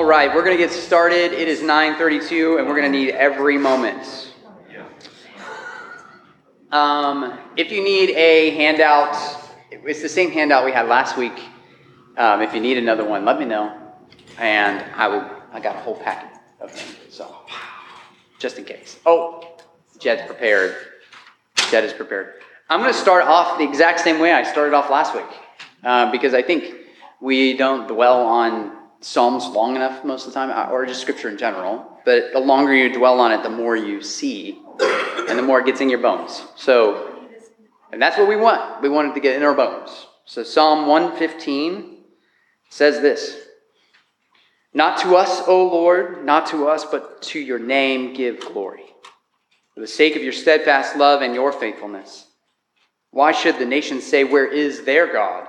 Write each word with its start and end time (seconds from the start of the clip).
All 0.00 0.06
right, 0.06 0.34
we're 0.34 0.42
going 0.42 0.56
to 0.56 0.64
get 0.64 0.72
started. 0.72 1.34
It 1.34 1.46
is 1.46 1.60
9:32 1.60 2.58
and 2.58 2.66
we're 2.66 2.80
going 2.80 2.90
to 2.90 2.98
need 2.98 3.10
every 3.10 3.58
moment. 3.58 4.32
Um, 6.72 7.38
if 7.54 7.70
you 7.70 7.84
need 7.84 8.08
a 8.16 8.48
handout, 8.52 9.14
it's 9.70 10.00
the 10.00 10.08
same 10.08 10.30
handout 10.30 10.64
we 10.64 10.72
had 10.72 10.88
last 10.88 11.18
week. 11.18 11.38
Um, 12.16 12.40
if 12.40 12.54
you 12.54 12.60
need 12.60 12.78
another 12.78 13.04
one, 13.04 13.26
let 13.26 13.38
me 13.38 13.44
know, 13.44 13.78
and 14.38 14.82
I 14.94 15.06
will. 15.06 15.30
I 15.52 15.60
got 15.60 15.76
a 15.76 15.80
whole 15.80 15.96
packet 15.96 16.30
of 16.62 16.74
them, 16.74 16.86
so 17.10 17.36
just 18.38 18.56
in 18.56 18.64
case. 18.64 18.98
Oh, 19.04 19.54
Jed's 19.98 20.22
prepared. 20.26 20.76
Jed 21.70 21.84
is 21.84 21.92
prepared. 21.92 22.40
I'm 22.70 22.80
going 22.80 22.90
to 22.90 22.98
start 22.98 23.24
off 23.24 23.58
the 23.58 23.64
exact 23.64 24.00
same 24.00 24.18
way 24.18 24.32
I 24.32 24.44
started 24.44 24.74
off 24.74 24.88
last 24.88 25.14
week, 25.14 25.30
uh, 25.84 26.10
because 26.10 26.32
I 26.32 26.40
think 26.40 26.74
we 27.20 27.54
don't 27.54 27.86
dwell 27.86 28.26
on 28.26 28.79
Psalms 29.00 29.46
long 29.46 29.76
enough 29.76 30.04
most 30.04 30.26
of 30.26 30.32
the 30.32 30.38
time, 30.38 30.72
or 30.72 30.84
just 30.86 31.00
Scripture 31.00 31.28
in 31.28 31.38
general. 31.38 31.98
But 32.04 32.32
the 32.32 32.40
longer 32.40 32.74
you 32.74 32.92
dwell 32.92 33.20
on 33.20 33.32
it, 33.32 33.42
the 33.42 33.50
more 33.50 33.76
you 33.76 34.02
see, 34.02 34.60
and 35.28 35.38
the 35.38 35.42
more 35.42 35.60
it 35.60 35.66
gets 35.66 35.80
in 35.80 35.88
your 35.88 36.00
bones. 36.00 36.44
So, 36.56 37.28
and 37.92 38.00
that's 38.00 38.18
what 38.18 38.28
we 38.28 38.36
want. 38.36 38.82
We 38.82 38.88
want 38.88 39.10
it 39.10 39.14
to 39.14 39.20
get 39.20 39.36
in 39.36 39.42
our 39.42 39.54
bones. 39.54 40.06
So 40.24 40.42
Psalm 40.42 40.86
115 40.86 41.98
says 42.68 43.00
this. 43.00 43.36
Not 44.72 45.00
to 45.00 45.16
us, 45.16 45.42
O 45.48 45.66
Lord, 45.66 46.24
not 46.24 46.46
to 46.48 46.68
us, 46.68 46.84
but 46.84 47.22
to 47.22 47.40
your 47.40 47.58
name 47.58 48.14
give 48.14 48.40
glory. 48.40 48.84
For 49.74 49.80
the 49.80 49.88
sake 49.88 50.14
of 50.14 50.22
your 50.22 50.32
steadfast 50.32 50.96
love 50.96 51.22
and 51.22 51.34
your 51.34 51.52
faithfulness. 51.52 52.26
Why 53.10 53.32
should 53.32 53.58
the 53.58 53.66
nations 53.66 54.04
say, 54.04 54.24
Where 54.24 54.46
is 54.46 54.84
their 54.84 55.12
God? 55.12 55.48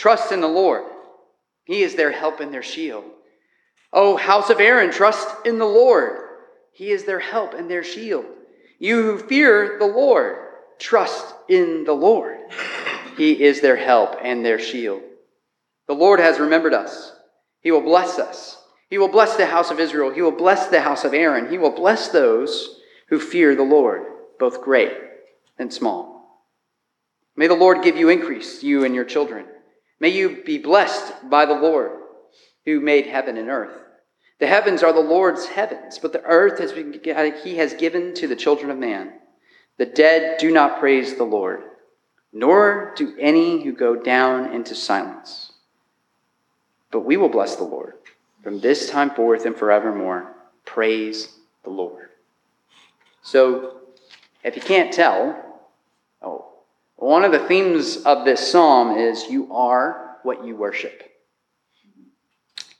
trust 0.00 0.32
in 0.32 0.40
the 0.40 0.48
Lord. 0.48 0.84
He 1.64 1.82
is 1.82 1.94
their 1.94 2.10
help 2.10 2.40
and 2.40 2.54
their 2.54 2.62
shield. 2.62 3.04
O 3.92 4.16
house 4.16 4.48
of 4.48 4.58
Aaron, 4.58 4.90
trust 4.90 5.28
in 5.44 5.58
the 5.58 5.66
Lord. 5.66 6.26
He 6.72 6.90
is 6.90 7.04
their 7.04 7.20
help 7.20 7.52
and 7.52 7.70
their 7.70 7.84
shield. 7.84 8.24
You 8.78 9.02
who 9.02 9.18
fear 9.18 9.76
the 9.78 9.86
Lord, 9.86 10.38
trust 10.78 11.34
in 11.50 11.84
the 11.84 11.92
Lord. 11.92 12.38
He 13.18 13.42
is 13.42 13.60
their 13.60 13.76
help 13.76 14.16
and 14.22 14.42
their 14.42 14.58
shield. 14.58 15.02
The 15.86 15.94
Lord 15.94 16.18
has 16.18 16.40
remembered 16.40 16.72
us. 16.72 17.12
He 17.60 17.70
will 17.70 17.82
bless 17.82 18.18
us. 18.18 18.56
He 18.88 18.96
will 18.96 19.08
bless 19.08 19.36
the 19.36 19.44
house 19.44 19.70
of 19.70 19.80
Israel. 19.80 20.10
He 20.10 20.22
will 20.22 20.30
bless 20.30 20.68
the 20.68 20.80
house 20.80 21.04
of 21.04 21.12
Aaron. 21.12 21.50
He 21.50 21.58
will 21.58 21.74
bless 21.74 22.08
those 22.08 22.80
who 23.10 23.20
fear 23.20 23.54
the 23.54 23.64
Lord, 23.64 24.06
both 24.38 24.62
great 24.62 24.96
and 25.58 25.70
small. 25.70 26.40
May 27.36 27.48
the 27.48 27.54
Lord 27.54 27.82
give 27.82 27.98
you 27.98 28.08
increase, 28.08 28.62
you 28.62 28.84
and 28.84 28.94
your 28.94 29.04
children. 29.04 29.44
May 30.00 30.08
you 30.08 30.42
be 30.44 30.58
blessed 30.58 31.28
by 31.28 31.44
the 31.44 31.54
Lord 31.54 31.92
who 32.64 32.80
made 32.80 33.06
heaven 33.06 33.36
and 33.36 33.48
earth. 33.48 33.76
The 34.38 34.46
heavens 34.46 34.82
are 34.82 34.92
the 34.92 35.00
Lord's 35.00 35.46
heavens, 35.46 35.98
but 35.98 36.12
the 36.12 36.22
earth 36.24 36.58
has 36.58 36.72
been, 36.72 36.98
he 37.44 37.56
has 37.56 37.74
given 37.74 38.14
to 38.14 38.26
the 38.26 38.36
children 38.36 38.70
of 38.70 38.78
man. 38.78 39.12
The 39.76 39.86
dead 39.86 40.38
do 40.38 40.50
not 40.50 40.80
praise 40.80 41.14
the 41.14 41.24
Lord, 41.24 41.62
nor 42.32 42.94
do 42.96 43.14
any 43.18 43.62
who 43.62 43.72
go 43.72 43.96
down 43.96 44.52
into 44.52 44.74
silence. 44.74 45.52
But 46.90 47.00
we 47.00 47.18
will 47.18 47.28
bless 47.28 47.56
the 47.56 47.64
Lord 47.64 47.94
from 48.42 48.60
this 48.60 48.88
time 48.88 49.10
forth 49.10 49.44
and 49.44 49.56
forevermore. 49.56 50.34
Praise 50.64 51.36
the 51.64 51.70
Lord. 51.70 52.08
So, 53.22 53.80
if 54.42 54.56
you 54.56 54.62
can't 54.62 54.92
tell, 54.92 55.60
oh, 56.22 56.49
one 57.00 57.24
of 57.24 57.32
the 57.32 57.38
themes 57.38 57.96
of 57.98 58.24
this 58.24 58.52
psalm 58.52 58.96
is 58.96 59.24
you 59.24 59.52
are 59.54 60.18
what 60.22 60.44
you 60.44 60.54
worship. 60.54 61.02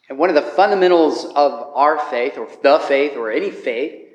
And 0.09 0.19
one 0.19 0.29
of 0.29 0.35
the 0.35 0.43
fundamentals 0.43 1.25
of 1.25 1.53
our 1.75 1.99
faith, 2.11 2.37
or 2.37 2.49
the 2.63 2.79
faith, 2.81 3.17
or 3.17 3.31
any 3.31 3.51
faith, 3.51 4.09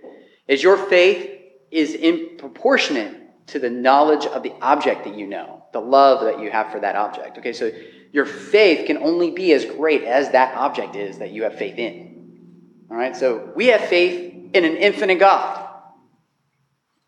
is 0.48 0.62
your 0.62 0.78
faith 0.78 1.42
is 1.72 1.94
in 1.94 2.38
proportionate 2.38 3.48
to 3.48 3.60
the 3.60 3.70
knowledge 3.70 4.26
of 4.26 4.44
the 4.44 4.54
object 4.62 5.06
that 5.06 5.16
you 5.16 5.26
know, 5.26 5.64
the 5.74 5.80
love 5.80 6.26
that 6.26 6.40
you 6.40 6.52
have 6.52 6.72
for 6.72 6.80
that 6.80 6.96
object. 6.96 7.38
Okay, 7.38 7.54
so 7.54 7.72
your 8.12 8.26
faith 8.26 8.88
can 8.88 8.98
only 8.98 9.32
be 9.32 9.54
as 9.54 9.66
great 9.66 10.04
as 10.04 10.32
that 10.32 10.56
object 10.56 10.96
is 10.96 11.18
that 11.18 11.32
you 11.32 11.44
have 11.44 11.56
faith 11.56 11.78
in. 11.78 12.86
All 12.92 12.98
right, 12.98 13.16
so 13.16 13.52
we 13.56 13.68
have 13.68 13.82
faith 13.82 14.52
in 14.54 14.66
an 14.66 14.78
infinite 14.78 15.20
God. 15.20 15.68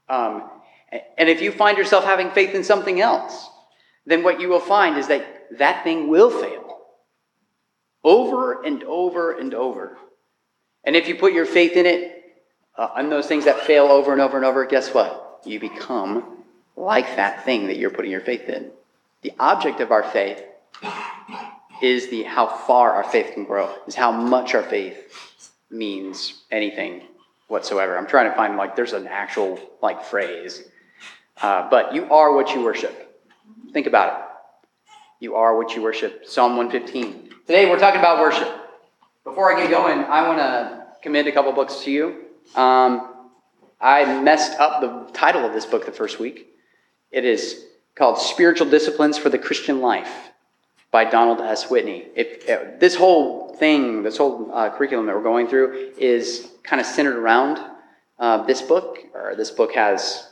Um, 0.10 0.50
and 0.92 1.30
if 1.30 1.42
you 1.42 1.52
find 1.52 1.78
yourself 1.78 2.06
having 2.06 2.32
faith 2.32 2.56
in 2.56 2.64
something 2.64 3.02
else, 3.02 3.50
then 4.06 4.24
what 4.24 4.40
you 4.40 4.50
will 4.50 4.60
find 4.60 4.98
is 4.98 5.08
that 5.08 5.48
that 5.58 5.84
thing 5.84 6.08
will 6.08 6.30
fail 6.30 6.80
over 8.04 8.64
and 8.64 8.84
over 8.84 9.38
and 9.38 9.54
over. 9.54 9.98
And 10.84 10.96
if 10.96 11.08
you 11.08 11.16
put 11.16 11.34
your 11.34 11.46
faith 11.46 11.74
in 11.74 11.86
it, 11.86 12.14
uh, 12.78 12.90
on 12.96 13.10
those 13.10 13.28
things 13.28 13.46
that 13.46 13.60
fail 13.62 13.86
over 13.86 14.14
and 14.14 14.22
over 14.22 14.38
and 14.38 14.46
over, 14.46 14.66
guess 14.66 14.94
what? 14.94 15.42
You 15.46 15.60
become 15.60 16.44
like 16.76 17.16
that 17.16 17.44
thing 17.44 17.68
that 17.68 17.78
you're 17.78 17.90
putting 17.90 18.12
your 18.12 18.22
faith 18.22 18.48
in. 18.48 18.72
The 19.24 19.34
object 19.40 19.82
of 19.82 19.92
our 19.92 20.04
faith 20.04 20.44
is 21.82 22.10
the 22.10 22.24
how 22.24 22.48
far 22.48 22.92
our 22.92 23.04
faith 23.04 23.34
can 23.34 23.44
grow, 23.46 23.74
is 23.88 23.96
how 23.96 24.12
much 24.12 24.54
our 24.54 24.64
faith 24.64 25.52
means 25.70 26.42
anything 26.52 27.02
whatsoever. 27.48 27.98
I'm 27.98 28.08
trying 28.08 28.30
to 28.30 28.36
find 28.36 28.58
like 28.58 28.76
there's 28.76 28.94
an 28.94 29.08
actual 29.08 29.60
like 29.82 30.04
phrase, 30.04 30.64
uh, 31.42 31.70
but 31.70 31.94
you 31.94 32.12
are 32.12 32.34
what 32.34 32.54
you 32.54 32.64
worship. 32.64 33.04
Think 33.74 33.88
about 33.88 34.20
it. 34.20 34.26
You 35.20 35.36
are 35.36 35.56
what 35.56 35.76
you 35.76 35.82
worship. 35.82 36.26
Psalm 36.26 36.58
115. 36.58 37.30
Today 37.46 37.70
we're 37.70 37.80
talking 37.80 38.00
about 38.00 38.20
worship. 38.20 38.48
Before 39.24 39.54
I 39.54 39.62
get 39.62 39.70
going, 39.70 40.00
I 40.00 40.28
want 40.28 40.40
to 40.40 40.86
commend 41.02 41.28
a 41.28 41.32
couple 41.32 41.52
books 41.52 41.82
to 41.84 41.92
you. 41.92 42.26
Um, 42.56 43.14
I 43.80 44.22
messed 44.22 44.60
up 44.60 44.82
the 44.82 45.12
title 45.14 45.46
of 45.46 45.54
this 45.54 45.66
book 45.66 45.86
the 45.86 45.92
first 45.92 46.20
week. 46.20 46.48
It 47.12 47.26
is 47.26 47.66
called 47.96 48.18
Spiritual 48.18 48.70
Disciplines 48.70 49.18
for 49.18 49.30
the 49.30 49.38
Christian 49.38 49.82
Life 49.82 50.32
by 50.92 51.06
Donald 51.06 51.42
S. 51.42 51.70
Whitney. 51.70 52.06
If, 52.16 52.48
if 52.48 52.80
this 52.80 52.96
whole 52.96 53.54
thing, 53.56 54.04
this 54.04 54.18
whole 54.18 54.52
uh, 54.54 54.70
curriculum 54.70 55.06
that 55.08 55.16
we're 55.16 55.24
going 55.24 55.48
through 55.48 55.94
is 55.98 56.52
kind 56.64 56.80
of 56.80 56.86
centered 56.86 57.18
around 57.18 57.60
uh, 58.20 58.44
this 58.44 58.62
book, 58.62 59.00
or 59.14 59.36
this 59.36 59.52
book 59.52 59.74
has 59.74 60.28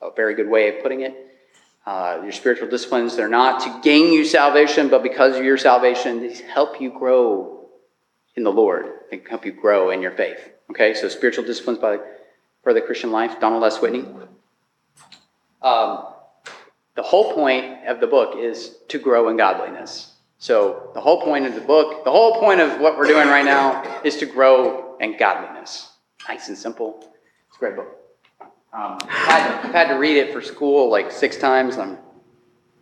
a 0.00 0.10
very 0.14 0.34
good 0.34 0.48
way 0.48 0.76
of 0.76 0.82
putting 0.82 1.02
it. 1.02 1.26
Uh, 1.86 2.20
your 2.22 2.32
spiritual 2.32 2.68
disciplines, 2.68 3.16
they're 3.16 3.28
not 3.28 3.60
to 3.60 3.80
gain 3.82 4.12
you 4.12 4.24
salvation, 4.24 4.88
but 4.88 5.02
because 5.02 5.36
of 5.36 5.44
your 5.44 5.56
salvation, 5.56 6.20
they 6.20 6.34
help 6.34 6.80
you 6.80 6.90
grow 6.90 7.68
in 8.36 8.44
the 8.44 8.52
Lord. 8.52 8.86
They 9.10 9.22
help 9.28 9.44
you 9.44 9.52
grow 9.52 9.90
in 9.90 10.02
your 10.02 10.12
faith. 10.12 10.38
Okay, 10.70 10.94
so 10.94 11.08
spiritual 11.08 11.44
disciplines 11.44 11.78
by 11.78 11.98
for 12.62 12.74
the 12.74 12.80
Christian 12.80 13.10
life, 13.10 13.40
Donald 13.40 13.64
S. 13.64 13.80
Whitney. 13.80 14.04
Um, 15.62 16.04
the 16.94 17.02
whole 17.02 17.32
point 17.34 17.86
of 17.86 18.00
the 18.00 18.06
book 18.06 18.36
is 18.38 18.76
to 18.88 18.98
grow 18.98 19.28
in 19.28 19.36
godliness. 19.36 20.12
So 20.38 20.90
the 20.94 21.00
whole 21.00 21.22
point 21.22 21.46
of 21.46 21.54
the 21.54 21.60
book, 21.60 22.04
the 22.04 22.10
whole 22.10 22.38
point 22.40 22.60
of 22.60 22.80
what 22.80 22.96
we're 22.98 23.06
doing 23.06 23.28
right 23.28 23.44
now 23.44 24.00
is 24.04 24.16
to 24.18 24.26
grow 24.26 24.96
in 24.98 25.16
godliness. 25.18 25.90
Nice 26.28 26.48
and 26.48 26.56
simple. 26.56 26.98
It's 27.48 27.56
a 27.56 27.58
great 27.58 27.76
book. 27.76 27.99
Um, 28.72 28.98
I've, 29.02 29.08
had 29.08 29.48
to, 29.48 29.66
I've, 29.66 29.74
had 29.74 29.88
to, 29.88 29.94
read 29.94 30.16
it 30.16 30.32
for 30.32 30.40
school 30.40 30.90
like 30.90 31.10
six 31.10 31.36
times. 31.36 31.76
I'm 31.76 31.98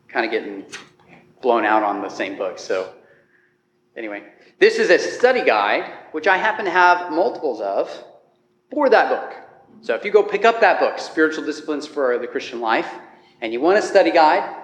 kind 0.07 0.27
of 0.27 0.31
getting 0.31 0.67
blown 1.41 1.65
out 1.65 1.83
on 1.83 2.03
the 2.03 2.11
same 2.11 2.37
book. 2.37 2.59
So, 2.59 2.93
anyway, 3.97 4.23
this 4.59 4.77
is 4.77 4.91
a 4.91 4.99
study 4.99 5.43
guide, 5.43 5.91
which 6.13 6.27
I 6.27 6.37
happen 6.37 6.67
to 6.67 6.71
have 6.71 7.11
multiples 7.11 7.63
of 7.63 7.91
for 8.71 8.91
that 8.91 9.09
book. 9.09 9.35
So, 9.81 9.95
if 9.95 10.05
you 10.05 10.11
go 10.11 10.23
pick 10.23 10.45
up 10.45 10.61
that 10.61 10.79
book, 10.79 10.99
Spiritual 10.99 11.47
Disciplines 11.47 11.87
for 11.87 12.19
the 12.19 12.27
Christian 12.27 12.61
Life, 12.61 12.93
and 13.41 13.51
you 13.51 13.61
want 13.63 13.79
a 13.79 13.83
study 13.83 14.11
guide, 14.11 14.57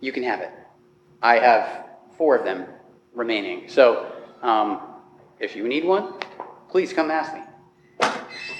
you 0.00 0.12
can 0.12 0.22
have 0.22 0.40
it. 0.40 0.50
I 1.22 1.36
have 1.36 1.86
four 2.18 2.36
of 2.36 2.44
them 2.44 2.66
remaining. 3.14 3.70
So, 3.70 4.12
um, 4.42 4.82
if 5.38 5.56
you 5.56 5.66
need 5.66 5.86
one, 5.86 6.12
please 6.68 6.92
come 6.92 7.10
ask 7.10 7.32
me. 7.32 7.40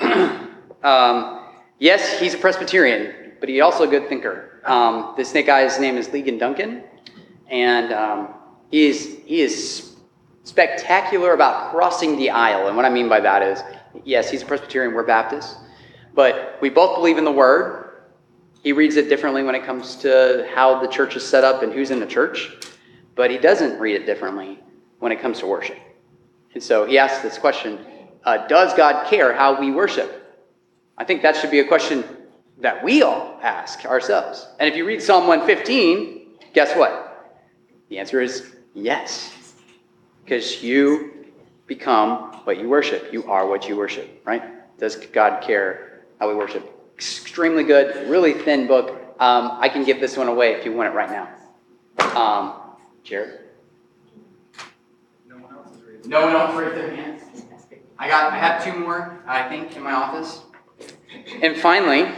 um, 0.83 1.40
Yes, 1.81 2.21
he's 2.21 2.35
a 2.35 2.39
Presbyterian, 2.39 3.33
but 3.41 3.49
he's 3.49 3.63
also 3.63 3.85
a 3.85 3.87
good 3.87 4.07
thinker. 4.07 4.61
Um, 4.67 5.15
this 5.17 5.33
guy's 5.33 5.81
name 5.81 5.97
is 5.97 6.09
Ligon 6.09 6.39
Duncan, 6.39 6.85
and 7.49 7.95
um, 7.95 8.35
he 8.71 8.87
is 8.87 9.19
he 9.25 9.41
is 9.41 9.97
spectacular 10.45 11.33
about 11.33 11.71
crossing 11.71 12.19
the 12.19 12.29
aisle. 12.29 12.69
And 12.69 12.77
what 12.77 12.85
I 12.85 12.91
mean 12.91 13.09
by 13.09 13.21
that 13.21 13.41
is, 13.41 13.63
yes, 14.05 14.31
he's 14.31 14.43
a 14.43 14.47
Presbyterian, 14.47 14.93
we're 14.93 15.05
Baptists, 15.05 15.57
but 16.13 16.59
we 16.61 16.69
both 16.69 16.97
believe 16.97 17.17
in 17.17 17.25
the 17.25 17.33
Word. 17.33 18.03
He 18.63 18.73
reads 18.73 18.97
it 18.97 19.09
differently 19.09 19.43
when 19.43 19.55
it 19.55 19.65
comes 19.65 19.97
to 19.97 20.47
how 20.55 20.83
the 20.83 20.89
church 20.89 21.17
is 21.17 21.27
set 21.27 21.45
up 21.45 21.63
and 21.63 21.73
who's 21.73 21.91
in 21.91 21.99
the 21.99 22.07
church, 22.07 22.51
but 23.15 23.31
he 23.31 23.39
doesn't 23.39 23.81
read 23.81 23.97
it 23.97 24.05
differently 24.05 24.59
when 24.99 25.13
it 25.13 25.21
comes 25.23 25.39
to 25.39 25.47
worship. 25.47 25.79
And 26.53 26.63
so 26.63 26.85
he 26.85 26.99
asks 26.99 27.23
this 27.23 27.39
question 27.39 27.79
uh, 28.25 28.47
Does 28.49 28.75
God 28.75 29.07
care 29.09 29.33
how 29.33 29.59
we 29.59 29.71
worship? 29.71 30.20
I 31.01 31.05
think 31.05 31.23
that 31.23 31.35
should 31.35 31.51
be 31.51 31.61
a 31.61 31.65
question 31.65 32.05
that 32.59 32.85
we 32.85 33.01
all 33.03 33.39
ask 33.41 33.87
ourselves. 33.87 34.47
And 34.59 34.69
if 34.69 34.77
you 34.77 34.87
read 34.87 35.01
Psalm 35.01 35.27
115, 35.27 36.27
guess 36.53 36.77
what? 36.77 37.41
The 37.89 37.99
answer 37.99 38.21
is 38.21 38.55
yes. 38.75 39.35
Because 40.23 40.63
you 40.63 41.25
become 41.67 42.43
what 42.45 42.59
you 42.59 42.69
worship. 42.69 43.15
You 43.15 43.25
are 43.31 43.47
what 43.47 43.67
you 43.67 43.79
worship, 43.79 44.21
right? 44.27 44.43
Does 44.79 44.97
God 44.97 45.43
care 45.43 46.03
how 46.21 46.29
we 46.29 46.35
worship? 46.35 46.71
Extremely 46.97 47.65
good, 47.65 48.07
really 48.11 48.35
thin 48.35 48.67
book. 48.67 48.91
Um, 49.19 49.53
I 49.59 49.71
can 49.71 49.85
give 49.85 50.01
this 50.01 50.19
one 50.19 50.29
away 50.29 50.53
if 50.53 50.67
you 50.67 50.73
want 50.75 50.91
it 50.91 50.93
right 50.93 51.11
now. 51.11 52.15
Um, 52.15 52.77
Jared? 53.05 53.41
No 55.27 55.37
one 55.37 55.55
else 55.55 55.75
is 55.75 55.83
reading. 55.83 56.11
No 56.11 56.27
one 56.27 56.37
else 56.37 56.55
raised 56.55 56.77
their 56.77 56.95
hands. 56.95 57.23
I 57.99 58.07
got. 58.07 58.35
I 58.35 58.37
have 58.37 58.63
two 58.63 58.79
more. 58.79 59.19
I 59.27 59.49
think 59.49 59.75
in 59.77 59.83
my 59.83 59.93
office. 59.93 60.43
And 61.43 61.57
finally, 61.57 62.11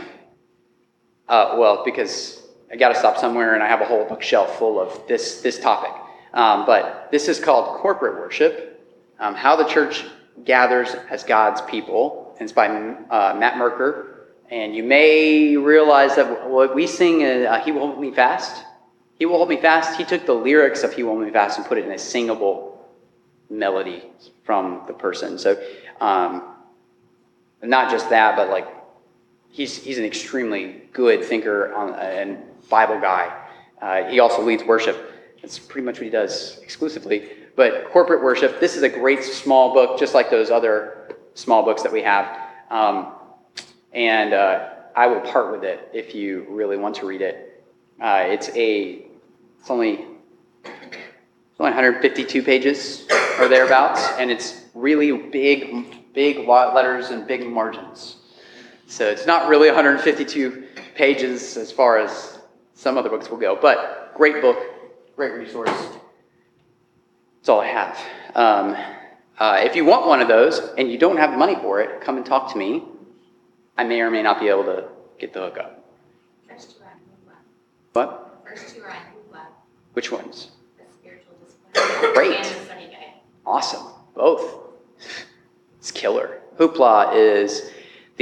uh, 1.29 1.57
well, 1.59 1.83
because 1.85 2.43
I 2.71 2.77
got 2.77 2.91
to 2.91 2.95
stop 2.95 3.19
somewhere, 3.19 3.55
and 3.55 3.63
I 3.63 3.69
have 3.69 3.81
a 3.81 3.85
whole 3.85 4.05
bookshelf 4.05 4.59
full 4.59 4.81
of 4.81 5.07
this 5.07 5.41
this 5.43 5.59
topic. 5.59 5.93
Um, 6.35 6.67
but 6.67 7.09
this 7.11 7.29
is 7.29 7.39
called 7.39 7.79
corporate 7.81 8.15
worship: 8.15 8.81
um, 9.19 9.35
how 9.35 9.57
the 9.57 9.65
church 9.65 10.05
gathers 10.45 10.95
as 11.11 11.25
God's 11.25 11.61
people. 11.63 12.35
And 12.39 12.47
it's 12.47 12.53
by 12.53 12.69
uh, 12.69 13.37
Matt 13.39 13.59
Merker. 13.59 14.29
And 14.51 14.75
you 14.75 14.83
may 14.83 15.57
realize 15.57 16.17
that 16.17 16.51
what 16.51 16.75
we 16.75 16.87
sing, 16.87 17.25
uh, 17.25 17.63
"He 17.63 17.73
Will 17.73 17.87
Hold 17.87 18.01
Me 18.01 18.11
Fast." 18.11 18.65
He 19.19 19.27
will 19.27 19.37
hold 19.37 19.51
me 19.51 19.57
fast. 19.57 19.97
He 19.97 20.05
took 20.05 20.27
the 20.27 20.35
lyrics 20.35 20.83
of 20.83 20.95
He 20.95 21.05
Will 21.05 21.13
Hold 21.13 21.25
Me 21.25 21.31
Fast 21.31 21.57
and 21.57 21.65
put 21.65 21.79
it 21.79 21.85
in 21.85 21.93
a 21.93 21.99
singable 21.99 22.85
melody 23.49 24.03
from 24.43 24.83
the 24.89 24.93
person. 24.93 25.39
So, 25.39 25.63
um, 26.01 26.57
not 27.63 27.89
just 27.89 28.11
that, 28.11 28.35
but 28.35 28.49
like 28.49 28.67
he's 29.53 29.77
he's 29.77 29.99
an 29.99 30.05
extremely 30.05 30.83
good 30.93 31.23
thinker 31.23 31.73
on, 31.75 31.95
and 31.95 32.39
Bible 32.69 32.99
guy. 33.01 33.39
Uh, 33.81 34.05
he 34.05 34.19
also 34.19 34.43
leads 34.43 34.65
worship. 34.65 35.13
That's 35.41 35.59
pretty 35.59 35.85
much 35.85 35.97
what 35.97 36.05
he 36.05 36.11
does 36.11 36.59
exclusively. 36.63 37.31
But 37.55 37.91
corporate 37.91 38.23
worship. 38.23 38.59
This 38.59 38.77
is 38.77 38.83
a 38.83 38.89
great 38.89 39.23
small 39.23 39.75
book, 39.75 39.99
just 39.99 40.15
like 40.15 40.31
those 40.31 40.51
other 40.51 41.17
small 41.35 41.63
books 41.63 41.83
that 41.83 41.93
we 41.93 42.03
have. 42.03 42.39
Um, 42.71 43.13
and 43.93 44.33
uh, 44.33 44.71
I 44.97 45.07
will 45.07 45.21
part 45.21 45.53
with 45.53 45.65
it 45.65 45.91
if 45.93 46.15
you 46.15 46.47
really 46.49 46.79
want 46.79 46.97
to 46.97 47.07
read 47.07 47.21
it. 47.21 47.65
Uh, 48.01 48.25
it's 48.27 48.49
a 48.57 49.05
it's 49.61 49.71
only 49.71 50.07
it's 50.65 51.61
only 51.61 51.73
152 51.73 52.43
pages 52.43 53.07
or 53.39 53.49
thereabouts, 53.49 54.09
and 54.19 54.31
it's 54.31 54.63
really 54.75 55.13
big, 55.13 56.13
big 56.15 56.49
letters 56.49 57.11
and 57.11 57.27
big 57.27 57.47
margins. 57.47 58.17
So 58.87 59.09
it's 59.09 59.27
not 59.27 59.49
really 59.49 59.69
152 59.69 60.65
pages 60.95 61.57
as 61.57 61.73
far 61.73 61.99
as 61.99 62.39
some 62.75 62.99
other 62.99 63.09
books 63.09 63.31
will 63.31 63.39
go, 63.39 63.57
but 63.61 64.13
great 64.15 64.43
book, 64.43 64.59
great 65.17 65.33
resource. 65.33 65.71
That's 67.39 67.49
all 67.49 67.61
I 67.61 67.67
have. 67.67 67.99
Um, 68.35 68.77
uh, 69.39 69.61
if 69.63 69.75
you 69.75 69.85
want 69.85 70.07
one 70.07 70.21
of 70.21 70.29
those 70.29 70.61
and 70.79 70.91
you 70.91 70.99
don't 70.99 71.17
have 71.17 71.31
the 71.33 71.37
money 71.37 71.57
for 71.57 71.81
it, 71.81 72.01
come 72.01 72.17
and 72.17 72.27
talk 72.27 72.53
to 72.53 72.59
me. 72.59 72.85
I 73.77 73.85
may 73.85 74.01
or 74.01 74.11
may 74.11 74.23
not 74.23 74.39
be 74.39 74.49
able 74.49 74.65
to 74.65 74.85
get 75.19 75.33
the 75.33 75.41
hookup. 75.41 75.85
First 76.49 76.77
two 76.77 76.85
are 76.85 76.93
Hoopla. 76.93 77.35
What? 77.95 78.45
First 78.47 78.77
two 78.77 78.83
are 78.83 78.97
Which 79.95 80.13
ones? 80.13 80.53
the 80.79 80.85
spiritual 80.93 81.35
discipline. 81.45 82.13
Great. 82.15 82.37
And 82.37 82.45
the 82.45 82.65
study 82.67 82.87
guide. 82.87 83.15
Awesome. 83.47 83.87
Both. 84.15 84.59
It's 85.79 85.91
killer. 85.91 86.41
Hoopla 86.59 87.17
is 87.17 87.72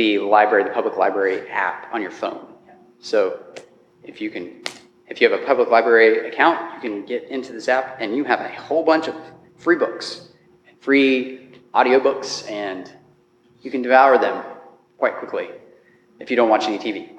the 0.00 0.18
library, 0.18 0.64
the 0.64 0.70
public 0.70 0.96
library 0.96 1.46
app 1.50 1.92
on 1.92 2.00
your 2.00 2.10
phone. 2.10 2.46
So 3.00 3.38
if 4.02 4.18
you 4.18 4.30
can, 4.30 4.62
if 5.08 5.20
you 5.20 5.30
have 5.30 5.38
a 5.38 5.44
public 5.44 5.68
library 5.68 6.26
account, 6.26 6.56
you 6.74 6.80
can 6.80 7.04
get 7.04 7.24
into 7.24 7.52
this 7.52 7.68
app 7.68 7.98
and 8.00 8.16
you 8.16 8.24
have 8.24 8.40
a 8.40 8.48
whole 8.48 8.82
bunch 8.82 9.08
of 9.08 9.14
free 9.58 9.76
books, 9.76 10.30
free 10.80 11.50
audiobooks, 11.74 12.50
and 12.50 12.90
you 13.60 13.70
can 13.70 13.82
devour 13.82 14.16
them 14.16 14.42
quite 14.96 15.18
quickly 15.18 15.50
if 16.18 16.30
you 16.30 16.36
don't 16.36 16.48
watch 16.48 16.64
any 16.64 16.78
TV. 16.78 17.10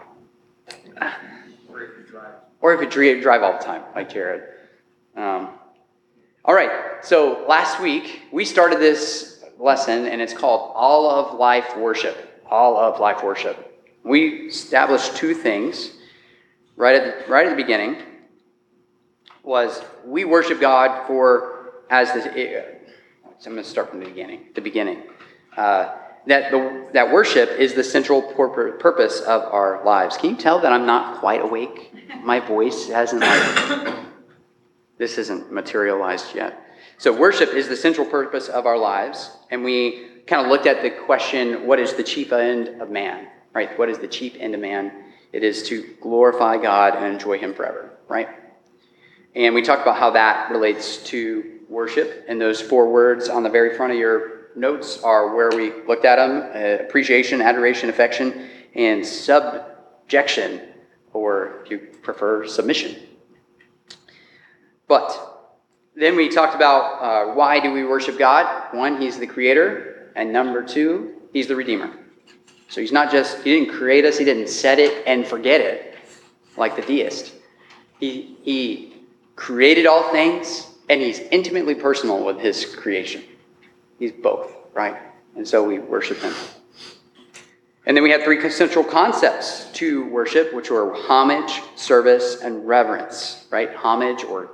Or 1.70 1.84
if 1.84 1.92
you 2.00 2.04
drive. 2.10 2.34
Or 2.62 2.74
if 2.74 2.96
you 2.96 3.22
drive 3.22 3.44
all 3.44 3.60
the 3.60 3.64
time, 3.64 3.84
like 3.94 4.10
Jared. 4.10 4.42
Um, 5.16 5.50
all 6.44 6.56
right, 6.56 7.06
so 7.06 7.46
last 7.48 7.80
week 7.80 8.24
we 8.32 8.44
started 8.44 8.80
this 8.80 9.44
lesson, 9.60 10.08
and 10.08 10.20
it's 10.20 10.34
called 10.34 10.72
All 10.74 11.12
of 11.12 11.38
Life 11.38 11.78
Worship. 11.78 12.30
All 12.52 12.78
of 12.78 13.00
Life 13.00 13.24
Worship. 13.24 13.68
We 14.04 14.48
established 14.48 15.16
two 15.16 15.34
things 15.34 15.92
right 16.76 16.96
at 16.96 17.26
the, 17.26 17.32
right 17.32 17.48
at 17.48 17.52
the 17.52 17.56
beginning. 17.56 17.98
Was 19.44 19.82
we 20.06 20.26
worship 20.26 20.60
God 20.60 21.08
for 21.08 21.74
as 21.90 22.12
the. 22.14 22.82
I'm 23.44 23.54
going 23.54 23.58
to 23.58 23.64
start 23.64 23.90
from 23.90 24.00
the 24.00 24.06
beginning. 24.06 24.50
The 24.54 24.62
beginning. 24.62 25.02
Uh, 25.58 25.96
that 26.28 26.52
the 26.52 26.88
that 26.94 27.12
worship 27.12 27.50
is 27.50 27.74
the 27.74 27.84
central 27.84 28.22
pur- 28.22 28.74
purpose 28.74 29.22
of 29.22 29.42
our 29.42 29.84
lives. 29.84 30.18
Can 30.18 30.32
you 30.32 30.36
tell 30.36 30.60
that 30.60 30.72
I'm 30.72 30.86
not 30.86 31.20
quite 31.20 31.42
awake? 31.42 31.94
My 32.24 32.40
voice 32.40 32.88
hasn't 32.90 33.22
like 33.22 33.96
this 35.00 35.18
isn't 35.18 35.52
materialized 35.52 36.36
yet. 36.36 36.62
So, 37.00 37.12
worship 37.12 37.56
is 37.56 37.68
the 37.68 37.76
central 37.76 38.06
purpose 38.06 38.48
of 38.48 38.68
our 38.68 38.78
lives. 38.78 39.32
And 39.50 39.64
we 39.64 40.11
kind 40.28 40.46
of 40.46 40.52
looked 40.52 40.68
at 40.68 40.82
the 40.82 40.92
question 40.92 41.66
what 41.66 41.80
is 41.80 41.94
the 41.94 42.04
chief 42.04 42.32
end 42.32 42.82
of 42.82 42.90
man, 42.90 43.28
right? 43.54 43.78
What 43.78 43.90
is 43.90 43.98
the 43.98 44.08
chief 44.08 44.36
end 44.40 44.56
of 44.56 44.62
man? 44.62 44.92
It 45.34 45.44
is 45.44 45.64
to 45.70 45.96
glorify 46.02 46.58
God 46.58 46.96
and 46.96 47.06
enjoy 47.06 47.38
Him 47.38 47.54
forever, 47.54 47.92
right? 48.08 48.28
And 49.36 49.56
we 49.56 49.62
talked 49.62 49.82
about 49.82 49.98
how 49.98 50.12
that 50.12 50.52
relates 50.52 50.98
to 51.06 51.60
worship. 51.70 52.26
And 52.28 52.40
those 52.40 52.62
four 52.62 52.92
words 52.92 53.30
on 53.30 53.44
the 53.44 53.50
very 53.50 53.76
front 53.76 53.94
of 53.94 54.00
your 54.00 54.50
notes 54.56 55.02
are 55.04 55.34
where 55.34 55.50
we 55.50 55.72
looked 55.88 56.06
at 56.06 56.18
them 56.18 56.52
uh, 56.54 56.84
appreciation, 56.84 57.42
adoration, 57.42 57.90
affection, 57.90 58.50
and 58.76 59.06
subjection, 59.06 60.62
or 61.14 61.62
if 61.64 61.72
you 61.72 61.80
prefer, 62.02 62.46
submission. 62.46 62.96
But 64.88 65.18
then 65.96 66.18
we 66.18 66.28
talked 66.28 66.56
about 66.56 67.02
uh, 67.02 67.34
why 67.34 67.62
do 67.62 67.72
we 67.72 67.86
worship 67.86 68.18
God? 68.18 68.74
One, 68.74 69.00
He's 69.00 69.18
the 69.18 69.28
creator, 69.28 70.01
and 70.16 70.32
number 70.32 70.64
two, 70.64 71.16
He's 71.34 71.48
the 71.48 71.56
redeemer. 71.56 71.92
So 72.70 72.82
He's 72.82 72.92
not 72.92 73.12
just, 73.12 73.42
He 73.44 73.58
didn't 73.58 73.76
create 73.76 74.06
us, 74.06 74.18
He 74.18 74.26
didn't 74.26 74.50
set 74.50 74.80
it 74.80 75.06
and 75.08 75.26
forget 75.26 75.62
it 75.62 75.96
like 76.58 76.76
the 76.76 76.82
deist. 76.82 77.34
He, 78.00 78.38
he 78.44 78.96
created 79.36 79.86
all 79.86 80.12
things, 80.12 80.68
and 80.90 81.02
He's 81.02 81.20
intimately 81.20 81.76
personal 81.76 82.24
with 82.24 82.40
His 82.40 82.66
creation. 82.66 83.24
He's 84.00 84.12
both, 84.12 84.54
right? 84.74 84.98
And 85.36 85.48
so 85.48 85.64
we 85.64 85.80
worship 85.80 86.18
Him. 86.20 86.34
And 87.86 87.98
then 87.98 88.04
we 88.04 88.12
have 88.12 88.24
three 88.24 88.48
central 88.52 88.86
concepts 88.86 89.66
to 89.74 90.06
worship, 90.10 90.54
which 90.54 90.70
were 90.70 90.94
homage, 90.94 91.62
service, 91.76 92.40
and 92.42 92.68
reverence, 92.68 93.48
right? 93.50 93.74
Homage 93.74 94.24
or 94.24 94.52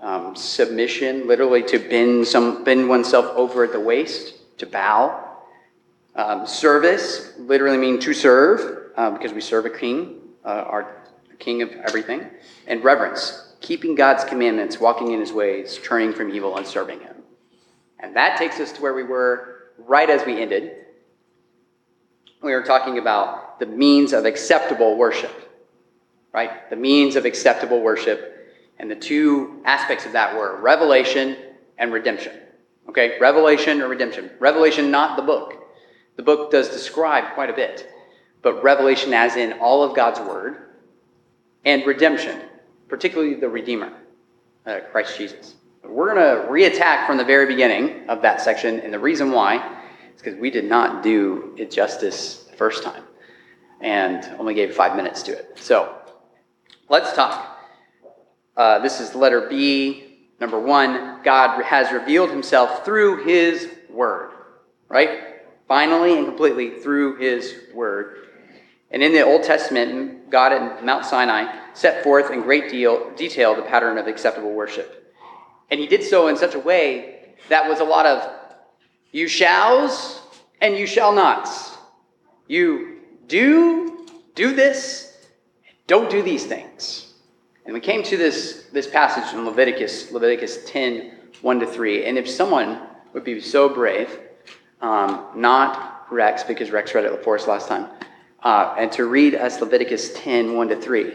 um, 0.00 0.36
submission, 0.36 1.26
literally 1.26 1.62
to 1.64 1.78
bend, 1.78 2.26
some, 2.26 2.64
bend 2.64 2.88
oneself 2.88 3.26
over 3.36 3.64
at 3.64 3.72
the 3.72 3.80
waist, 3.80 4.34
to 4.60 4.66
bow. 4.66 5.26
Um, 6.14 6.46
service, 6.46 7.32
literally 7.38 7.78
mean 7.78 7.98
to 8.00 8.14
serve, 8.14 8.92
uh, 8.96 9.10
because 9.10 9.32
we 9.32 9.40
serve 9.40 9.66
a 9.66 9.70
king, 9.70 10.20
uh, 10.44 10.48
our 10.48 10.96
king 11.38 11.62
of 11.62 11.70
everything. 11.72 12.26
And 12.66 12.82
reverence, 12.84 13.54
keeping 13.60 13.94
God's 13.94 14.24
commandments, 14.24 14.78
walking 14.78 15.12
in 15.12 15.20
his 15.20 15.32
ways, 15.32 15.78
turning 15.82 16.12
from 16.12 16.30
evil 16.30 16.56
and 16.56 16.66
serving 16.66 17.00
him. 17.00 17.16
And 17.98 18.16
that 18.16 18.38
takes 18.38 18.60
us 18.60 18.72
to 18.72 18.82
where 18.82 18.94
we 18.94 19.02
were 19.02 19.70
right 19.78 20.08
as 20.08 20.24
we 20.24 20.40
ended. 20.40 20.72
We 22.42 22.52
were 22.52 22.62
talking 22.62 22.98
about 22.98 23.58
the 23.60 23.66
means 23.66 24.12
of 24.12 24.24
acceptable 24.24 24.96
worship, 24.96 25.32
right? 26.32 26.68
The 26.70 26.76
means 26.76 27.16
of 27.16 27.24
acceptable 27.24 27.82
worship. 27.82 28.48
And 28.78 28.90
the 28.90 28.96
two 28.96 29.60
aspects 29.64 30.06
of 30.06 30.12
that 30.12 30.34
were 30.34 30.60
revelation 30.60 31.36
and 31.76 31.92
redemption. 31.92 32.32
Okay, 32.90 33.16
revelation 33.20 33.80
or 33.80 33.86
redemption. 33.86 34.32
Revelation, 34.40 34.90
not 34.90 35.14
the 35.14 35.22
book. 35.22 35.54
The 36.16 36.24
book 36.24 36.50
does 36.50 36.68
describe 36.68 37.34
quite 37.34 37.48
a 37.48 37.52
bit, 37.52 37.88
but 38.42 38.64
revelation, 38.64 39.14
as 39.14 39.36
in 39.36 39.52
all 39.60 39.84
of 39.84 39.94
God's 39.94 40.18
word, 40.18 40.56
and 41.64 41.86
redemption, 41.86 42.40
particularly 42.88 43.34
the 43.34 43.48
Redeemer, 43.48 43.92
uh, 44.66 44.80
Christ 44.90 45.16
Jesus. 45.16 45.54
we're 45.84 46.12
going 46.12 46.16
to 46.16 46.50
reattack 46.50 47.06
from 47.06 47.16
the 47.16 47.24
very 47.24 47.46
beginning 47.46 48.10
of 48.10 48.22
that 48.22 48.40
section. 48.40 48.80
And 48.80 48.92
the 48.92 48.98
reason 48.98 49.30
why 49.30 49.84
is 50.16 50.20
because 50.20 50.34
we 50.40 50.50
did 50.50 50.64
not 50.64 51.04
do 51.04 51.54
it 51.56 51.70
justice 51.70 52.48
the 52.50 52.56
first 52.56 52.82
time 52.82 53.04
and 53.80 54.24
only 54.40 54.52
gave 54.52 54.74
five 54.74 54.96
minutes 54.96 55.22
to 55.22 55.32
it. 55.32 55.56
So 55.60 55.94
let's 56.88 57.12
talk. 57.12 57.56
Uh, 58.56 58.80
this 58.80 59.00
is 59.00 59.14
letter 59.14 59.48
B, 59.48 60.09
number 60.40 60.58
one. 60.58 61.22
God 61.22 61.62
has 61.62 61.92
revealed 61.92 62.30
himself 62.30 62.84
through 62.84 63.24
his 63.24 63.70
word, 63.90 64.30
right? 64.88 65.20
Finally 65.68 66.16
and 66.16 66.26
completely 66.26 66.80
through 66.80 67.16
his 67.16 67.54
word. 67.74 68.28
And 68.90 69.02
in 69.02 69.12
the 69.12 69.22
Old 69.22 69.44
Testament, 69.44 70.30
God 70.30 70.52
at 70.52 70.84
Mount 70.84 71.04
Sinai 71.04 71.60
set 71.74 72.02
forth 72.02 72.30
in 72.30 72.42
great 72.42 72.70
deal, 72.70 73.10
detail 73.14 73.54
the 73.54 73.62
pattern 73.62 73.98
of 73.98 74.06
acceptable 74.06 74.52
worship. 74.52 75.14
And 75.70 75.78
he 75.78 75.86
did 75.86 76.02
so 76.02 76.26
in 76.28 76.36
such 76.36 76.54
a 76.54 76.58
way 76.58 77.34
that 77.48 77.68
was 77.68 77.80
a 77.80 77.84
lot 77.84 78.06
of 78.06 78.28
you 79.12 79.28
shalls 79.28 80.20
and 80.60 80.76
you 80.76 80.86
shall 80.86 81.12
nots. 81.12 81.76
You 82.48 82.98
do 83.28 84.06
do 84.34 84.54
this, 84.54 85.16
don't 85.86 86.10
do 86.10 86.22
these 86.22 86.46
things. 86.46 87.09
And 87.70 87.74
we 87.76 87.80
came 87.80 88.02
to 88.02 88.16
this, 88.16 88.64
this 88.72 88.88
passage 88.88 89.32
in 89.32 89.44
Leviticus, 89.44 90.10
Leviticus 90.10 90.64
10, 90.66 91.12
1 91.40 91.60
to 91.60 91.66
3. 91.68 92.04
And 92.04 92.18
if 92.18 92.28
someone 92.28 92.80
would 93.12 93.22
be 93.22 93.40
so 93.40 93.68
brave, 93.68 94.10
um, 94.80 95.26
not 95.36 96.04
Rex, 96.10 96.42
because 96.42 96.72
Rex 96.72 96.96
read 96.96 97.04
it 97.04 97.22
for 97.22 97.36
us 97.36 97.46
last 97.46 97.68
time, 97.68 97.86
uh, 98.42 98.74
and 98.76 98.90
to 98.90 99.04
read 99.04 99.36
us 99.36 99.60
Leviticus 99.60 100.14
10, 100.14 100.56
1 100.56 100.68
to 100.70 100.74
3, 100.80 101.14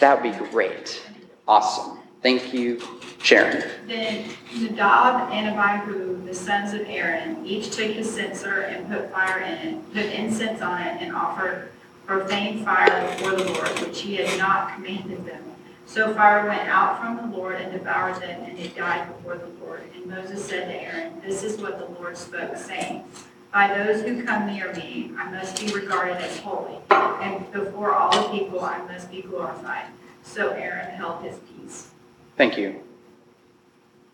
that 0.00 0.22
would 0.22 0.32
be 0.32 0.46
great. 0.46 1.02
Awesome. 1.46 1.98
Thank 2.22 2.54
you, 2.54 2.80
Sharon. 3.22 3.62
Then 3.86 4.24
Nadab 4.62 5.30
and 5.30 5.54
Abihu, 5.54 6.24
the 6.24 6.34
sons 6.34 6.72
of 6.72 6.88
Aaron, 6.88 7.44
each 7.44 7.68
took 7.68 7.90
his 7.90 8.10
censer 8.10 8.62
and 8.62 8.88
put 8.88 9.12
fire 9.12 9.40
in 9.40 9.52
it, 9.52 9.92
put 9.92 10.06
incense 10.06 10.62
on 10.62 10.80
it, 10.80 11.02
and 11.02 11.14
offered 11.14 11.70
profane 12.06 12.64
fire 12.64 13.10
before 13.10 13.32
the 13.32 13.44
Lord, 13.52 13.68
which 13.80 14.00
he 14.00 14.16
had 14.16 14.38
not 14.38 14.74
commanded 14.74 15.26
them. 15.26 15.51
So 15.92 16.14
fire 16.14 16.48
went 16.48 16.70
out 16.70 17.02
from 17.02 17.18
the 17.18 17.36
Lord 17.36 17.60
and 17.60 17.70
devoured 17.70 18.14
them, 18.22 18.44
and 18.44 18.56
they 18.56 18.68
died 18.68 19.14
before 19.14 19.36
the 19.36 19.48
Lord. 19.62 19.82
And 19.94 20.06
Moses 20.06 20.42
said 20.42 20.68
to 20.68 20.74
Aaron, 20.74 21.20
This 21.20 21.42
is 21.42 21.60
what 21.60 21.78
the 21.78 21.84
Lord 22.00 22.16
spoke, 22.16 22.56
saying, 22.56 23.04
By 23.52 23.76
those 23.76 24.00
who 24.00 24.24
come 24.24 24.46
near 24.46 24.72
me, 24.72 25.12
I 25.18 25.30
must 25.30 25.60
be 25.60 25.70
regarded 25.70 26.16
as 26.16 26.38
holy, 26.38 26.78
and 26.90 27.52
before 27.52 27.92
all 27.92 28.10
the 28.10 28.38
people 28.38 28.62
I 28.62 28.78
must 28.86 29.10
be 29.10 29.20
glorified. 29.20 29.84
So 30.22 30.52
Aaron 30.52 30.94
held 30.94 31.22
his 31.24 31.36
peace. 31.40 31.90
Thank 32.38 32.56
you. 32.56 32.82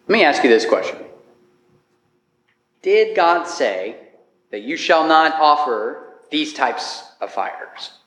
Let 0.08 0.12
me 0.14 0.25
ask 0.25 0.42
you 0.42 0.50
this 0.50 0.66
question 0.66 0.99
Did 2.82 3.14
God 3.14 3.44
say 3.44 3.99
that 4.50 4.62
you 4.62 4.76
shall 4.76 5.06
not 5.06 5.35
offer 5.35 6.14
these 6.32 6.52
types 6.52 7.04
of 7.20 7.30
fires 7.30 7.98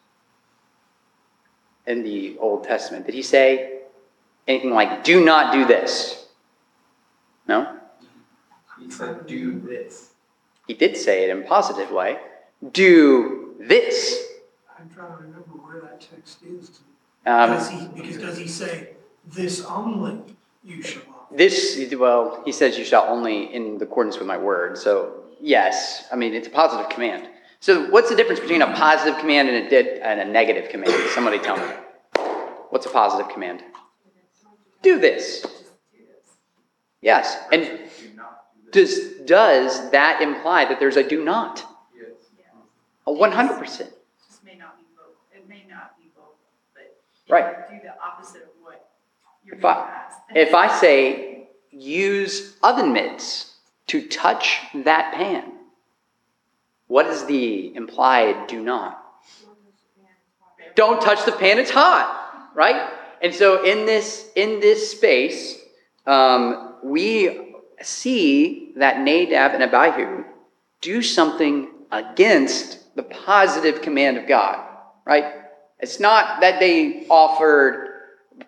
in 1.88 2.04
the 2.04 2.38
Old 2.40 2.64
Testament? 2.64 3.06
Did 3.06 3.16
he 3.16 3.22
say 3.22 3.80
anything 4.48 4.72
like, 4.72 5.04
do 5.04 5.24
not 5.24 5.54
do 5.54 5.66
this? 5.66 6.28
No? 7.48 7.78
He 8.80 8.90
said, 8.90 9.26
do 9.28 9.60
this. 9.60 10.12
He 10.68 10.74
did 10.74 10.98
say 10.98 11.24
it 11.24 11.30
in 11.30 11.44
a 11.44 11.48
positive 11.48 11.92
way. 11.92 12.18
Do 12.72 13.56
this. 13.60 14.28
I'm 14.80 14.90
trying 14.90 15.12
to 15.12 15.18
remember 15.18 15.50
where 15.52 15.82
that 15.82 16.02
text 16.02 16.40
is. 16.44 16.80
Um, 17.26 17.52
Does 17.52 17.70
he, 17.70 17.88
because 17.88 18.18
does 18.18 18.38
he 18.38 18.48
say, 18.48 18.90
this 19.28 19.64
only 19.66 20.22
you 20.64 20.82
shall 20.82 21.04
offer? 21.04 21.36
This, 21.36 21.94
well, 21.98 22.42
he 22.46 22.52
says, 22.52 22.78
You 22.78 22.86
shall 22.86 23.06
only 23.08 23.54
in 23.54 23.80
accordance 23.82 24.18
with 24.18 24.28
my 24.28 24.38
word. 24.38 24.78
So, 24.78 25.24
yes, 25.40 26.06
I 26.12 26.16
mean, 26.16 26.34
it's 26.34 26.48
a 26.48 26.52
positive 26.52 26.90
command. 26.90 27.28
So, 27.62 27.92
what's 27.92 28.10
the 28.10 28.16
difference 28.16 28.40
between 28.40 28.64
a 28.64 28.74
positive 28.74 29.20
command 29.20 29.48
and 29.48 29.68
a, 29.68 29.70
did, 29.70 30.00
and 30.00 30.20
a 30.20 30.26
negative 30.26 30.70
command? 30.70 30.92
Somebody 31.14 31.38
tell 31.38 31.58
me. 31.58 31.74
What's 32.72 32.88
a 32.88 32.90
positive 32.90 33.32
command? 33.32 33.62
Do 34.82 35.00
this. 35.00 35.46
Yes. 37.02 37.38
And 37.52 37.62
Do 37.62 37.70
not 38.16 38.46
do 38.74 38.82
this. 38.84 39.00
does, 39.00 39.28
does 39.28 39.92
that 39.92 40.24
imply 40.24 40.66
that 40.66 40.80
there's 40.80 40.98
a 40.98 41.08
do 41.08 41.24
not? 41.24 41.64
Yes. 41.96 42.10
A 43.06 43.12
100%. 43.12 43.62
Just 43.62 44.44
may 44.44 44.56
not 44.56 44.80
be 44.80 44.86
vocal, 44.98 45.14
it 45.32 45.48
may 45.48 45.64
not 45.70 45.96
be 46.00 46.10
vocal, 46.16 46.34
but. 46.74 46.98
Right. 47.32 47.70
Do 47.70 47.76
the 47.84 47.94
opposite 48.04 48.42
of 48.42 48.50
what 48.64 48.90
you're 49.46 49.58
If 49.58 49.66
I-. 49.66 50.08
If 50.34 50.56
I 50.56 50.80
say 50.80 51.50
use 51.70 52.56
oven 52.64 52.92
mitts 52.92 53.54
to 53.88 54.08
touch 54.08 54.62
that 54.74 55.14
pan, 55.14 55.52
what 56.92 57.08
is 57.08 57.24
the 57.24 57.74
implied 57.74 58.48
do 58.48 58.62
not? 58.62 59.02
Don't 60.76 61.02
touch 61.02 61.24
the 61.24 61.32
pan, 61.32 61.58
it's 61.58 61.72
hot, 61.72 62.52
right? 62.54 62.92
And 63.22 63.34
so 63.34 63.64
in 63.64 63.86
this 63.86 64.28
in 64.36 64.60
this 64.60 64.92
space, 64.92 65.58
um, 66.06 66.74
we 66.84 67.56
see 67.82 68.74
that 68.76 69.00
Nadab 69.00 69.54
and 69.54 69.64
Abihu 69.64 70.26
do 70.82 71.02
something 71.02 71.70
against 71.94 72.94
the 72.98 73.04
positive 73.04 73.82
command 73.82 74.18
of 74.18 74.28
God, 74.28 74.62
right? 75.06 75.36
It's 75.80 76.02
not 76.02 76.42
that 76.42 76.60
they 76.60 77.08
offered 77.10 77.88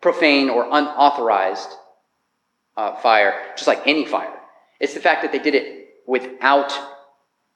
profane 0.02 0.50
or 0.50 0.66
unauthorized 0.66 1.70
uh, 2.76 2.98
fire, 2.98 3.40
just 3.56 3.68
like 3.68 3.84
any 3.86 4.06
fire. 4.06 4.38
It's 4.82 4.94
the 4.94 5.00
fact 5.00 5.22
that 5.22 5.32
they 5.32 5.40
did 5.40 5.56
it 5.56 5.96
without 6.06 6.78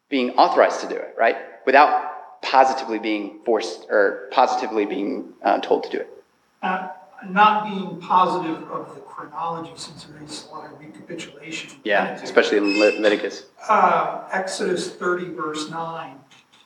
being 0.09 0.31
authorized 0.31 0.81
to 0.81 0.87
do 0.87 0.95
it, 0.95 1.15
right? 1.17 1.37
Without 1.65 2.41
positively 2.41 2.99
being 2.99 3.39
forced 3.45 3.85
or 3.89 4.29
positively 4.31 4.85
being 4.85 5.33
uh, 5.43 5.59
told 5.59 5.83
to 5.83 5.89
do 5.89 5.97
it. 5.97 6.23
Uh, 6.61 6.89
Not 7.25 7.67
being 7.67 7.99
positive 7.99 8.69
of 8.71 8.93
the 8.93 9.01
chronology, 9.01 9.71
since 9.75 10.03
there 10.03 10.21
is 10.23 10.47
a 10.47 10.55
lot 10.55 10.71
of 10.71 10.79
recapitulation. 10.79 11.71
Yeah, 11.83 12.13
especially 12.21 12.57
in 12.59 12.79
Leviticus. 12.79 13.45
Uh, 13.67 14.27
Exodus 14.31 14.91
thirty 14.91 15.29
verse 15.33 15.69
nine, 15.69 16.19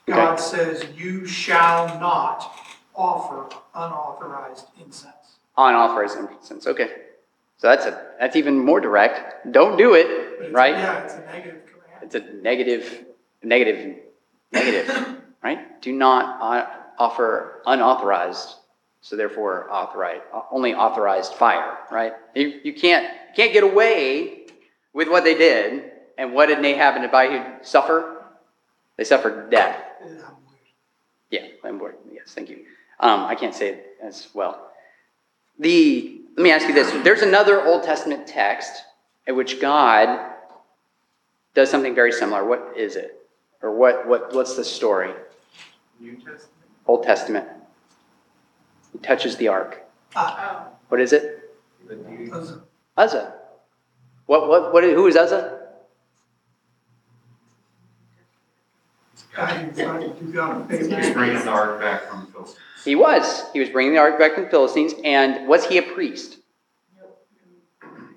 God 0.06 0.36
says, 0.36 0.84
you 0.94 1.26
shall 1.26 1.86
not 1.98 2.54
offer 2.94 3.48
unauthorized 3.74 4.66
incense. 4.78 5.14
Unauthorized 5.56 6.18
incense. 6.18 6.66
Okay. 6.66 6.90
So 7.56 7.68
that's 7.68 7.86
a 7.86 8.06
that's 8.20 8.36
even 8.36 8.58
more 8.58 8.80
direct. 8.80 9.50
Don't 9.52 9.76
do 9.78 9.94
it, 9.94 10.52
right? 10.52 10.74
Yeah, 10.74 11.04
it's 11.04 11.14
a 11.14 11.20
negative 11.20 11.62
command. 11.66 12.02
It's 12.02 12.14
a 12.14 12.20
negative, 12.42 13.04
negative, 13.42 13.96
negative, 14.52 15.18
right? 15.42 15.80
Do 15.82 15.92
not 15.92 16.74
offer 16.98 17.62
unauthorized, 17.66 18.54
so 19.00 19.16
therefore 19.16 19.70
authorized, 19.70 20.22
only 20.50 20.74
authorized 20.74 21.34
fire, 21.34 21.78
right? 21.90 22.12
You, 22.34 22.60
you 22.64 22.72
can't 22.72 23.06
can't 23.34 23.52
get 23.52 23.64
away 23.64 24.46
with 24.92 25.08
what 25.08 25.24
they 25.24 25.34
did. 25.34 25.90
And 26.18 26.34
what 26.34 26.46
did 26.46 26.60
Nadab 26.60 26.96
and 26.96 27.04
Abihu 27.06 27.64
suffer? 27.64 28.24
They 28.96 29.04
suffered 29.04 29.50
death. 29.50 29.82
Yeah, 30.04 30.12
I'm. 30.26 30.36
Yeah, 31.30 31.46
I'm 31.64 31.78
bored. 31.78 31.96
Yes, 32.12 32.34
thank 32.34 32.50
you. 32.50 32.64
Um, 33.00 33.24
I 33.24 33.34
can't 33.34 33.54
say 33.54 33.70
it 33.70 33.96
as 34.02 34.28
well. 34.34 34.70
The 35.58 36.20
let 36.36 36.42
me 36.42 36.50
ask 36.50 36.68
you 36.68 36.74
this: 36.74 36.90
There's 37.02 37.22
another 37.22 37.64
Old 37.64 37.82
Testament 37.82 38.26
text 38.26 38.84
in 39.26 39.36
which 39.36 39.60
God 39.60 40.32
does 41.54 41.70
something 41.70 41.94
very 41.94 42.12
similar. 42.12 42.44
What 42.44 42.74
is 42.76 42.96
it, 42.96 43.21
or 43.62 43.70
what 43.74 44.06
what 44.06 44.34
what's 44.34 44.56
the 44.56 44.64
story? 44.64 45.12
New 46.00 46.14
Testament. 46.16 46.42
Old 46.86 47.04
Testament. 47.04 47.48
He 48.92 48.98
touches 48.98 49.36
the 49.36 49.48
ark. 49.48 49.82
Ah, 50.14 50.66
Oh, 50.68 50.72
What 50.88 51.00
is 51.00 51.12
it? 51.12 51.54
The 51.88 51.94
dude. 51.96 52.32
Uzzah. 52.96 53.34
What 54.26 54.48
what 54.48 54.72
what? 54.72 54.84
Who 54.84 55.06
is 55.06 55.16
Uzzah? 55.16 55.60
I 59.36 59.56
didn't 59.56 59.74
find 59.74 60.02
it. 60.02 60.16
You 60.20 60.32
got 60.32 60.60
a 60.60 60.64
favorite. 60.66 61.02
He's 61.04 61.14
bringing 61.14 61.36
the 61.38 61.48
ark 61.50 61.80
back 61.80 62.02
from 62.08 62.26
the 62.26 62.32
Philistines. 62.32 62.58
He 62.84 62.94
was. 62.94 63.44
He 63.52 63.60
was 63.60 63.70
bringing 63.70 63.94
the 63.94 63.98
ark 64.00 64.18
back 64.18 64.34
from 64.34 64.44
the 64.44 64.50
Philistines. 64.50 64.92
And 65.04 65.48
was 65.48 65.64
he 65.66 65.78
a 65.78 65.82
priest? 65.82 66.38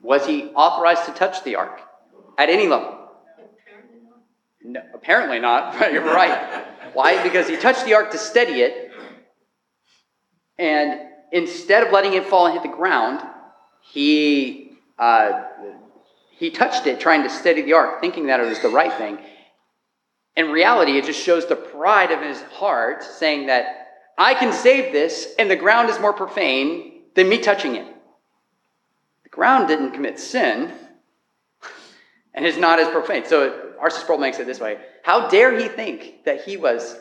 Was 0.02 0.26
he 0.26 0.50
authorized 0.56 1.06
to 1.06 1.12
touch 1.14 1.44
the 1.44 1.56
ark 1.56 1.80
at 2.38 2.50
any 2.50 2.68
level? 2.68 2.95
No, 4.66 4.82
apparently 4.94 5.40
not. 5.40 5.76
But 5.80 5.94
you're 5.94 6.04
right. 6.04 6.66
Why? 6.94 7.22
Because 7.22 7.48
he 7.48 7.58
touched 7.58 7.86
the 7.86 7.94
ark 7.94 8.12
to 8.12 8.18
steady 8.18 8.62
it, 8.62 8.92
and 10.58 11.02
instead 11.32 11.86
of 11.86 11.92
letting 11.92 12.14
it 12.14 12.26
fall 12.26 12.46
and 12.46 12.54
hit 12.54 12.64
the 12.64 12.76
ground, 12.76 13.22
he 13.82 14.72
uh, 14.98 15.44
he 16.32 16.50
touched 16.50 16.88
it, 16.88 17.00
trying 17.00 17.24
to 17.24 17.30
steady 17.30 17.62
the 17.62 17.74
ark, 17.74 18.02
thinking 18.02 18.28
that 18.28 18.40
it 18.40 18.48
was 18.48 18.60
the 18.62 18.70
right 18.70 18.94
thing. 18.94 19.20
In 20.36 20.52
reality, 20.52 20.98
it 20.98 21.06
just 21.06 21.22
shows 21.22 21.46
the 21.46 21.56
pride 21.56 22.12
of 22.12 22.22
his 22.22 22.42
heart, 22.44 23.04
saying 23.04 23.48
that 23.48 23.88
I 24.18 24.34
can 24.34 24.52
save 24.52 24.92
this, 24.92 25.34
and 25.38 25.50
the 25.50 25.56
ground 25.56 25.90
is 25.90 26.00
more 26.00 26.14
profane 26.14 27.04
than 27.14 27.30
me 27.30 27.38
touching 27.38 27.76
it. 27.76 27.88
The 29.24 29.30
ground 29.30 29.68
didn't 29.68 29.92
commit 29.92 30.20
sin, 30.20 30.74
and 32.34 32.46
is 32.46 32.58
not 32.58 32.80
as 32.80 32.88
profane. 32.90 33.26
So 33.26 33.65
R.C. 33.86 34.02
Sproul 34.02 34.18
makes 34.18 34.40
it 34.40 34.48
this 34.48 34.60
way 34.60 34.80
How 35.04 35.28
dare 35.28 35.58
he 35.58 35.68
think 35.68 36.24
that 36.26 36.44
he 36.44 36.58
was 36.58 36.98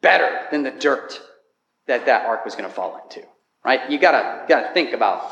better 0.00 0.46
than 0.50 0.62
the 0.62 0.70
dirt 0.70 1.20
that 1.86 2.06
that 2.06 2.24
ark 2.24 2.46
was 2.46 2.54
going 2.54 2.68
to 2.68 2.74
fall 2.74 2.98
into? 3.04 3.26
Right? 3.62 3.90
You 3.90 3.98
gotta, 3.98 4.46
gotta 4.48 4.72
think 4.72 4.94
about 4.94 5.22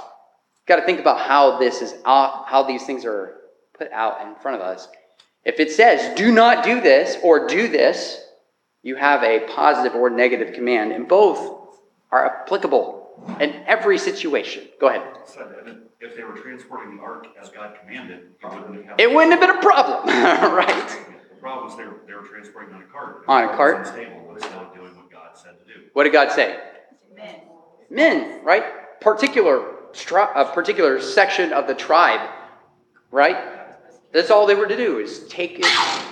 gotta 0.66 0.83
think 0.83 1.00
about 1.00 1.18
how 1.21 1.59
this 1.59 1.80
is 1.80 1.95
out, 2.04 2.45
how 2.49 2.62
these 2.62 2.85
things 2.85 3.06
are 3.06 3.37
put 3.78 3.90
out 3.90 4.26
in 4.26 4.35
front 4.35 4.61
of 4.61 4.66
us. 4.66 4.88
If 5.45 5.61
it 5.61 5.71
says, 5.71 6.14
do 6.14 6.30
not 6.30 6.62
do 6.62 6.80
this 6.83 7.16
or 7.23 7.47
do 7.47 7.68
this, 7.68 8.21
you 8.83 8.97
have 8.97 9.23
a 9.23 9.47
positive 9.54 9.95
or 9.95 10.11
negative 10.11 10.54
command, 10.54 10.92
and 10.92 11.09
both 11.09 11.71
are 12.11 12.42
applicable 12.42 13.06
in 13.41 13.53
every 13.67 13.99
situation. 13.99 14.65
Go 14.81 14.89
ahead. 14.89 15.03
Said 15.25 15.49
that 15.51 15.77
If 16.01 16.17
they 16.17 16.23
were 16.23 16.37
transporting 16.37 16.97
the 16.97 17.03
ark 17.03 17.27
as 17.41 17.49
God 17.49 17.77
commanded, 17.81 18.31
it 18.43 18.45
wouldn't 18.45 18.87
have. 18.87 19.01
It 19.01 19.13
wouldn't 19.15 19.33
have 19.33 19.41
been 19.41 19.57
a 19.59 19.63
problem, 19.63 20.07
right? 20.55 20.89
The 20.89 21.41
problem 21.41 21.71
is 21.71 21.77
they 21.77 21.85
were, 21.85 22.01
they 22.07 22.15
were 22.15 22.23
transporting 22.27 22.75
on 22.75 22.83
a 22.83 22.87
cart. 22.87 23.25
On 23.29 23.45
a 23.45 23.57
cart? 23.57 23.79
was 23.81 23.89
Unstable 23.89 24.35
instead 24.35 24.53
of 24.53 24.75
doing 24.75 24.97
what 24.97 25.11
God 25.11 25.31
said 25.35 25.55
to 25.59 25.65
do. 25.75 25.81
What 25.93 26.05
did 26.05 26.13
God 26.13 26.33
say? 26.33 26.59
Men. 27.17 27.41
Men, 27.91 28.45
right? 28.45 29.01
Particular, 29.01 29.75
stri- 29.93 30.31
a 30.35 30.45
particular 30.45 31.01
section 31.01 31.53
of 31.53 31.67
the 31.67 31.75
tribe, 31.75 32.29
right? 33.11 33.37
That's 34.13 34.31
all 34.31 34.47
they 34.47 34.55
were 34.55 34.67
to 34.67 34.77
do 34.77 34.99
is 34.99 35.27
take 35.29 35.59
it, 35.59 35.67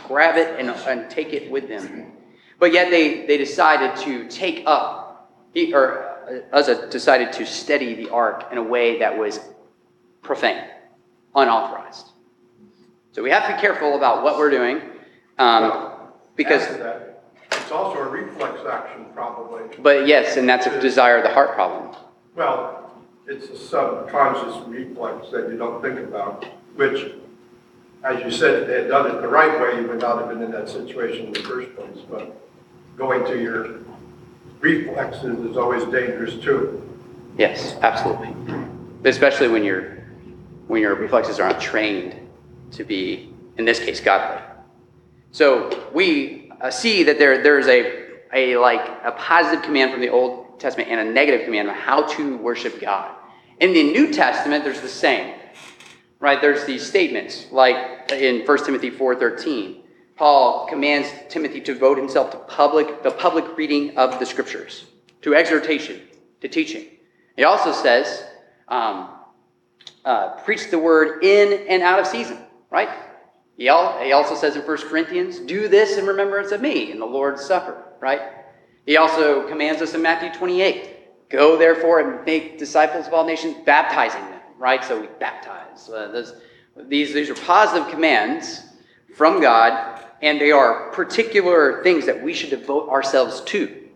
grab 0.07 0.37
it, 0.37 0.59
and, 0.61 0.69
and 0.71 1.11
take 1.11 1.33
it 1.33 1.51
with 1.51 1.69
them. 1.69 2.13
But 2.59 2.73
yet 2.73 2.91
they, 2.91 3.27
they 3.27 3.39
decided 3.39 3.97
to 4.05 4.29
take 4.29 4.63
up, 4.67 5.31
he- 5.55 5.73
or 5.75 6.04
Uzzah 6.52 6.88
decided 6.90 7.33
to 7.35 7.47
steady 7.47 7.95
the 7.95 8.11
ark 8.11 8.49
in 8.52 8.59
a 8.59 8.62
way 8.62 8.99
that 8.99 9.16
was 9.16 9.40
profane, 10.23 10.64
unauthorized. 11.35 12.09
So 13.12 13.23
we 13.23 13.31
have 13.31 13.47
to 13.49 13.54
be 13.54 13.61
careful 13.61 13.97
about 13.97 14.25
what 14.25 14.38
we're 14.38 14.50
doing, 14.50 14.81
um, 15.38 15.93
because, 16.37 16.66
that, 16.78 17.23
It's 17.52 17.71
also 17.71 17.99
a 18.00 18.09
reflex 18.09 18.61
action 18.69 19.07
probably. 19.14 19.62
but 19.78 20.07
yes, 20.07 20.37
and 20.37 20.49
that's 20.49 20.66
a 20.66 20.81
desire 20.81 21.19
of 21.19 21.25
the 21.25 21.33
heart 21.33 21.54
problem. 21.54 21.95
Well, 22.35 22.93
it's 23.26 23.49
a 23.49 23.57
subconscious 23.57 24.66
reflex 24.66 25.31
that 25.31 25.49
you 25.49 25.57
don't 25.57 25.81
think 25.81 25.99
about, 26.00 26.45
which, 26.75 27.12
as 28.02 28.23
you 28.23 28.31
said, 28.31 28.62
if 28.62 28.66
they 28.66 28.81
had 28.81 28.88
done 28.88 29.07
it 29.11 29.21
the 29.23 29.28
right 29.28 29.61
way, 29.61 29.81
you 29.81 29.88
would 29.88 30.00
not 30.00 30.19
have 30.19 30.28
been 30.28 30.43
in 30.43 30.50
that 30.50 30.69
situation 30.69 31.26
in 31.26 31.33
the 31.33 31.43
first 31.43 31.75
place. 31.76 31.99
But 32.11 32.37
going 32.97 33.25
to 33.26 33.40
your 33.40 33.78
reflexes 34.64 35.38
is 35.40 35.56
always 35.59 35.85
dangerous 35.85 36.42
too. 36.42 36.80
Yes, 37.37 37.76
absolutely. 37.83 38.35
Especially 39.04 39.49
when 39.49 39.62
your 39.62 40.04
when 40.66 40.80
your 40.80 40.94
reflexes 40.94 41.38
are 41.38 41.50
not 41.50 41.61
trained 41.61 42.16
to 42.73 42.85
be, 42.85 43.33
in 43.59 43.66
this 43.66 43.78
case, 43.78 44.00
godly. 44.00 44.42
So 45.30 45.90
we 45.92 46.50
uh, 46.61 46.71
see 46.71 47.02
that 47.04 47.18
there 47.18 47.42
there's 47.42 47.66
a 47.66 48.04
a 48.33 48.56
like 48.56 48.80
a 49.04 49.12
positive 49.12 49.62
command 49.62 49.92
from 49.92 50.00
the 50.00 50.09
Old 50.09 50.59
Testament 50.59 50.88
and 50.88 50.99
a 51.06 51.12
negative 51.12 51.44
command 51.44 51.68
on 51.68 51.75
how 51.75 52.06
to 52.16 52.38
worship 52.38 52.80
God. 52.80 53.14
In 53.61 53.75
the 53.75 53.83
New 53.83 54.12
Testament, 54.12 54.64
there's 54.64 54.80
the 54.80 54.88
same. 54.88 55.35
Right? 56.21 56.40
There's 56.40 56.64
these 56.64 56.87
statements 56.87 57.49
like 57.52 58.11
in 58.12 58.47
1 58.47 58.64
Timothy 58.64 58.90
4:13. 58.90 59.84
Paul 60.16 60.66
commands 60.66 61.09
Timothy 61.29 61.61
to 61.61 61.74
devote 61.74 61.98
himself 61.98 62.31
to 62.31 62.38
public 62.38 63.03
the 63.03 63.11
public 63.11 63.57
reading 63.57 63.96
of 63.96 64.18
the 64.18 64.27
scriptures, 64.27 64.85
to 65.22 65.35
exhortation, 65.35 66.00
to 66.40 66.48
teaching. 66.48 66.87
He 67.37 67.44
also 67.44 67.72
says, 67.72 68.24
um, 68.68 69.11
uh, 70.05 70.31
preach 70.44 70.70
the 70.70 70.79
word 70.79 71.24
in 71.24 71.66
and 71.68 71.83
out 71.83 71.98
of 71.98 72.07
season, 72.07 72.38
right? 72.70 72.88
He, 73.57 73.68
al- 73.68 74.03
he 74.03 74.12
also 74.12 74.35
says 74.35 74.57
in 74.57 74.62
1 74.62 74.77
Corinthians, 74.88 75.38
do 75.40 75.68
this 75.68 75.96
in 75.96 76.07
remembrance 76.07 76.53
of 76.53 76.61
me 76.61 76.92
in 76.92 76.98
the 76.98 77.07
Lord's 77.07 77.44
Supper, 77.44 77.83
right? 78.00 78.20
He 78.87 78.96
also 78.96 79.48
commands 79.48 79.81
us 79.81 79.94
in 79.94 80.03
Matthew 80.03 80.33
28, 80.33 81.29
go 81.31 81.57
therefore 81.57 82.00
and 82.00 82.24
make 82.24 82.59
disciples 82.59 83.07
of 83.07 83.14
all 83.14 83.24
nations, 83.24 83.57
baptizing 83.64 84.20
them, 84.22 84.40
right? 84.59 84.85
So 84.85 85.00
we 85.00 85.07
baptize. 85.18 85.88
Uh, 85.88 86.09
those, 86.09 86.35
these, 86.88 87.14
these 87.14 87.31
are 87.31 87.35
positive 87.35 87.88
commands 87.88 88.62
from 89.14 89.40
God, 89.40 90.04
and 90.25 90.41
they 90.41 90.51
are 90.51 90.91
particular 90.93 91.83
things 91.83 92.07
that 92.07 92.23
we 92.23 92.33
should 92.33 92.49
devote 92.49 92.89
ourselves 92.89 93.43
to, 93.43 93.89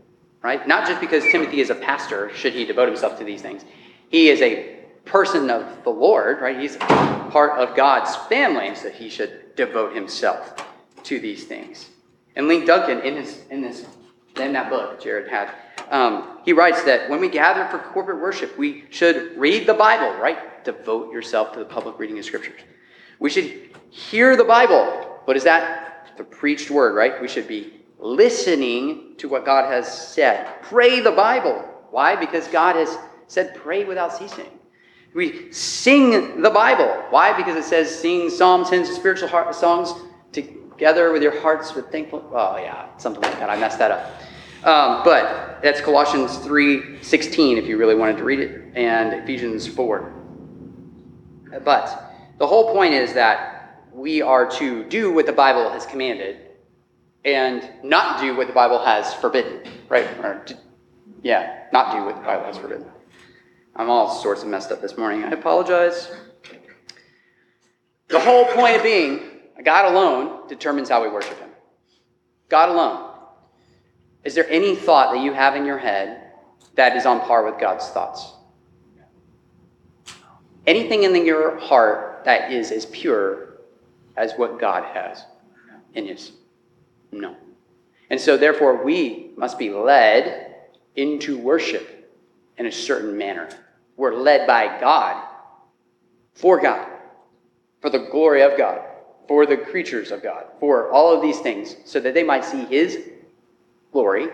right? 0.42 0.68
Not 0.68 0.86
just 0.86 1.00
because 1.00 1.24
Timothy 1.32 1.62
is 1.62 1.70
a 1.70 1.74
pastor 1.74 2.30
should 2.34 2.52
he 2.52 2.66
devote 2.66 2.86
himself 2.86 3.18
to 3.18 3.24
these 3.24 3.40
things. 3.40 3.64
He 4.10 4.28
is 4.28 4.42
a 4.42 4.76
person 5.06 5.48
of 5.48 5.84
the 5.84 5.90
Lord, 5.90 6.42
right? 6.42 6.60
He's 6.60 6.76
part 6.76 7.58
of 7.58 7.74
God's 7.74 8.14
family, 8.28 8.74
so 8.74 8.90
he 8.90 9.08
should 9.08 9.56
devote 9.56 9.94
himself 9.94 10.62
to 11.04 11.18
these 11.18 11.44
things. 11.44 11.88
And 12.36 12.46
Ligon 12.46 12.66
Duncan, 12.66 13.00
in 13.00 13.16
his 13.16 13.40
in 13.48 13.62
this 13.62 13.86
in 14.36 14.52
that 14.52 14.68
book 14.68 15.02
Jared 15.02 15.28
had, 15.28 15.50
um, 15.90 16.40
he 16.44 16.52
writes 16.52 16.84
that 16.84 17.08
when 17.08 17.20
we 17.20 17.30
gather 17.30 17.66
for 17.70 17.78
corporate 17.78 18.20
worship, 18.20 18.56
we 18.58 18.84
should 18.90 19.34
read 19.38 19.66
the 19.66 19.72
Bible, 19.72 20.14
right? 20.20 20.62
Devote 20.62 21.10
yourself 21.10 21.54
to 21.54 21.58
the 21.58 21.64
public 21.64 21.98
reading 21.98 22.18
of 22.18 22.24
scriptures. 22.26 22.60
We 23.18 23.30
should 23.30 23.70
hear 23.88 24.36
the 24.36 24.44
Bible. 24.44 25.20
What 25.24 25.38
is 25.38 25.44
that? 25.44 25.87
The 26.18 26.24
preached 26.24 26.68
word, 26.68 26.96
right? 26.96 27.22
We 27.22 27.28
should 27.28 27.46
be 27.46 27.74
listening 28.00 29.14
to 29.18 29.28
what 29.28 29.44
God 29.44 29.70
has 29.70 29.86
said. 29.86 30.60
Pray 30.62 31.00
the 31.00 31.12
Bible. 31.12 31.64
Why? 31.92 32.16
Because 32.16 32.48
God 32.48 32.74
has 32.74 32.98
said, 33.28 33.54
pray 33.54 33.84
without 33.84 34.12
ceasing. 34.12 34.50
We 35.14 35.52
sing 35.52 36.42
the 36.42 36.50
Bible. 36.50 36.88
Why? 37.10 37.36
Because 37.36 37.56
it 37.56 37.64
says, 37.64 37.96
sing 37.96 38.30
psalms, 38.30 38.68
hymns, 38.68 38.90
spiritual 38.90 39.28
heart, 39.28 39.54
songs 39.54 39.94
together 40.32 41.12
with 41.12 41.22
your 41.22 41.40
hearts 41.40 41.74
with 41.76 41.90
thankful. 41.92 42.28
Oh, 42.34 42.56
yeah, 42.56 42.96
something 42.96 43.22
like 43.22 43.38
that. 43.38 43.48
I 43.48 43.56
messed 43.56 43.78
that 43.78 43.92
up. 43.92 44.20
Um, 44.64 45.02
but 45.04 45.60
that's 45.62 45.80
Colossians 45.80 46.38
3 46.38 47.00
16, 47.00 47.58
if 47.58 47.66
you 47.66 47.78
really 47.78 47.94
wanted 47.94 48.16
to 48.16 48.24
read 48.24 48.40
it, 48.40 48.72
and 48.74 49.14
Ephesians 49.14 49.68
4. 49.68 50.12
But 51.64 52.12
the 52.38 52.46
whole 52.46 52.72
point 52.72 52.92
is 52.92 53.14
that 53.14 53.57
we 53.98 54.22
are 54.22 54.48
to 54.48 54.84
do 54.84 55.12
what 55.12 55.26
the 55.26 55.32
Bible 55.32 55.70
has 55.70 55.84
commanded 55.84 56.38
and 57.24 57.68
not 57.82 58.20
do 58.20 58.36
what 58.36 58.46
the 58.46 58.52
Bible 58.52 58.84
has 58.84 59.12
forbidden, 59.14 59.60
right? 59.88 60.06
Or, 60.22 60.46
yeah, 61.22 61.64
not 61.72 61.92
do 61.92 62.04
what 62.04 62.14
the 62.14 62.22
Bible 62.22 62.44
has 62.44 62.56
forbidden. 62.56 62.86
I'm 63.74 63.90
all 63.90 64.08
sorts 64.08 64.42
of 64.42 64.48
messed 64.48 64.70
up 64.70 64.80
this 64.80 64.96
morning. 64.96 65.24
I 65.24 65.32
apologize. 65.32 66.12
The 68.06 68.20
whole 68.20 68.44
point 68.46 68.76
of 68.76 68.84
being, 68.84 69.20
God 69.64 69.92
alone 69.92 70.46
determines 70.46 70.88
how 70.88 71.02
we 71.02 71.08
worship 71.08 71.38
Him. 71.40 71.50
God 72.48 72.68
alone. 72.68 73.10
Is 74.22 74.34
there 74.34 74.48
any 74.48 74.76
thought 74.76 75.12
that 75.12 75.22
you 75.22 75.32
have 75.32 75.56
in 75.56 75.64
your 75.64 75.78
head 75.78 76.32
that 76.76 76.96
is 76.96 77.04
on 77.04 77.20
par 77.20 77.44
with 77.44 77.60
God's 77.60 77.88
thoughts? 77.88 78.32
Anything 80.68 81.02
in 81.02 81.26
your 81.26 81.58
heart 81.58 82.22
that 82.24 82.52
is 82.52 82.70
as 82.70 82.86
pure 82.86 83.47
as 84.18 84.34
what 84.34 84.60
God 84.60 84.84
has 84.94 85.24
in 85.94 86.06
His? 86.06 86.32
No. 87.12 87.36
And 88.10 88.20
so, 88.20 88.36
therefore, 88.36 88.84
we 88.84 89.30
must 89.36 89.58
be 89.58 89.70
led 89.70 90.56
into 90.96 91.38
worship 91.38 92.10
in 92.56 92.66
a 92.66 92.72
certain 92.72 93.16
manner. 93.16 93.48
We're 93.96 94.14
led 94.14 94.46
by 94.46 94.80
God, 94.80 95.24
for 96.34 96.60
God, 96.60 96.88
for 97.80 97.90
the 97.90 98.08
glory 98.10 98.42
of 98.42 98.58
God, 98.58 98.80
for 99.26 99.46
the 99.46 99.56
creatures 99.56 100.10
of 100.10 100.22
God, 100.22 100.46
for 100.58 100.90
all 100.90 101.14
of 101.14 101.22
these 101.22 101.38
things, 101.38 101.76
so 101.84 102.00
that 102.00 102.14
they 102.14 102.24
might 102.24 102.44
see 102.44 102.64
His 102.64 102.98
glory 103.92 104.28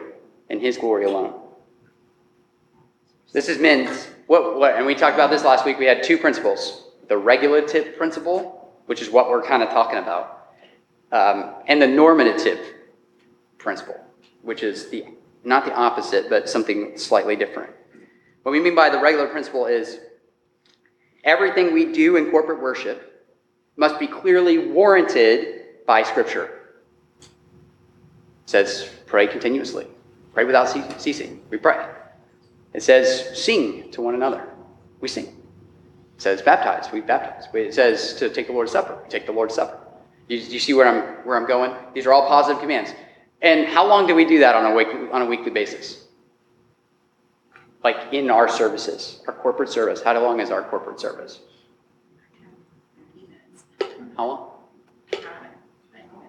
and 0.48 0.60
His 0.60 0.78
glory 0.78 1.04
alone. 1.04 1.40
This 3.32 3.48
is 3.48 3.58
men's, 3.58 4.06
what, 4.28 4.58
what, 4.58 4.76
and 4.76 4.86
we 4.86 4.94
talked 4.94 5.14
about 5.14 5.30
this 5.30 5.44
last 5.44 5.64
week. 5.66 5.78
We 5.78 5.86
had 5.86 6.02
two 6.02 6.18
principles 6.18 6.80
the 7.08 7.18
regulative 7.18 7.96
principle, 7.98 8.63
which 8.86 9.00
is 9.00 9.10
what 9.10 9.28
we're 9.30 9.42
kind 9.42 9.62
of 9.62 9.70
talking 9.70 9.98
about, 9.98 10.48
um, 11.12 11.54
and 11.66 11.80
the 11.80 11.86
normative 11.86 12.60
principle, 13.58 13.96
which 14.42 14.62
is 14.62 14.90
the 14.90 15.04
not 15.44 15.64
the 15.66 15.74
opposite, 15.74 16.30
but 16.30 16.48
something 16.48 16.96
slightly 16.96 17.36
different. 17.36 17.70
What 18.42 18.52
we 18.52 18.60
mean 18.60 18.74
by 18.74 18.88
the 18.88 18.98
regular 18.98 19.26
principle 19.26 19.66
is 19.66 20.00
everything 21.22 21.74
we 21.74 21.92
do 21.92 22.16
in 22.16 22.30
corporate 22.30 22.62
worship 22.62 23.26
must 23.76 23.98
be 23.98 24.06
clearly 24.06 24.58
warranted 24.58 25.86
by 25.86 26.02
Scripture. 26.02 26.60
It 27.20 27.28
says, 28.46 28.88
pray 29.06 29.26
continuously, 29.26 29.86
pray 30.32 30.44
without 30.44 30.68
ceasing. 31.00 31.42
We 31.50 31.58
pray. 31.58 31.88
It 32.72 32.82
says, 32.82 33.38
sing 33.38 33.90
to 33.92 34.02
one 34.02 34.14
another. 34.14 34.48
We 35.00 35.08
sing. 35.08 35.43
Says, 36.24 36.40
baptize. 36.40 36.90
We 36.90 37.02
baptize. 37.02 37.48
It 37.52 37.74
says 37.74 38.14
to 38.14 38.30
take 38.30 38.46
the 38.46 38.54
Lord's 38.54 38.72
Supper. 38.72 38.98
We 39.04 39.10
take 39.10 39.26
the 39.26 39.32
Lord's 39.32 39.54
Supper. 39.54 39.78
You, 40.26 40.38
you 40.38 40.58
see 40.58 40.72
where 40.72 40.88
I'm 40.88 41.26
where 41.26 41.36
I'm 41.36 41.46
going? 41.46 41.76
These 41.92 42.06
are 42.06 42.14
all 42.14 42.26
positive 42.26 42.62
commands. 42.62 42.94
And 43.42 43.66
how 43.66 43.86
long 43.86 44.06
do 44.06 44.14
we 44.14 44.24
do 44.24 44.38
that 44.38 44.54
on 44.56 44.72
a 44.72 44.74
weekly, 44.74 45.10
on 45.12 45.20
a 45.20 45.26
weekly 45.26 45.50
basis? 45.50 46.06
Like 47.82 48.14
in 48.14 48.30
our 48.30 48.48
services, 48.48 49.20
our 49.26 49.34
corporate 49.34 49.68
service. 49.68 50.02
How 50.02 50.18
long 50.18 50.40
is 50.40 50.50
our 50.50 50.62
corporate 50.62 50.98
service? 50.98 51.40
How 54.16 54.26
long? 54.26 54.50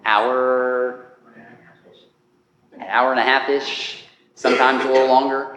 hour, 0.04 1.16
an 2.74 2.82
hour 2.82 3.12
and 3.12 3.18
a 3.18 3.22
half-ish, 3.22 4.04
sometimes 4.34 4.84
a 4.84 4.88
little 4.88 5.08
longer. 5.08 5.56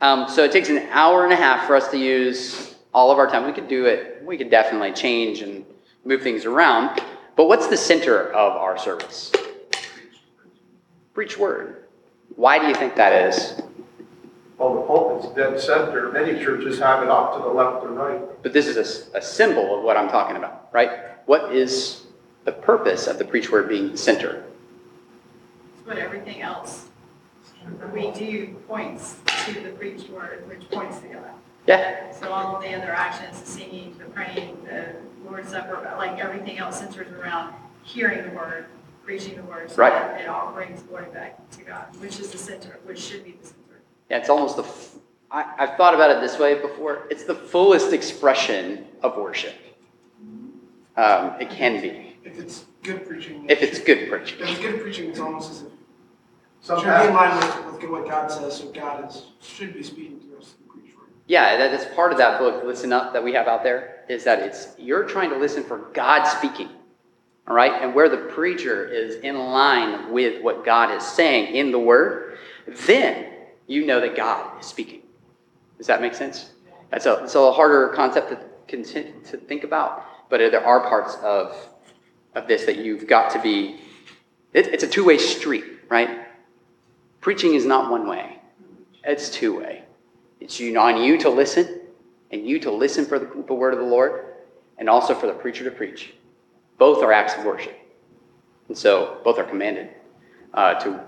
Um, 0.00 0.28
so 0.28 0.44
it 0.44 0.52
takes 0.52 0.68
an 0.68 0.78
hour 0.90 1.24
and 1.24 1.32
a 1.32 1.36
half 1.36 1.66
for 1.66 1.74
us 1.74 1.88
to 1.88 1.98
use 1.98 2.69
all 2.92 3.10
of 3.10 3.18
our 3.18 3.28
time. 3.28 3.46
We 3.46 3.52
could 3.52 3.68
do 3.68 3.86
it, 3.86 4.22
we 4.24 4.36
could 4.36 4.50
definitely 4.50 4.92
change 4.92 5.40
and 5.40 5.64
move 6.04 6.22
things 6.22 6.44
around. 6.44 7.00
But 7.36 7.46
what's 7.46 7.68
the 7.68 7.76
center 7.76 8.32
of 8.32 8.52
our 8.56 8.76
service? 8.78 9.32
Preach 11.14 11.38
word. 11.38 11.84
Why 12.36 12.58
do 12.58 12.66
you 12.66 12.74
think 12.74 12.96
that 12.96 13.28
is? 13.28 13.60
Well, 14.58 14.74
the 14.74 14.82
pulpit's 14.82 15.34
dead 15.34 15.58
center, 15.58 16.12
many 16.12 16.38
churches 16.38 16.78
have 16.78 17.02
it 17.02 17.08
off 17.08 17.36
to 17.36 17.42
the 17.42 17.48
left 17.48 17.84
or 17.84 17.88
right. 17.88 18.42
But 18.42 18.52
this 18.52 18.66
is 18.66 19.10
a 19.14 19.22
symbol 19.22 19.78
of 19.78 19.82
what 19.82 19.96
I'm 19.96 20.08
talking 20.08 20.36
about, 20.36 20.68
right? 20.72 20.90
What 21.26 21.54
is 21.54 22.02
the 22.44 22.52
purpose 22.52 23.06
of 23.06 23.18
the 23.18 23.24
preach 23.24 23.50
word 23.50 23.68
being 23.68 23.92
the 23.92 23.98
center? 23.98 24.44
It's 25.78 25.86
what 25.86 25.98
everything 25.98 26.42
else 26.42 26.90
we 27.92 28.10
do 28.12 28.54
points 28.68 29.16
to 29.46 29.60
the 29.60 29.70
preached 29.70 30.08
word, 30.10 30.46
which 30.48 30.68
points 30.70 31.00
to 31.00 31.08
God. 31.08 31.30
Yeah, 31.70 32.10
So 32.10 32.32
all 32.32 32.56
of 32.56 32.62
the 32.62 32.74
other 32.74 32.90
actions, 32.90 33.40
the 33.40 33.46
singing, 33.46 33.94
the 33.96 34.04
praying, 34.06 34.56
the 34.64 34.86
Lord's 35.24 35.50
Supper, 35.50 35.80
like 35.96 36.18
everything 36.18 36.58
else 36.58 36.80
centers 36.80 37.06
around 37.12 37.54
hearing 37.84 38.28
the 38.28 38.34
word, 38.34 38.66
preaching 39.04 39.36
the 39.36 39.42
word. 39.44 39.70
so 39.70 39.76
Right. 39.76 39.92
that 39.92 40.20
It 40.22 40.28
all 40.28 40.50
brings 40.52 40.82
glory 40.82 41.06
back 41.14 41.48
to 41.52 41.62
God, 41.62 41.84
which 42.00 42.18
is 42.18 42.32
the 42.32 42.38
center, 42.38 42.80
which 42.84 42.98
should 42.98 43.22
be 43.24 43.32
the 43.40 43.46
center. 43.46 43.82
yeah, 44.10 44.18
it's 44.18 44.28
almost 44.28 44.56
the. 44.56 44.64
f- 44.64 44.96
I, 45.30 45.44
I've 45.58 45.76
thought 45.76 45.94
about 45.94 46.10
it 46.10 46.20
this 46.20 46.40
way 46.40 46.60
before. 46.60 47.06
It's 47.08 47.22
the 47.22 47.36
fullest 47.36 47.92
expression 47.92 48.84
of 49.04 49.16
worship. 49.16 49.54
Um, 50.96 51.36
it 51.40 51.50
can 51.50 51.80
be 51.80 52.16
If 52.24 52.36
it's 52.40 52.64
good 52.82 53.06
preaching. 53.06 53.46
if 53.48 53.62
it's 53.62 53.78
good 53.78 54.10
preaching. 54.10 54.40
If 54.40 54.50
it's 54.50 54.58
good 54.58 54.80
preaching, 54.82 55.10
it's 55.10 55.20
almost 55.20 55.52
as 55.52 55.62
if, 55.62 55.68
Some 56.62 56.78
should 56.80 56.86
be 56.86 56.90
in 57.06 57.12
pastors, 57.14 57.54
line 57.54 57.66
with, 57.74 57.80
with 57.82 57.90
what 57.92 58.08
God 58.10 58.28
says, 58.28 58.56
so 58.58 58.72
God 58.72 59.08
is, 59.08 59.22
should 59.40 59.72
be 59.72 59.84
speaking 59.84 60.18
to 60.28 60.36
us 60.38 60.54
through 60.54 60.66
the 60.66 60.72
preach 60.82 60.96
word. 60.96 61.09
Yeah, 61.26 61.56
that, 61.56 61.70
that's 61.70 61.94
part 61.94 62.12
of 62.12 62.18
that 62.18 62.38
book, 62.38 62.64
Listen 62.64 62.92
Up, 62.92 63.12
that 63.12 63.22
we 63.22 63.32
have 63.34 63.46
out 63.46 63.62
there, 63.62 64.04
is 64.08 64.24
that 64.24 64.40
it's 64.40 64.68
you're 64.78 65.04
trying 65.04 65.30
to 65.30 65.36
listen 65.36 65.62
for 65.62 65.78
God 65.92 66.24
speaking. 66.24 66.68
All 67.46 67.54
right? 67.54 67.82
And 67.82 67.94
where 67.94 68.08
the 68.08 68.16
preacher 68.16 68.86
is 68.86 69.16
in 69.16 69.38
line 69.38 70.12
with 70.12 70.42
what 70.42 70.64
God 70.64 70.94
is 70.94 71.04
saying 71.04 71.54
in 71.54 71.72
the 71.72 71.78
word, 71.78 72.38
then 72.86 73.26
you 73.66 73.86
know 73.86 74.00
that 74.00 74.16
God 74.16 74.60
is 74.60 74.66
speaking. 74.66 75.02
Does 75.78 75.86
that 75.86 76.00
make 76.00 76.14
sense? 76.14 76.50
That's 76.90 77.06
a, 77.06 77.24
it's 77.24 77.34
a 77.34 77.52
harder 77.52 77.88
concept 77.88 78.30
to, 78.68 79.12
to 79.22 79.36
think 79.36 79.64
about, 79.64 80.04
but 80.28 80.38
there 80.38 80.64
are 80.64 80.80
parts 80.80 81.16
of, 81.22 81.56
of 82.34 82.46
this 82.46 82.66
that 82.66 82.78
you've 82.78 83.06
got 83.06 83.30
to 83.32 83.40
be, 83.40 83.80
it, 84.52 84.68
it's 84.68 84.84
a 84.84 84.88
two 84.88 85.04
way 85.04 85.18
street, 85.18 85.64
right? 85.88 86.26
Preaching 87.20 87.54
is 87.54 87.64
not 87.64 87.90
one 87.90 88.06
way, 88.06 88.38
it's 89.04 89.30
two 89.30 89.58
way. 89.58 89.84
It's 90.40 90.58
you, 90.58 90.76
on 90.78 91.02
you 91.02 91.18
to 91.18 91.30
listen, 91.30 91.80
and 92.30 92.46
you 92.46 92.58
to 92.60 92.70
listen 92.70 93.04
for 93.04 93.18
the, 93.18 93.26
the 93.46 93.54
word 93.54 93.74
of 93.74 93.80
the 93.80 93.86
Lord, 93.86 94.24
and 94.78 94.88
also 94.88 95.14
for 95.14 95.26
the 95.26 95.32
preacher 95.34 95.64
to 95.64 95.70
preach. 95.70 96.14
Both 96.78 97.02
are 97.02 97.12
acts 97.12 97.34
of 97.36 97.44
worship. 97.44 97.76
And 98.68 98.76
so 98.76 99.18
both 99.24 99.38
are 99.38 99.44
commanded 99.44 99.90
uh, 100.54 100.74
to 100.74 101.00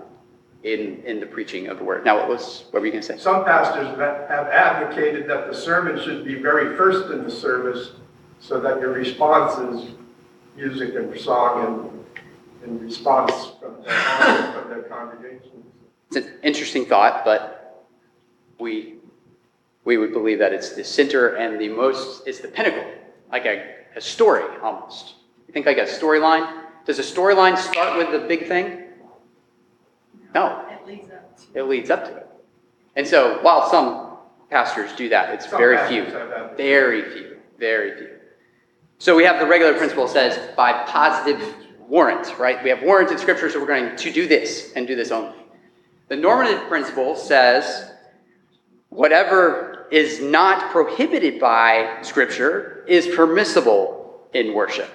in, 0.63 1.03
in 1.05 1.19
the 1.19 1.25
preaching 1.25 1.67
of 1.67 1.77
the 1.77 1.83
word. 1.83 2.05
Now, 2.05 2.17
what 2.17 2.29
was 2.29 2.65
what 2.71 2.79
were 2.79 2.85
you 2.85 2.91
going 2.91 3.01
to 3.01 3.07
say? 3.07 3.17
some 3.17 3.43
pastors 3.43 3.87
have 3.97 4.47
advocated 4.47 5.29
that 5.29 5.51
the 5.51 5.53
sermon 5.53 6.01
should 6.01 6.23
be 6.23 6.35
very 6.35 6.77
first 6.77 7.11
in 7.11 7.23
the 7.23 7.31
service 7.31 7.91
so 8.39 8.59
that 8.59 8.79
your 8.79 8.93
response 8.93 9.57
is 9.57 9.91
music 10.55 10.95
and 10.95 11.19
song 11.19 12.03
and, 12.63 12.69
and 12.69 12.81
response 12.81 13.51
from 13.59 13.75
the, 13.77 13.89
from 13.89 14.69
the 14.69 14.85
congregation. 14.87 15.63
It's 16.07 16.17
an 16.17 16.33
interesting 16.43 16.85
thought, 16.85 17.25
but 17.25 17.87
we 18.59 18.95
we 19.85 19.97
would 19.97 20.13
believe 20.13 20.39
that 20.39 20.53
it's 20.53 20.73
the 20.73 20.83
center 20.83 21.35
and 21.35 21.59
the 21.59 21.69
most 21.69 22.27
it's 22.27 22.39
the 22.39 22.47
pinnacle, 22.47 22.85
like 23.31 23.45
a, 23.45 23.75
a 23.95 24.01
story 24.01 24.43
almost. 24.61 25.15
You 25.47 25.53
think 25.53 25.65
like 25.65 25.77
a 25.77 25.85
storyline? 25.85 26.61
Does 26.85 26.99
a 26.99 27.03
storyline 27.03 27.57
start 27.57 27.97
with 27.97 28.11
the 28.11 28.27
big 28.27 28.47
thing? 28.47 28.83
No, 30.33 30.65
It 30.71 30.87
leads 30.87 31.11
up 31.11 31.37
to. 31.37 31.59
it 31.59 31.63
leads 31.63 31.89
up 31.89 32.05
to 32.05 32.15
it. 32.15 32.27
And 32.95 33.07
so 33.07 33.39
while 33.41 33.69
some 33.69 34.17
pastors 34.49 34.91
do 34.93 35.09
that, 35.09 35.33
it's 35.33 35.49
Some 35.49 35.59
very 35.59 35.77
few. 35.87 36.05
Very 36.57 37.03
few. 37.11 37.37
Very 37.59 37.97
few. 37.97 38.09
So 38.97 39.15
we 39.15 39.23
have 39.25 39.39
the 39.39 39.45
regular 39.47 39.73
principle 39.73 40.07
says 40.07 40.55
by 40.55 40.83
positive 40.85 41.55
warrant, 41.87 42.37
right? 42.39 42.63
We 42.63 42.69
have 42.69 42.81
warrants 42.83 43.11
in 43.11 43.17
scripture, 43.17 43.49
so 43.49 43.59
we're 43.59 43.67
going 43.67 43.95
to 43.95 44.11
do 44.11 44.27
this 44.27 44.71
and 44.75 44.87
do 44.87 44.95
this 44.95 45.11
only. 45.11 45.37
The 46.07 46.15
normative 46.15 46.67
principle 46.67 47.15
says 47.15 47.91
whatever 48.89 49.62
is 49.91 50.21
not 50.21 50.71
prohibited 50.71 51.39
by 51.39 51.99
scripture 52.01 52.83
is 52.87 53.07
permissible 53.15 54.27
in 54.33 54.53
worship. 54.53 54.89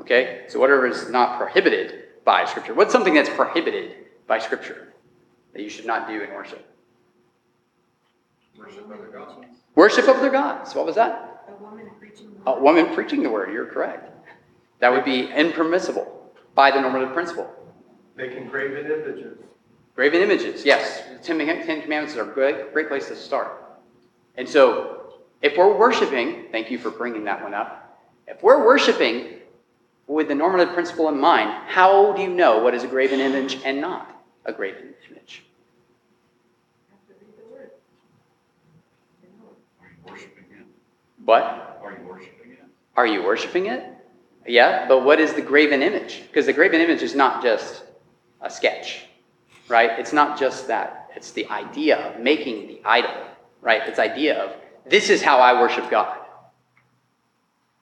Okay? 0.00 0.44
So 0.48 0.58
whatever 0.58 0.86
is 0.86 1.08
not 1.10 1.38
prohibited 1.38 2.04
by 2.24 2.44
scripture. 2.44 2.74
What's 2.74 2.92
something 2.92 3.14
that's 3.14 3.30
prohibited 3.30 3.94
by 4.26 4.38
scripture 4.38 4.92
that 5.52 5.62
you 5.62 5.68
should 5.68 5.86
not 5.86 6.08
do 6.08 6.20
in 6.22 6.30
worship? 6.30 6.66
Worship 8.58 8.86
other 8.90 9.08
gods. 9.08 9.46
Worship 9.74 10.08
of 10.08 10.20
their 10.20 10.30
gods. 10.30 10.74
What 10.74 10.86
was 10.86 10.94
that? 10.94 11.44
A 11.48 11.62
woman 11.62 11.90
preaching. 11.98 12.36
A 12.46 12.60
woman 12.60 12.94
preaching 12.94 13.22
the 13.22 13.30
word. 13.30 13.52
You're 13.52 13.66
correct. 13.66 14.10
That 14.80 14.92
would 14.92 15.04
be 15.04 15.30
impermissible 15.30 16.32
by 16.54 16.70
the 16.70 16.80
normative 16.80 17.12
principle. 17.12 17.50
Making 18.16 18.48
graven 18.48 18.90
images. 18.90 19.38
Graven 19.96 20.22
images, 20.22 20.64
yes. 20.64 21.02
The 21.08 21.18
Ten 21.18 21.82
Commandments 21.82 22.16
are 22.16 22.30
a 22.30 22.34
great, 22.34 22.72
great 22.72 22.88
place 22.88 23.08
to 23.08 23.16
start. 23.16 23.63
And 24.36 24.48
so, 24.48 25.14
if 25.42 25.56
we're 25.56 25.76
worshiping, 25.76 26.46
thank 26.50 26.70
you 26.70 26.78
for 26.78 26.90
bringing 26.90 27.24
that 27.24 27.42
one 27.42 27.54
up. 27.54 28.00
If 28.26 28.42
we're 28.42 28.64
worshiping 28.64 29.40
with 30.06 30.28
the 30.28 30.34
normative 30.34 30.74
principle 30.74 31.08
in 31.08 31.18
mind, 31.18 31.50
how 31.66 32.12
do 32.12 32.22
you 32.22 32.28
know 32.28 32.62
what 32.62 32.74
is 32.74 32.82
a 32.82 32.88
graven 32.88 33.20
image 33.20 33.58
and 33.64 33.80
not 33.80 34.10
a 34.44 34.52
graven 34.52 34.94
image? 35.10 35.44
What? 41.24 41.42
Are 41.82 41.96
you 41.96 42.06
worshiping 42.06 42.50
it? 42.52 42.64
Are 42.96 43.06
you 43.06 43.22
worshiping 43.22 43.66
it? 43.66 43.84
Yeah, 44.46 44.86
but 44.86 45.04
what 45.04 45.20
is 45.20 45.32
the 45.32 45.40
graven 45.40 45.82
image? 45.82 46.22
Because 46.26 46.46
the 46.46 46.52
graven 46.52 46.80
image 46.80 47.02
is 47.02 47.14
not 47.14 47.42
just 47.42 47.84
a 48.42 48.50
sketch, 48.50 49.06
right? 49.68 49.98
It's 49.98 50.12
not 50.12 50.38
just 50.38 50.68
that. 50.68 51.10
It's 51.16 51.30
the 51.30 51.48
idea 51.48 51.96
of 51.96 52.20
making 52.20 52.66
the 52.66 52.82
idol, 52.84 53.14
right? 53.64 53.82
It's 53.88 53.98
idea 53.98 54.40
of 54.40 54.52
this 54.86 55.10
is 55.10 55.22
how 55.22 55.38
I 55.38 55.60
worship 55.60 55.90
God. 55.90 56.18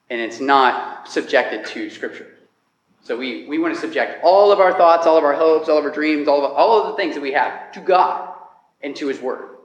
And 0.08 0.20
it's 0.20 0.40
not 0.40 1.08
subjected 1.08 1.66
to 1.66 1.90
scripture. 1.90 2.28
So 3.02 3.18
we, 3.18 3.46
we 3.48 3.58
want 3.58 3.74
to 3.74 3.80
subject 3.80 4.22
all 4.22 4.52
of 4.52 4.60
our 4.60 4.72
thoughts, 4.72 5.06
all 5.06 5.18
of 5.18 5.24
our 5.24 5.34
hopes, 5.34 5.68
all 5.68 5.76
of 5.76 5.84
our 5.84 5.90
dreams, 5.90 6.28
all 6.28 6.46
of, 6.46 6.52
all 6.52 6.80
of 6.80 6.92
the 6.92 6.96
things 6.96 7.14
that 7.14 7.20
we 7.20 7.32
have 7.32 7.72
to 7.72 7.80
God 7.80 8.32
and 8.80 8.94
to 8.96 9.08
his 9.08 9.20
word. 9.20 9.56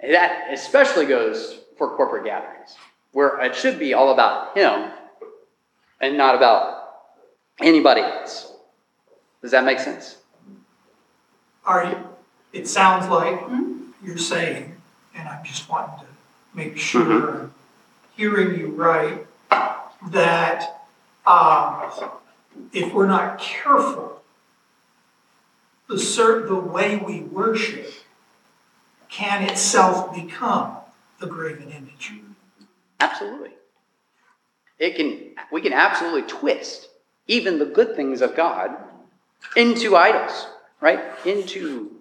And 0.00 0.12
that 0.12 0.52
especially 0.52 1.06
goes 1.06 1.60
for 1.78 1.96
corporate 1.96 2.24
gatherings, 2.24 2.76
where 3.12 3.40
it 3.40 3.56
should 3.56 3.78
be 3.78 3.94
all 3.94 4.12
about 4.12 4.56
him 4.56 4.90
and 6.00 6.18
not 6.18 6.34
about 6.34 6.96
anybody 7.60 8.02
else. 8.02 8.52
Does 9.40 9.52
that 9.52 9.64
make 9.64 9.78
sense? 9.78 10.18
Are 11.64 11.84
you, 11.84 11.96
it 12.52 12.68
sounds 12.68 13.08
like 13.08 13.40
hmm? 13.40 13.84
you're 14.02 14.18
saying, 14.18 14.73
just 15.44 15.68
wanting 15.68 16.00
to 16.00 16.06
make 16.54 16.76
sure 16.76 17.40
I'm 17.40 17.54
hearing 18.16 18.58
you 18.58 18.68
right, 18.68 19.26
that 19.50 20.86
um, 21.26 21.90
if 22.72 22.92
we're 22.92 23.06
not 23.06 23.38
careful, 23.38 24.22
the 25.88 25.98
cer 25.98 26.46
the 26.46 26.54
way 26.54 26.96
we 26.96 27.20
worship 27.20 27.92
can 29.08 29.42
itself 29.42 30.14
become 30.14 30.76
the 31.20 31.26
graven 31.26 31.70
image. 31.70 32.12
Absolutely. 33.00 33.50
It 34.78 34.96
can 34.96 35.34
we 35.52 35.60
can 35.60 35.72
absolutely 35.72 36.22
twist 36.22 36.88
even 37.26 37.58
the 37.58 37.64
good 37.64 37.96
things 37.96 38.20
of 38.22 38.36
God 38.36 38.76
into 39.56 39.96
idols, 39.96 40.46
right? 40.80 41.00
Into 41.24 41.92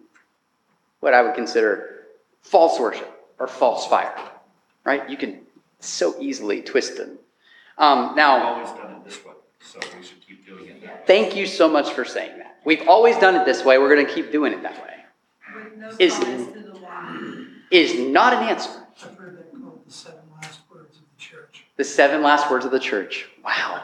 what 1.00 1.14
I 1.14 1.22
would 1.22 1.36
consider 1.36 2.06
false 2.42 2.80
worship 2.80 3.23
or 3.40 3.48
false 3.48 3.88
fire, 3.88 4.14
right? 4.84 5.10
You 5.10 5.18
can 5.18 5.42
so 5.80 6.16
easily 6.20 6.62
twist 6.62 6.98
them. 6.98 7.18
Um, 7.78 8.10
We've 8.10 8.16
now, 8.18 8.54
always 8.56 8.70
done 8.70 8.92
it 8.94 9.04
this 9.06 9.24
way, 9.26 9.34
so 9.62 9.80
we 9.98 10.04
should 10.04 10.26
keep 10.26 10.46
doing 10.46 10.68
it 10.68 10.82
that 10.82 10.94
way. 10.94 11.02
thank 11.08 11.36
you 11.36 11.46
so 11.46 11.68
much 11.68 11.92
for 11.92 12.06
saying 12.06 12.38
that. 12.38 12.60
We've 12.66 12.88
always 12.88 13.18
done 13.18 13.36
it 13.36 13.46
this 13.46 13.66
way. 13.66 13.78
We're 13.78 13.94
going 13.94 14.06
to 14.08 14.14
keep 14.14 14.32
doing 14.32 14.54
it 14.54 14.62
that 14.64 14.82
way. 14.82 14.94
With 15.56 15.78
no 15.78 15.92
Is- 16.00 16.14
comments 16.14 16.54
to 16.54 16.60
the 16.60 16.76
law. 16.80 17.16
Is 17.72 17.96
not 18.00 18.34
an 18.34 18.44
answer. 18.50 18.70
I've 19.04 19.18
heard 19.18 19.38
that 19.40 19.52
called 19.52 19.82
the 19.86 19.92
seven 19.92 20.20
last 20.40 20.60
words 20.72 20.98
of 20.98 21.02
the 21.02 21.18
church. 21.20 21.66
The 21.76 21.84
seven 21.84 22.22
last 22.22 22.52
words 22.52 22.66
of 22.66 22.72
the 22.72 22.80
church. 22.80 23.28
Wow. 23.44 23.84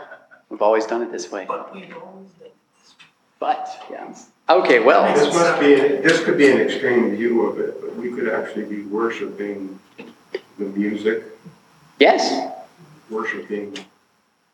We've 0.49 0.62
always 0.62 0.85
done 0.85 1.01
it 1.01 1.12
this 1.12 1.31
way. 1.31 1.45
But 1.47 1.73
we've 1.73 1.91
always 1.97 2.29
done 2.33 2.47
it 2.47 2.53
this 2.79 2.93
way. 2.99 3.05
But, 3.39 3.67
yeah. 3.89 4.13
Okay, 4.49 4.79
well, 4.79 5.13
This 5.13 5.31
must 5.31 5.59
be, 5.59 5.75
this 5.75 6.23
could 6.23 6.35
be 6.38 6.49
an 6.49 6.57
extreme 6.57 7.15
view 7.15 7.43
of 7.43 7.59
it, 7.59 7.79
but 7.81 7.95
we 7.95 8.12
could 8.12 8.27
actually 8.27 8.63
be 8.65 8.81
worshiping 8.81 9.77
the 10.57 10.65
music, 10.65 11.23
yes, 11.99 12.51
worshiping 13.12 13.77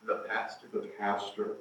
The 0.05 0.15
pastor. 0.27 0.67
the 0.73 0.79
pastor. 0.99 1.51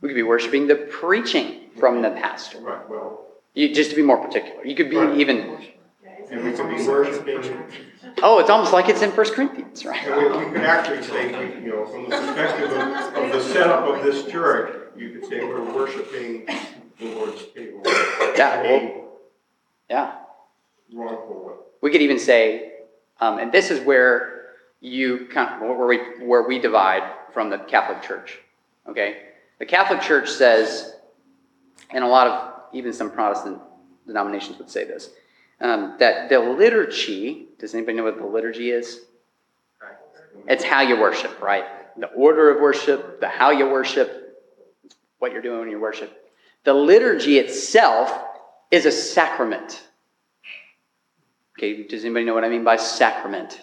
we 0.00 0.08
could 0.08 0.16
be 0.16 0.24
worshiping 0.24 0.66
the 0.66 0.74
preaching 0.74 1.70
from 1.78 2.02
the 2.02 2.10
pastor. 2.10 2.58
Right, 2.58 2.90
well, 2.90 3.24
You, 3.54 3.72
just 3.72 3.90
to 3.90 3.96
be 3.96 4.02
more 4.02 4.18
particular, 4.18 4.66
you 4.66 4.74
could 4.74 4.90
be 4.90 4.96
Right. 4.96 5.16
even, 5.16 5.56
and 6.32 6.44
we 6.44 6.50
could 6.52 6.68
be 6.76 6.84
worshiping, 6.88 7.62
oh, 8.24 8.40
it's 8.40 8.50
almost 8.50 8.72
like 8.72 8.88
it's 8.88 9.02
in 9.02 9.12
First 9.12 9.34
Corinthians, 9.34 9.84
right? 9.84 10.04
and 10.04 10.16
we, 10.40 10.44
we 10.46 10.52
could 10.52 10.64
actually 10.64 11.02
say, 11.04 11.30
you 11.62 11.70
know, 11.70 11.86
from 11.86 12.10
the 12.10 12.16
perspective 12.16 12.72
of, 12.72 13.14
of 13.24 13.32
the 13.32 13.40
setup 13.40 13.86
of 13.86 14.02
this 14.02 14.26
church, 14.26 14.90
you 14.96 15.10
could 15.10 15.28
say 15.28 15.38
we're 15.44 15.72
worshiping 15.72 16.46
the 16.98 17.06
Lord's. 17.06 17.42
Yeah, 18.36 18.62
well, 18.62 19.04
yeah. 19.88 20.14
a 20.92 20.96
wrongful 20.96 21.44
way. 21.44 21.52
We 21.80 21.92
could 21.92 22.02
even 22.02 22.18
say, 22.18 22.72
um, 23.20 23.38
and 23.38 23.52
this 23.52 23.70
is 23.70 23.80
where 23.84 24.46
you 24.80 25.28
kind 25.30 25.54
of, 25.54 25.60
where 25.60 25.86
we 25.86 25.98
where 26.26 26.42
we 26.42 26.58
divide 26.58 27.08
from 27.32 27.50
the 27.50 27.58
Catholic 27.58 28.02
Church. 28.02 28.38
Okay, 28.88 29.22
the 29.60 29.66
Catholic 29.66 30.00
Church 30.00 30.30
says, 30.30 30.94
and 31.90 32.02
a 32.02 32.08
lot 32.08 32.26
of 32.26 32.74
even 32.74 32.92
some 32.92 33.10
Protestant 33.10 33.60
denominations 34.06 34.58
would 34.58 34.68
say 34.68 34.84
this, 34.84 35.10
um, 35.60 35.96
that 36.00 36.28
the 36.28 36.40
liturgy. 36.40 37.46
Does 37.58 37.74
anybody 37.74 37.96
know 37.96 38.04
what 38.04 38.18
the 38.18 38.26
liturgy 38.26 38.70
is? 38.70 39.00
It's 40.48 40.64
how 40.64 40.82
you 40.82 41.00
worship, 41.00 41.40
right? 41.40 41.64
The 41.98 42.08
order 42.08 42.50
of 42.50 42.60
worship, 42.60 43.20
the 43.20 43.28
how 43.28 43.50
you 43.50 43.68
worship, 43.68 44.42
what 45.18 45.32
you're 45.32 45.40
doing 45.40 45.60
when 45.60 45.70
you 45.70 45.80
worship. 45.80 46.23
The 46.64 46.74
liturgy 46.74 47.38
itself 47.38 48.12
is 48.70 48.86
a 48.86 48.92
sacrament. 48.92 49.82
Okay, 51.56 51.84
does 51.86 52.04
anybody 52.04 52.24
know 52.24 52.34
what 52.34 52.44
I 52.44 52.48
mean 52.48 52.64
by 52.64 52.76
sacrament? 52.76 53.60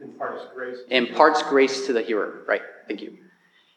Imparts 0.00 0.44
grace. 0.54 0.78
Imparts 0.90 1.42
grace 1.42 1.86
to 1.86 1.92
the 1.92 2.02
hearer. 2.02 2.44
Right, 2.46 2.62
thank 2.86 3.02
you. 3.02 3.16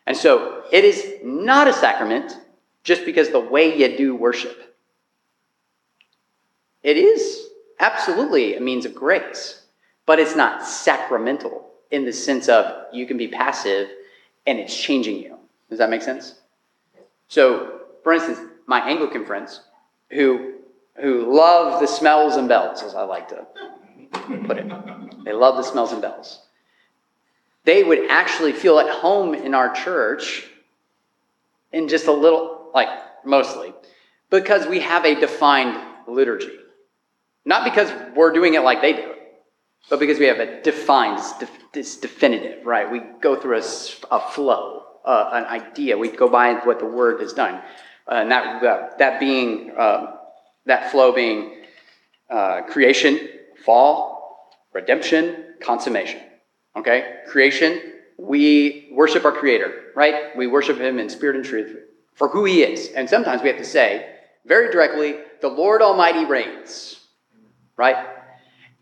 And 0.06 0.16
so 0.16 0.64
it 0.72 0.84
is 0.84 1.16
not 1.24 1.68
a 1.68 1.74
sacrament 1.74 2.38
just 2.84 3.06
because 3.06 3.30
the 3.30 3.40
way 3.40 3.78
you 3.78 3.98
do 3.98 4.16
worship. 4.16 4.78
It 6.84 6.98
is 6.98 7.48
absolutely 7.80 8.56
a 8.56 8.62
means 8.62 8.86
of 8.86 8.94
grace, 8.94 9.64
but 10.06 10.20
it's 10.20 10.36
not 10.36 10.64
sacramental 10.64 11.68
in 11.90 12.06
the 12.06 12.14
sense 12.14 12.48
of 12.48 12.86
you 12.94 13.08
can 13.08 13.18
be 13.18 13.28
passive 13.28 13.90
and 14.46 14.60
it's 14.60 14.76
changing 14.76 15.18
you. 15.18 15.38
Does 15.70 15.80
that 15.80 15.90
make 15.90 16.04
sense? 16.04 16.36
So, 17.28 17.82
for 18.04 18.14
instance, 18.14 18.40
my 18.68 18.82
Anglican 18.90 19.26
friends 19.26 19.62
who 20.12 20.54
who 21.02 21.36
love 21.36 21.82
the 21.82 21.88
smells 21.88 22.38
and 22.38 22.48
bells, 22.48 22.82
as 22.82 22.96
I 22.96 23.04
like 23.04 23.28
to 23.30 23.46
put 24.48 24.58
it. 24.58 24.72
They 25.26 25.34
love 25.34 25.58
the 25.58 25.64
smells 25.64 25.92
and 25.92 26.02
bells. 26.02 26.40
They 27.66 27.84
would 27.84 28.10
actually 28.10 28.54
feel 28.54 28.80
at 28.80 28.90
home 28.90 29.34
in 29.34 29.54
our 29.54 29.74
church 29.74 30.46
in 31.74 31.90
just 31.90 32.08
a 32.08 32.14
little, 32.14 32.72
like 32.74 32.88
mostly, 33.26 33.74
because 34.30 34.68
we 34.68 34.80
have 34.80 35.04
a 35.04 35.20
defined 35.20 35.78
liturgy. 36.08 36.58
Not 37.44 37.66
because 37.66 37.92
we're 38.16 38.32
doing 38.32 38.54
it 38.54 38.62
like 38.62 38.82
they 38.82 38.94
do 38.94 39.16
but 39.90 40.00
because 40.00 40.18
we 40.18 40.26
have 40.26 40.40
a 40.40 40.62
defined, 40.62 41.22
it's 41.74 41.98
definitive, 41.98 42.66
right? 42.66 42.92
We 42.92 43.02
go 43.22 43.36
through 43.36 43.58
a 43.58 44.20
flow, 44.32 44.84
uh, 45.04 45.30
an 45.34 45.46
idea. 45.46 45.98
We 45.98 46.10
go 46.10 46.28
by 46.28 46.54
what 46.64 46.80
the 46.80 46.86
word 46.86 47.22
has 47.22 47.34
done. 47.34 47.62
Uh, 48.08 48.16
and 48.16 48.32
that, 48.32 48.62
that, 48.62 48.98
that 49.00 49.20
being, 49.20 49.72
um, 49.78 50.10
that 50.66 50.92
flow 50.92 51.12
being 51.12 51.64
uh, 52.30 52.62
creation, 52.64 53.30
fall, 53.64 54.56
redemption, 54.74 55.56
consummation. 55.60 56.22
Okay? 56.76 57.22
Creation, 57.28 57.82
we 58.18 58.90
worship 58.92 59.26
our 59.26 59.32
Creator, 59.32 59.92
right? 59.96 60.36
We 60.36 60.48
worship 60.48 60.78
Him 60.80 61.00
in 61.00 61.10
spirit 61.10 61.36
and 61.36 61.46
truth 61.46 61.78
for 62.14 62.28
who 62.30 62.46
He 62.46 62.64
is. 62.64 62.90
And 62.90 63.10
sometimes 63.10 63.42
we 63.42 63.50
have 63.50 63.58
to 63.58 63.66
say 63.66 64.12
very 64.46 64.72
directly, 64.72 65.18
the 65.42 65.48
Lord 65.48 65.82
Almighty 65.82 66.26
reigns, 66.26 67.00
right? 67.78 68.08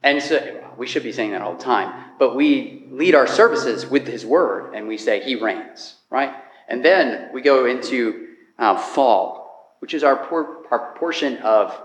And 0.04 0.22
so 0.22 0.74
we 0.78 0.88
should 0.88 1.04
be 1.04 1.14
saying 1.14 1.32
that 1.32 1.42
all 1.42 1.56
the 1.56 1.64
time, 1.64 2.12
but 2.20 2.36
we 2.36 2.86
lead 2.92 3.16
our 3.16 3.28
services 3.28 3.86
with 3.86 4.06
His 4.08 4.26
Word 4.26 4.74
and 4.76 4.88
we 4.88 4.98
say, 4.98 5.24
He 5.24 5.36
reigns, 5.36 5.96
right? 6.10 6.34
And 6.68 6.84
then 6.84 7.30
we 7.34 7.42
go 7.42 7.66
into 7.66 8.33
uh, 8.64 8.78
fall, 8.78 9.76
which 9.80 9.94
is 9.94 10.04
our, 10.04 10.16
por- 10.16 10.66
our 10.72 10.96
portion 10.96 11.38
of 11.38 11.80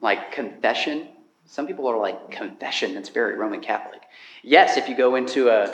like 0.00 0.32
confession. 0.32 1.08
Some 1.44 1.66
people 1.66 1.86
are 1.86 1.98
like, 1.98 2.30
confession, 2.30 2.94
that's 2.94 3.10
very 3.10 3.36
Roman 3.36 3.60
Catholic. 3.60 4.00
Yes, 4.42 4.76
if 4.76 4.88
you 4.88 4.96
go 4.96 5.14
into 5.14 5.48
a, 5.48 5.72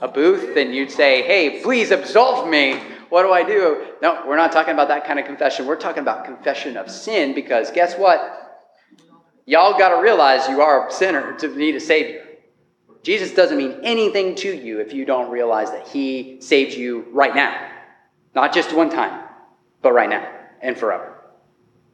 a 0.00 0.08
booth 0.08 0.56
and 0.56 0.74
you'd 0.74 0.90
say, 0.90 1.22
hey, 1.22 1.60
please 1.62 1.90
absolve 1.90 2.48
me, 2.48 2.76
what 3.08 3.22
do 3.24 3.32
I 3.32 3.42
do? 3.42 3.86
No, 4.00 4.24
we're 4.26 4.36
not 4.36 4.52
talking 4.52 4.74
about 4.74 4.88
that 4.88 5.06
kind 5.06 5.18
of 5.18 5.26
confession. 5.26 5.66
We're 5.66 5.76
talking 5.76 6.02
about 6.02 6.24
confession 6.24 6.76
of 6.76 6.90
sin 6.90 7.34
because 7.34 7.70
guess 7.70 7.96
what? 7.96 8.42
Y'all 9.44 9.78
got 9.78 9.90
to 9.90 10.02
realize 10.02 10.48
you 10.48 10.60
are 10.60 10.88
a 10.88 10.92
sinner 10.92 11.36
to 11.38 11.54
need 11.54 11.74
a 11.74 11.80
Savior. 11.80 12.24
Jesus 13.02 13.32
doesn't 13.32 13.58
mean 13.58 13.80
anything 13.82 14.34
to 14.36 14.52
you 14.52 14.80
if 14.80 14.92
you 14.92 15.04
don't 15.04 15.30
realize 15.30 15.70
that 15.70 15.86
He 15.86 16.40
saves 16.40 16.76
you 16.76 17.06
right 17.12 17.34
now. 17.34 17.75
Not 18.36 18.52
just 18.52 18.74
one 18.74 18.90
time, 18.90 19.24
but 19.80 19.92
right 19.92 20.10
now 20.10 20.30
and 20.60 20.76
forever. 20.76 21.14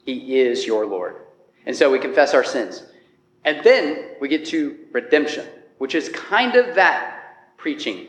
He 0.04 0.40
is 0.40 0.66
your 0.66 0.84
Lord. 0.84 1.14
And 1.66 1.74
so 1.74 1.90
we 1.90 2.00
confess 2.00 2.34
our 2.34 2.42
sins. 2.42 2.82
And 3.44 3.62
then 3.62 4.16
we 4.20 4.26
get 4.26 4.44
to 4.46 4.76
redemption, 4.90 5.46
which 5.78 5.94
is 5.94 6.08
kind 6.08 6.56
of 6.56 6.74
that 6.74 7.56
preaching 7.56 8.08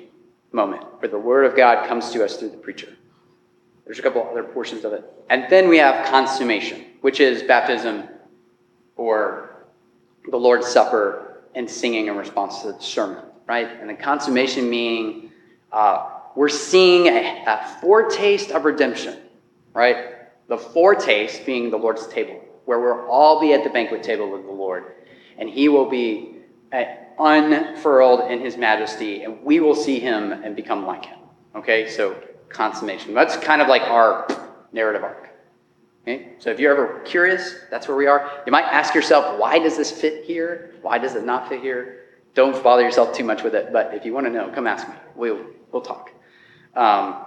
moment 0.52 0.84
where 1.00 1.10
the 1.10 1.20
Word 1.20 1.46
of 1.46 1.56
God 1.56 1.88
comes 1.88 2.10
to 2.12 2.26
us 2.26 2.38
through 2.38 2.50
the 2.50 2.58
preacher. 2.58 2.92
There's 3.86 4.00
a 4.00 4.02
couple 4.02 4.28
other 4.28 4.44
portions 4.44 4.84
of 4.84 4.94
it. 4.94 5.06
And 5.30 5.46
then 5.52 5.70
we 5.70 5.78
have 5.78 6.08
consummation, 6.08 6.86
which 7.02 7.20
is 7.20 7.44
baptism 7.44 8.08
or 8.96 9.68
the 10.32 10.38
Lord's 10.38 10.66
Supper 10.68 11.44
and 11.54 11.70
singing 11.70 12.08
in 12.08 12.18
response 12.18 12.64
to 12.64 12.72
the 12.72 12.80
sermon, 12.80 13.24
right? 13.46 13.68
And 13.80 13.88
the 13.88 13.94
consummation 13.94 14.72
meaning 14.72 15.32
uh, 15.72 16.13
we're 16.36 16.50
seeing 16.50 17.08
a, 17.08 17.44
a 17.46 17.78
foretaste 17.82 18.52
of 18.52 18.66
redemption, 18.66 19.18
right? 19.74 20.48
The 20.48 20.58
foretaste 20.58 21.46
being 21.46 21.70
the 21.70 21.78
Lord's 21.78 22.08
table, 22.08 22.44
where 22.66 22.80
we'll 22.80 23.10
all 23.10 23.40
be 23.40 23.54
at 23.54 23.64
the 23.64 23.70
banquet 23.70 24.04
table 24.04 24.32
with 24.32 24.46
the 24.46 24.52
Lord, 24.52 24.94
and 25.38 25.50
He 25.50 25.70
will 25.70 25.90
be 25.90 26.38
uh, 26.72 26.84
unfurled 27.20 28.32
in 28.32 28.40
His 28.40 28.58
majesty, 28.58 29.24
and 29.24 29.44
we 29.44 29.60
will 29.60 29.76
see 29.76 30.00
Him 30.00 30.32
and 30.32 30.56
become 30.56 30.86
like 30.86 31.06
Him. 31.06 31.20
Okay, 31.56 31.90
so 31.90 32.22
consummation. 32.50 33.14
That's 33.14 33.38
kind 33.38 33.62
of 33.62 33.68
like 33.68 33.84
our 33.84 34.28
narrative 34.72 35.04
arc. 35.04 35.30
Okay? 36.04 36.34
So 36.40 36.50
if 36.50 36.60
you're 36.60 36.74
ever 36.74 37.00
curious, 37.02 37.56
that's 37.70 37.88
where 37.88 37.98
we 37.98 38.08
are. 38.08 38.44
You 38.46 38.52
might 38.52 38.66
ask 38.66 38.94
yourself, 38.94 39.40
why 39.40 39.60
does 39.60 39.78
this 39.78 39.92
fit 39.92 40.26
here? 40.26 40.76
Why 40.82 40.98
does 40.98 41.16
it 41.16 41.26
not 41.26 41.50
fit 41.50 41.62
here? 41.62 42.00
Don't 42.34 42.62
bother 42.64 42.82
yourself 42.82 43.16
too 43.16 43.24
much 43.24 43.44
with 43.44 43.56
it. 43.56 43.72
But 43.72 43.94
if 43.94 44.06
you 44.06 44.14
want 44.14 44.26
to 44.28 44.32
know, 44.32 44.50
come 44.50 44.68
ask 44.68 44.88
me. 44.88 44.96
We'll, 45.16 45.46
we'll 45.72 45.82
talk. 45.82 46.12
Um, 46.76 47.26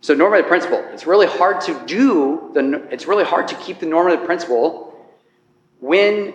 so 0.00 0.14
normative 0.14 0.46
principle. 0.46 0.84
It's 0.92 1.06
really 1.06 1.26
hard 1.26 1.60
to 1.62 1.82
do 1.86 2.50
the. 2.54 2.86
It's 2.92 3.06
really 3.06 3.24
hard 3.24 3.48
to 3.48 3.54
keep 3.56 3.80
the 3.80 3.86
normative 3.86 4.24
principle 4.24 4.94
when 5.80 6.34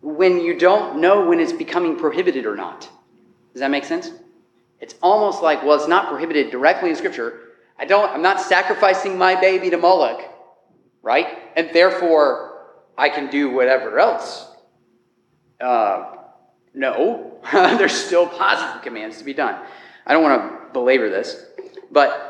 when 0.00 0.40
you 0.40 0.56
don't 0.58 1.00
know 1.00 1.26
when 1.26 1.40
it's 1.40 1.52
becoming 1.52 1.96
prohibited 1.96 2.46
or 2.46 2.54
not. 2.54 2.88
Does 3.52 3.60
that 3.60 3.70
make 3.70 3.84
sense? 3.84 4.12
It's 4.80 4.94
almost 5.02 5.42
like 5.42 5.64
well, 5.64 5.76
it's 5.76 5.88
not 5.88 6.08
prohibited 6.08 6.50
directly 6.50 6.90
in 6.90 6.96
Scripture. 6.96 7.40
I 7.78 7.84
don't. 7.84 8.08
I'm 8.10 8.22
not 8.22 8.40
sacrificing 8.40 9.18
my 9.18 9.40
baby 9.40 9.70
to 9.70 9.76
Moloch, 9.76 10.22
right? 11.02 11.26
And 11.56 11.70
therefore, 11.72 12.66
I 12.96 13.08
can 13.08 13.30
do 13.30 13.50
whatever 13.50 13.98
else. 13.98 14.46
Uh, 15.60 16.16
no, 16.74 17.40
there's 17.52 17.92
still 17.92 18.28
positive 18.28 18.82
commands 18.82 19.18
to 19.18 19.24
be 19.24 19.34
done. 19.34 19.60
I 20.08 20.14
don't 20.14 20.22
want 20.22 20.40
to 20.40 20.72
belabor 20.72 21.10
this, 21.10 21.44
but 21.90 22.28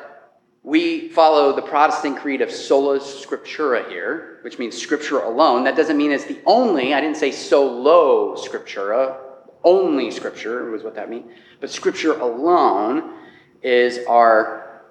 we 0.64 1.08
follow 1.10 1.54
the 1.54 1.62
Protestant 1.62 2.18
creed 2.18 2.42
of 2.42 2.50
sola 2.50 2.98
scriptura 2.98 3.88
here, 3.88 4.40
which 4.42 4.58
means 4.58 4.76
scripture 4.76 5.20
alone. 5.20 5.62
That 5.62 5.76
doesn't 5.76 5.96
mean 5.96 6.10
it's 6.10 6.24
the 6.24 6.40
only, 6.44 6.92
I 6.92 7.00
didn't 7.00 7.16
say 7.16 7.30
solo 7.30 8.34
scriptura, 8.34 9.16
only 9.62 10.10
scripture 10.10 10.70
was 10.70 10.82
what 10.82 10.96
that 10.96 11.08
means. 11.08 11.30
But 11.60 11.70
scripture 11.70 12.18
alone 12.18 13.14
is 13.62 14.04
our, 14.06 14.82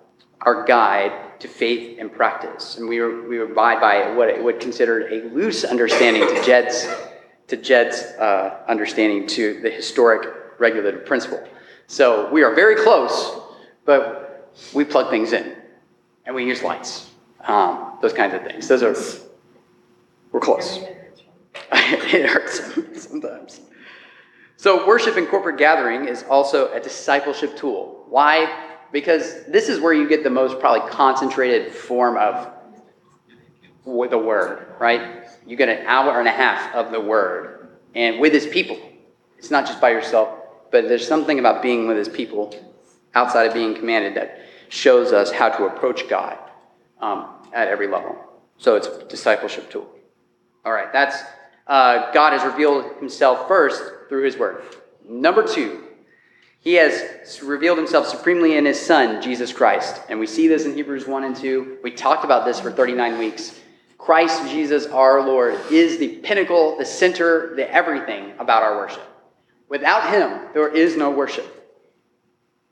our 0.41 0.65
guide 0.65 1.39
to 1.41 1.47
faith 1.49 1.97
and 1.99 2.11
practice. 2.11 2.77
And 2.77 2.87
we, 2.87 3.01
we 3.27 3.41
abide 3.41 3.81
by 3.81 4.15
what 4.15 4.29
it 4.29 4.41
would 4.41 4.61
consider 4.61 5.07
a 5.09 5.29
loose 5.29 5.65
understanding 5.65 6.25
to 6.27 6.43
Jed's, 6.43 6.87
to 7.47 7.57
Jed's 7.57 8.01
uh, 8.17 8.63
understanding 8.67 9.27
to 9.27 9.59
the 9.61 9.69
historic 9.69 10.27
regulative 10.57 11.05
principle. 11.05 11.45
So 11.87 12.29
we 12.29 12.43
are 12.43 12.53
very 12.53 12.75
close, 12.75 13.39
but 13.85 14.53
we 14.73 14.83
plug 14.83 15.09
things 15.09 15.33
in. 15.33 15.55
and 16.25 16.35
we 16.35 16.45
use 16.45 16.61
lights. 16.61 17.09
Um, 17.45 17.97
those 18.01 18.11
kinds 18.11 18.33
of 18.33 18.43
things. 18.43 18.67
Those 18.67 18.83
are, 18.83 18.95
we're 20.33 20.41
close. 20.41 20.79
it 21.71 22.29
hurts 22.29 22.61
sometimes. 23.07 23.61
So, 24.57 24.85
worship 24.87 25.17
in 25.17 25.27
corporate 25.27 25.57
gathering 25.57 26.07
is 26.07 26.23
also 26.23 26.73
a 26.73 26.79
discipleship 26.79 27.55
tool. 27.55 28.05
Why? 28.09 28.65
Because 28.91 29.45
this 29.45 29.69
is 29.69 29.79
where 29.79 29.93
you 29.93 30.09
get 30.09 30.23
the 30.23 30.29
most 30.29 30.59
probably 30.59 30.89
concentrated 30.89 31.71
form 31.71 32.17
of 32.17 32.51
the 33.85 34.17
word, 34.17 34.73
right? 34.79 35.25
You 35.45 35.55
get 35.55 35.69
an 35.69 35.85
hour 35.85 36.19
and 36.19 36.27
a 36.27 36.31
half 36.31 36.73
of 36.75 36.91
the 36.91 36.99
word, 36.99 37.69
and 37.95 38.19
with 38.19 38.33
his 38.33 38.47
people. 38.47 38.77
It's 39.37 39.51
not 39.51 39.67
just 39.67 39.79
by 39.79 39.91
yourself, 39.91 40.29
but 40.71 40.87
there's 40.87 41.07
something 41.07 41.39
about 41.39 41.61
being 41.61 41.87
with 41.87 41.97
his 41.97 42.09
people 42.09 42.53
outside 43.13 43.47
of 43.47 43.53
being 43.53 43.73
commanded 43.73 44.15
that 44.15 44.41
shows 44.69 45.13
us 45.13 45.31
how 45.31 45.49
to 45.49 45.65
approach 45.65 46.07
God 46.09 46.37
um, 47.01 47.27
at 47.53 47.67
every 47.67 47.87
level. 47.87 48.17
So, 48.57 48.75
it's 48.75 48.87
a 48.87 49.05
discipleship 49.05 49.69
tool. 49.69 49.87
All 50.65 50.71
right, 50.71 50.91
that's 50.91 51.21
uh, 51.67 52.11
God 52.11 52.33
has 52.33 52.43
revealed 52.43 52.95
himself 52.99 53.47
first 53.47 53.83
through 54.09 54.23
his 54.23 54.37
word. 54.37 54.63
Number 55.07 55.45
two, 55.45 55.83
he 56.59 56.73
has 56.73 57.41
revealed 57.43 57.77
himself 57.77 58.07
supremely 58.07 58.57
in 58.57 58.65
his 58.65 58.79
son, 58.79 59.21
Jesus 59.21 59.53
Christ. 59.53 60.01
And 60.09 60.19
we 60.19 60.27
see 60.27 60.47
this 60.47 60.65
in 60.65 60.73
Hebrews 60.73 61.07
1 61.07 61.23
and 61.23 61.35
2. 61.35 61.79
We 61.83 61.91
talked 61.91 62.25
about 62.25 62.45
this 62.45 62.59
for 62.59 62.71
39 62.71 63.19
weeks. 63.19 63.59
Christ 63.97 64.49
Jesus, 64.49 64.85
our 64.87 65.25
Lord, 65.25 65.59
is 65.71 65.97
the 65.97 66.17
pinnacle, 66.17 66.77
the 66.77 66.85
center, 66.85 67.53
the 67.55 67.71
everything 67.71 68.33
about 68.39 68.63
our 68.63 68.77
worship. 68.77 69.03
Without 69.69 70.09
him, 70.09 70.47
there 70.53 70.69
is 70.69 70.95
no 70.95 71.09
worship. 71.09 71.53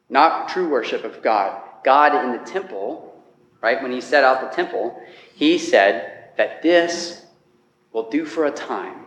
Not 0.09 0.49
true 0.49 0.69
worship 0.69 1.03
of 1.03 1.21
God. 1.21 1.61
God 1.83 2.25
in 2.25 2.31
the 2.31 2.49
temple, 2.49 3.21
right, 3.61 3.81
when 3.81 3.91
he 3.91 4.01
set 4.01 4.23
out 4.23 4.41
the 4.41 4.55
temple, 4.55 5.01
he 5.33 5.57
said 5.57 6.29
that 6.37 6.61
this 6.61 7.25
will 7.91 8.09
do 8.09 8.25
for 8.25 8.45
a 8.45 8.51
time. 8.51 9.05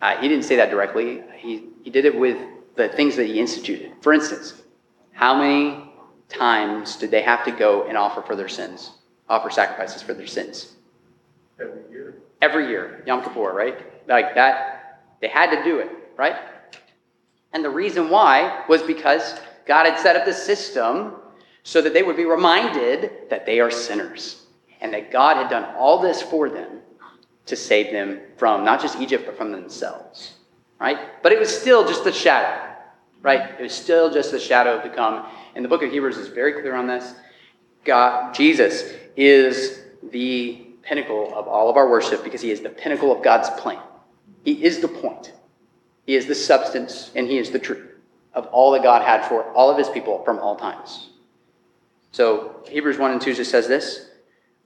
Uh, 0.00 0.16
he 0.18 0.28
didn't 0.28 0.44
say 0.44 0.56
that 0.56 0.70
directly. 0.70 1.22
He, 1.36 1.64
he 1.82 1.90
did 1.90 2.04
it 2.04 2.16
with 2.16 2.36
the 2.76 2.88
things 2.88 3.16
that 3.16 3.26
he 3.26 3.40
instituted. 3.40 3.92
For 4.00 4.12
instance, 4.12 4.62
how 5.12 5.38
many 5.38 5.90
times 6.28 6.96
did 6.96 7.10
they 7.10 7.22
have 7.22 7.44
to 7.44 7.50
go 7.50 7.84
and 7.84 7.96
offer 7.96 8.22
for 8.22 8.36
their 8.36 8.48
sins? 8.48 8.92
Offer 9.28 9.50
sacrifices 9.50 10.02
for 10.02 10.14
their 10.14 10.26
sins? 10.26 10.74
Every 11.58 11.90
year. 11.90 12.14
Every 12.42 12.68
year, 12.68 13.02
Yom 13.06 13.22
Kippur, 13.22 13.52
right? 13.52 13.78
Like 14.06 14.34
that, 14.34 15.02
they 15.20 15.28
had 15.28 15.50
to 15.56 15.64
do 15.64 15.78
it, 15.78 15.90
right? 16.16 16.36
And 17.52 17.64
the 17.64 17.70
reason 17.70 18.10
why 18.10 18.64
was 18.68 18.82
because 18.82 19.38
God 19.66 19.86
had 19.86 19.98
set 19.98 20.16
up 20.16 20.24
the 20.24 20.32
system 20.32 21.16
so 21.62 21.80
that 21.82 21.94
they 21.94 22.02
would 22.02 22.16
be 22.16 22.24
reminded 22.24 23.10
that 23.30 23.46
they 23.46 23.60
are 23.60 23.70
sinners 23.70 24.44
and 24.80 24.92
that 24.92 25.10
God 25.10 25.36
had 25.36 25.48
done 25.48 25.74
all 25.76 25.98
this 25.98 26.22
for 26.22 26.48
them 26.48 26.80
to 27.46 27.56
save 27.56 27.92
them 27.92 28.20
from 28.36 28.64
not 28.64 28.80
just 28.80 29.00
Egypt, 29.00 29.24
but 29.26 29.36
from 29.36 29.52
themselves, 29.52 30.34
right? 30.80 31.22
But 31.22 31.32
it 31.32 31.38
was 31.38 31.48
still 31.48 31.86
just 31.86 32.04
a 32.06 32.12
shadow, 32.12 32.74
right? 33.22 33.58
It 33.58 33.62
was 33.62 33.72
still 33.72 34.12
just 34.12 34.32
a 34.32 34.38
shadow 34.38 34.82
to 34.82 34.88
come. 34.90 35.26
And 35.54 35.64
the 35.64 35.68
book 35.68 35.82
of 35.82 35.90
Hebrews 35.90 36.18
is 36.18 36.28
very 36.28 36.52
clear 36.52 36.74
on 36.74 36.86
this. 36.86 37.14
God, 37.84 38.34
Jesus 38.34 38.92
is 39.16 39.80
the 40.10 40.66
pinnacle 40.82 41.32
of 41.34 41.48
all 41.48 41.70
of 41.70 41.76
our 41.76 41.88
worship 41.88 42.22
because 42.22 42.40
he 42.40 42.50
is 42.50 42.60
the 42.60 42.68
pinnacle 42.68 43.10
of 43.10 43.22
God's 43.22 43.48
plan. 43.60 43.80
He 44.44 44.62
is 44.64 44.80
the 44.80 44.88
point. 44.88 45.32
He 46.06 46.14
is 46.14 46.26
the 46.26 46.34
substance 46.34 47.10
and 47.14 47.26
he 47.26 47.38
is 47.38 47.50
the 47.50 47.58
truth 47.58 47.90
of 48.32 48.46
all 48.46 48.70
that 48.72 48.82
God 48.82 49.02
had 49.02 49.26
for 49.26 49.44
all 49.52 49.70
of 49.70 49.78
his 49.78 49.88
people 49.88 50.22
from 50.24 50.38
all 50.38 50.56
times. 50.56 51.08
So 52.12 52.62
Hebrews 52.68 52.98
1 52.98 53.10
and 53.10 53.20
2 53.20 53.34
just 53.34 53.50
says 53.50 53.66
this. 53.66 54.08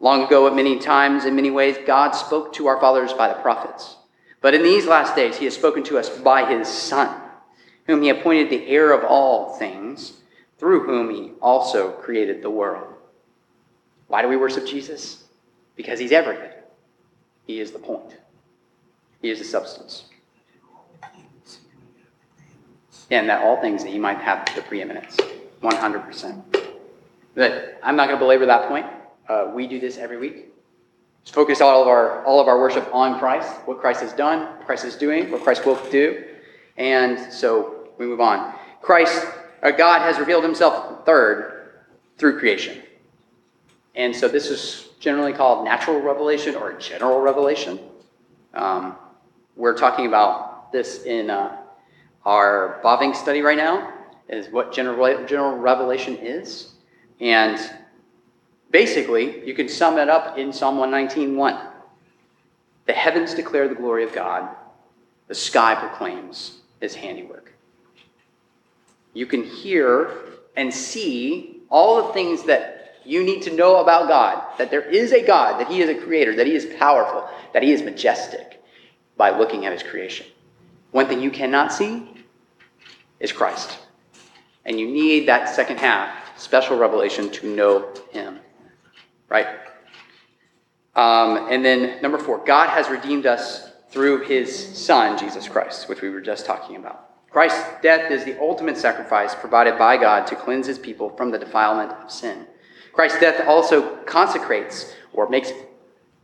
Long 0.01 0.25
ago, 0.25 0.47
at 0.47 0.55
many 0.55 0.79
times, 0.79 1.25
in 1.25 1.37
many 1.37 1.51
ways, 1.51 1.77
God 1.87 2.13
spoke 2.13 2.53
to 2.55 2.67
our 2.67 2.81
fathers 2.81 3.13
by 3.13 3.29
the 3.29 3.41
prophets. 3.41 3.97
But 4.41 4.55
in 4.55 4.63
these 4.63 4.87
last 4.87 5.15
days, 5.15 5.37
he 5.37 5.45
has 5.45 5.55
spoken 5.55 5.83
to 5.85 5.99
us 5.99 6.09
by 6.09 6.51
his 6.51 6.67
Son, 6.67 7.15
whom 7.87 8.03
he 8.03 8.09
appointed 8.09 8.49
the 8.49 8.67
heir 8.67 8.93
of 8.93 9.05
all 9.05 9.57
things, 9.57 10.15
through 10.59 10.85
whom 10.85 11.15
he 11.15 11.33
also 11.43 11.93
created 11.93 12.43
the 12.43 12.51
world. 12.51 12.95
Why 14.09 14.23
do 14.23 14.29
we 14.29 14.37
worship 14.37 14.67
Jesus? 14.67 15.25
Because 15.77 15.99
he's 15.99 16.13
everything. 16.13 16.51
He 17.47 17.61
is 17.61 17.73
the 17.73 17.79
point, 17.79 18.17
he 19.21 19.31
is 19.31 19.39
the 19.39 19.45
substance. 19.45 20.05
And 23.11 23.29
that 23.29 23.43
all 23.43 23.61
things 23.61 23.83
that 23.83 23.91
he 23.91 23.99
might 23.99 24.19
have 24.19 24.49
the 24.55 24.63
preeminence. 24.63 25.17
100%. 25.63 26.43
But 27.35 27.79
I'm 27.83 27.97
not 27.97 28.07
going 28.07 28.19
to 28.19 28.25
belabor 28.25 28.47
that 28.47 28.69
point. 28.69 28.87
Uh, 29.29 29.51
we 29.55 29.67
do 29.67 29.79
this 29.79 29.99
every 29.99 30.17
week. 30.17 30.51
Just 31.25 31.35
focus 31.35 31.61
all 31.61 31.83
of 31.83 31.89
our 31.89 32.25
all 32.25 32.41
of 32.41 32.49
our 32.49 32.59
worship 32.59 32.89
on 32.95 33.19
Christ, 33.19 33.53
what 33.67 33.81
Christ 33.81 34.01
has 34.01 34.13
done, 34.13 34.57
what 34.57 34.67
Christ 34.67 34.85
is 34.85 34.97
doing, 34.97 35.31
what 35.31 35.43
Christ 35.43 35.67
will 35.67 35.79
do, 35.91 36.25
and 36.77 37.33
so 37.33 37.89
we 37.99 38.07
move 38.07 38.21
on. 38.21 38.55
Christ, 38.81 39.27
uh, 39.63 39.71
God 39.71 40.01
has 40.01 40.19
revealed 40.19 40.45
Himself 40.45 41.05
third 41.05 41.73
through 42.17 42.39
creation, 42.39 42.83
and 43.95 44.17
so 44.17 44.29
this 44.29 44.49
is 44.49 44.89
generally 44.99 45.33
called 45.33 45.65
natural 45.65 46.01
revelation 46.01 46.55
or 46.55 46.73
general 46.75 47.21
revelation. 47.21 47.79
Um, 48.55 48.97
we're 49.57 49.77
talking 49.77 50.07
about 50.07 50.73
this 50.73 51.05
in 51.05 51.29
uh, 51.29 51.60
our 52.25 52.81
Bavinck 52.85 53.17
study 53.17 53.43
right 53.43 53.59
now. 53.59 53.95
Is 54.29 54.49
what 54.49 54.73
general 54.73 55.27
general 55.27 55.57
revelation 55.57 56.17
is, 56.17 56.75
and 57.19 57.59
Basically, 58.71 59.45
you 59.47 59.55
can 59.55 59.69
sum 59.69 59.99
it 59.99 60.09
up 60.09 60.39
in 60.39 60.53
Psalm 60.53 60.77
119.1. 60.77 61.67
The 62.87 62.93
heavens 62.93 63.35
declare 63.35 63.69
the 63.69 63.75
glory 63.75 64.05
of 64.05 64.13
God. 64.13 64.49
The 65.27 65.35
sky 65.35 65.75
proclaims 65.75 66.61
his 66.81 66.95
handiwork. 66.95 67.53
You 69.13 69.27
can 69.27 69.43
hear 69.43 70.11
and 70.57 70.73
see 70.73 71.63
all 71.69 72.07
the 72.07 72.13
things 72.13 72.45
that 72.45 73.01
you 73.05 73.25
need 73.25 73.43
to 73.43 73.55
know 73.55 73.81
about 73.81 74.09
God, 74.09 74.43
that 74.59 74.71
there 74.71 74.83
is 74.83 75.13
a 75.13 75.25
God, 75.25 75.59
that 75.61 75.69
he 75.69 75.81
is 75.81 75.89
a 75.89 75.95
creator, 75.95 76.37
that 76.37 76.47
he 76.47 76.55
is 76.55 76.67
powerful, 76.79 77.29
that 77.53 77.63
he 77.63 77.73
is 77.73 77.83
majestic 77.83 78.63
by 79.17 79.37
looking 79.37 79.67
at 79.67 79.73
his 79.73 79.83
creation. 79.83 80.27
One 80.91 81.07
thing 81.07 81.21
you 81.21 81.31
cannot 81.31 81.73
see 81.73 82.09
is 83.19 83.33
Christ. 83.33 83.79
And 84.65 84.79
you 84.79 84.89
need 84.89 85.29
that 85.29 85.49
second 85.49 85.79
half, 85.79 86.39
special 86.39 86.77
revelation, 86.77 87.31
to 87.31 87.47
know 87.47 87.93
him 88.13 88.41
right? 89.31 89.47
Um, 90.95 91.49
and 91.51 91.65
then 91.65 92.03
number 92.03 92.19
four, 92.19 92.45
God 92.45 92.69
has 92.69 92.91
redeemed 92.91 93.25
us 93.25 93.71
through 93.91 94.25
his 94.25 94.77
Son, 94.77 95.17
Jesus 95.17 95.49
Christ, 95.49 95.89
which 95.89 96.03
we 96.03 96.11
were 96.11 96.21
just 96.21 96.45
talking 96.45 96.77
about. 96.77 97.07
Christ's 97.31 97.65
death 97.81 98.11
is 98.11 98.25
the 98.25 98.39
ultimate 98.41 98.77
sacrifice 98.77 99.35
provided 99.35 99.79
by 99.79 99.97
God 99.97 100.27
to 100.27 100.37
cleanse 100.37 100.67
his 100.67 100.79
people 100.79 101.09
from 101.11 101.31
the 101.31 101.39
defilement 101.39 101.93
of 101.93 102.11
sin. 102.11 102.47
Christ's 102.93 103.21
death 103.21 103.47
also 103.47 103.97
consecrates 104.05 104.93
or 105.13 105.29
makes, 105.29 105.53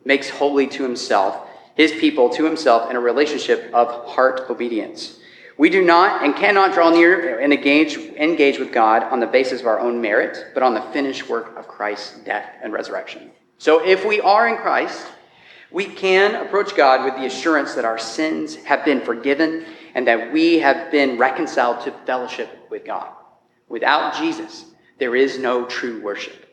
makes 0.05 0.29
holy 0.29 0.67
to 0.67 0.83
himself 0.83 1.49
his 1.77 1.93
people 1.93 2.29
to 2.31 2.45
himself 2.45 2.91
in 2.91 2.97
a 2.97 3.01
relationship 3.01 3.71
of 3.73 4.07
heart 4.07 4.51
obedience. 4.51 5.21
We 5.59 5.71
do 5.71 5.83
not 5.83 6.25
and 6.25 6.35
cannot 6.35 6.75
draw 6.75 6.91
near 6.91 7.39
and 7.39 7.53
engage, 7.53 7.97
engage 7.97 8.59
with 8.59 8.73
God 8.73 9.05
on 9.05 9.21
the 9.21 9.27
basis 9.27 9.61
of 9.61 9.67
our 9.67 9.79
own 9.79 10.01
merit, 10.01 10.47
but 10.53 10.63
on 10.63 10.75
the 10.75 10.83
finished 10.93 11.29
work 11.29 11.57
of 11.57 11.69
Christ's 11.69 12.19
death 12.21 12.51
and 12.63 12.73
resurrection. 12.73 13.31
So 13.59 13.87
if 13.87 14.05
we 14.05 14.21
are 14.21 14.49
in 14.49 14.57
Christ, 14.57 15.07
we 15.71 15.87
can 15.87 16.35
approach 16.35 16.77
God 16.77 17.05
with 17.05 17.15
the 17.15 17.27
assurance 17.27 17.75
that 17.75 17.85
our 17.85 17.99
sins 17.99 18.57
have 18.57 18.85
been 18.85 19.01
forgiven 19.01 19.67
and 19.95 20.07
that 20.07 20.33
we 20.33 20.59
have 20.59 20.91
been 20.91 21.19
reconciled 21.19 21.85
to 21.85 21.93
fellowship 22.05 22.51
with 22.71 22.85
God. 22.85 23.09
Without 23.69 24.15
Jesus, 24.15 24.65
there 24.99 25.17
is 25.17 25.39
no 25.39 25.65
true 25.67 26.03
worship. 26.03 26.47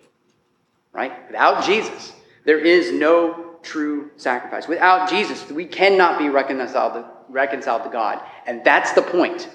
Right? 0.91 1.27
Without 1.27 1.63
Jesus, 1.65 2.13
there 2.45 2.59
is 2.59 2.91
no 2.91 3.57
true 3.63 4.11
sacrifice. 4.17 4.67
Without 4.67 5.09
Jesus, 5.09 5.49
we 5.49 5.65
cannot 5.65 6.19
be 6.19 6.29
reconciled 6.29 6.93
to, 6.93 7.05
reconciled 7.29 7.83
to 7.83 7.89
God. 7.89 8.21
And 8.45 8.63
that's 8.63 8.91
the 8.93 9.01
point. 9.01 9.49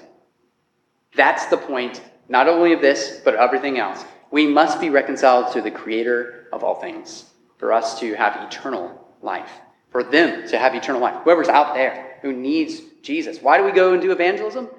That's 1.15 1.45
the 1.47 1.57
point, 1.57 2.01
not 2.27 2.47
only 2.47 2.73
of 2.73 2.81
this, 2.81 3.21
but 3.23 3.35
everything 3.35 3.77
else. 3.77 4.03
We 4.31 4.47
must 4.47 4.79
be 4.79 4.89
reconciled 4.89 5.53
to 5.53 5.61
the 5.61 5.71
Creator 5.71 6.47
of 6.51 6.63
all 6.63 6.75
things 6.75 7.25
for 7.57 7.73
us 7.73 7.99
to 7.99 8.13
have 8.15 8.41
eternal 8.47 9.07
life, 9.21 9.51
for 9.91 10.03
them 10.03 10.47
to 10.47 10.57
have 10.57 10.75
eternal 10.75 11.01
life. 11.01 11.23
Whoever's 11.23 11.49
out 11.49 11.73
there 11.73 12.17
who 12.21 12.33
needs 12.33 12.81
Jesus. 13.01 13.41
Why 13.41 13.57
do 13.57 13.63
we 13.63 13.71
go 13.71 13.93
and 13.93 14.01
do 14.01 14.11
evangelism? 14.11 14.69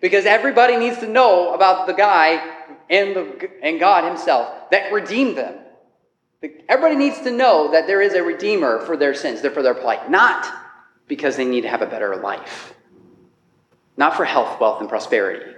Because 0.00 0.26
everybody 0.26 0.76
needs 0.76 0.98
to 0.98 1.08
know 1.08 1.54
about 1.54 1.86
the 1.86 1.92
guy 1.92 2.42
and, 2.88 3.14
the, 3.14 3.50
and 3.62 3.78
God 3.78 4.04
Himself 4.04 4.70
that 4.70 4.92
redeemed 4.92 5.36
them. 5.36 5.54
Everybody 6.42 6.96
needs 6.96 7.20
to 7.20 7.30
know 7.30 7.70
that 7.72 7.86
there 7.86 8.00
is 8.00 8.14
a 8.14 8.22
Redeemer 8.22 8.80
for 8.80 8.96
their 8.96 9.12
sins, 9.14 9.40
for 9.40 9.62
their 9.62 9.74
plight, 9.74 10.10
not 10.10 10.50
because 11.06 11.36
they 11.36 11.44
need 11.44 11.62
to 11.62 11.68
have 11.68 11.82
a 11.82 11.86
better 11.86 12.16
life, 12.16 12.74
not 13.96 14.16
for 14.16 14.24
health, 14.24 14.58
wealth, 14.58 14.80
and 14.80 14.88
prosperity, 14.88 15.54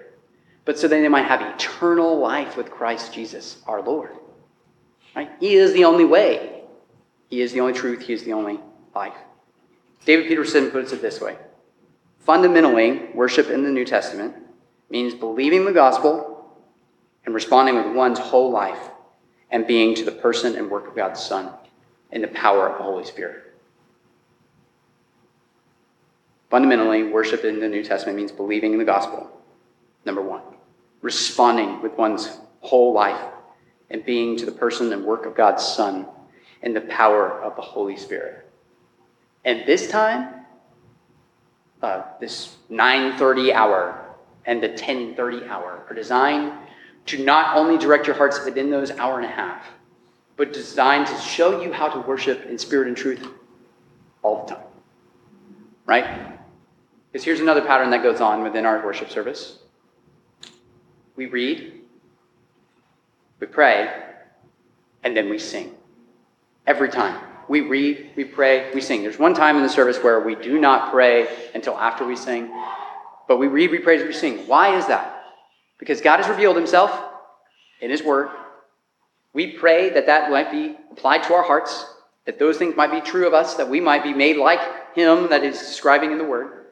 but 0.64 0.78
so 0.78 0.88
that 0.88 1.00
they 1.00 1.08
might 1.08 1.26
have 1.26 1.40
eternal 1.40 2.18
life 2.18 2.56
with 2.56 2.70
Christ 2.70 3.12
Jesus, 3.12 3.58
our 3.66 3.80
Lord. 3.80 4.10
Right? 5.14 5.30
He 5.38 5.54
is 5.54 5.72
the 5.72 5.84
only 5.84 6.04
way. 6.04 6.62
He 7.28 7.40
is 7.42 7.52
the 7.52 7.60
only 7.60 7.74
truth. 7.74 8.02
He 8.02 8.12
is 8.12 8.24
the 8.24 8.32
only 8.32 8.58
life. 8.94 9.14
David 10.04 10.26
Peterson 10.26 10.70
puts 10.70 10.92
it 10.92 11.00
this 11.00 11.20
way 11.20 11.36
Fundamentally, 12.20 13.10
worship 13.14 13.50
in 13.50 13.62
the 13.62 13.70
New 13.70 13.84
Testament 13.84 14.34
means 14.90 15.14
believing 15.14 15.64
the 15.64 15.72
gospel 15.72 16.58
and 17.24 17.34
responding 17.34 17.76
with 17.76 17.94
one's 17.94 18.18
whole 18.18 18.50
life 18.50 18.90
and 19.52 19.66
being 19.66 19.94
to 19.94 20.04
the 20.04 20.10
person 20.10 20.56
and 20.56 20.68
work 20.68 20.88
of 20.88 20.96
God's 20.96 21.22
Son 21.22 21.52
in 22.10 22.22
the 22.22 22.28
power 22.28 22.68
of 22.68 22.78
the 22.78 22.84
Holy 22.84 23.04
Spirit. 23.04 23.54
Fundamentally, 26.50 27.04
worship 27.04 27.44
in 27.44 27.60
the 27.60 27.68
New 27.68 27.84
Testament 27.84 28.16
means 28.16 28.32
believing 28.32 28.72
in 28.72 28.78
the 28.78 28.84
gospel, 28.84 29.30
number 30.04 30.20
one, 30.20 30.42
responding 31.00 31.80
with 31.80 31.96
one's 31.96 32.38
whole 32.60 32.92
life 32.92 33.20
and 33.90 34.04
being 34.04 34.36
to 34.38 34.46
the 34.46 34.52
person 34.52 34.92
and 34.92 35.04
work 35.04 35.26
of 35.26 35.34
God's 35.34 35.64
Son 35.64 36.06
in 36.62 36.72
the 36.72 36.80
power 36.82 37.42
of 37.42 37.54
the 37.56 37.62
Holy 37.62 37.96
Spirit. 37.96 38.46
And 39.44 39.66
this 39.66 39.90
time, 39.90 40.34
uh, 41.82 42.02
this 42.20 42.56
9:30 42.70 43.52
hour 43.52 43.98
and 44.46 44.62
the 44.62 44.68
10:30 44.68 45.46
hour 45.48 45.84
are 45.88 45.94
designed 45.94 46.52
to 47.06 47.24
not 47.24 47.56
only 47.56 47.78
direct 47.78 48.06
your 48.06 48.16
hearts 48.16 48.44
within 48.44 48.70
those 48.70 48.90
hour 48.92 49.16
and 49.16 49.24
a 49.24 49.30
half, 49.30 49.64
but 50.36 50.52
designed 50.52 51.06
to 51.06 51.16
show 51.18 51.60
you 51.60 51.72
how 51.72 51.88
to 51.88 52.00
worship 52.00 52.46
in 52.46 52.58
spirit 52.58 52.88
and 52.88 52.96
truth 52.96 53.26
all 54.22 54.44
the 54.46 54.54
time. 54.54 54.64
Right? 55.84 56.38
Because 57.10 57.24
here's 57.24 57.40
another 57.40 57.62
pattern 57.62 57.90
that 57.90 58.02
goes 58.02 58.20
on 58.20 58.42
within 58.42 58.64
our 58.64 58.84
worship 58.84 59.10
service. 59.10 59.58
We 61.16 61.26
read, 61.26 61.80
we 63.38 63.46
pray, 63.46 63.92
and 65.04 65.16
then 65.16 65.28
we 65.28 65.38
sing. 65.38 65.74
Every 66.66 66.88
time. 66.88 67.20
We 67.48 67.60
read, 67.60 68.12
we 68.16 68.24
pray, 68.24 68.72
we 68.72 68.80
sing. 68.80 69.02
There's 69.02 69.18
one 69.18 69.34
time 69.34 69.56
in 69.56 69.62
the 69.62 69.68
service 69.68 70.02
where 70.02 70.20
we 70.20 70.36
do 70.36 70.58
not 70.60 70.92
pray 70.92 71.28
until 71.54 71.76
after 71.76 72.06
we 72.06 72.16
sing, 72.16 72.50
but 73.26 73.38
we 73.38 73.48
read, 73.48 73.70
we 73.72 73.78
pray, 73.78 74.02
we 74.06 74.12
sing. 74.12 74.46
Why 74.46 74.76
is 74.76 74.86
that? 74.86 75.11
Because 75.82 76.00
God 76.00 76.18
has 76.18 76.28
revealed 76.28 76.54
himself 76.54 76.96
in 77.80 77.90
his 77.90 78.04
word. 78.04 78.28
We 79.32 79.50
pray 79.50 79.90
that 79.90 80.06
that 80.06 80.30
might 80.30 80.52
be 80.52 80.76
applied 80.92 81.24
to 81.24 81.34
our 81.34 81.42
hearts, 81.42 81.84
that 82.24 82.38
those 82.38 82.56
things 82.56 82.76
might 82.76 82.92
be 82.92 83.00
true 83.00 83.26
of 83.26 83.34
us, 83.34 83.54
that 83.54 83.68
we 83.68 83.80
might 83.80 84.04
be 84.04 84.14
made 84.14 84.36
like 84.36 84.60
him 84.94 85.28
that 85.30 85.42
is 85.42 85.58
describing 85.58 86.12
in 86.12 86.18
the 86.18 86.24
word. 86.24 86.66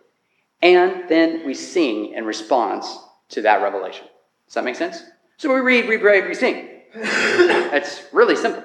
And 0.62 1.08
then 1.08 1.44
we 1.44 1.54
sing 1.54 2.12
in 2.12 2.24
response 2.24 2.98
to 3.30 3.42
that 3.42 3.62
revelation. 3.62 4.06
Does 4.46 4.54
that 4.54 4.62
make 4.62 4.76
sense? 4.76 5.02
So 5.38 5.52
we 5.52 5.58
read, 5.58 5.88
we 5.88 5.98
pray, 5.98 6.24
we 6.28 6.34
sing. 6.36 6.68
That's 6.94 8.04
really 8.12 8.36
simple. 8.36 8.62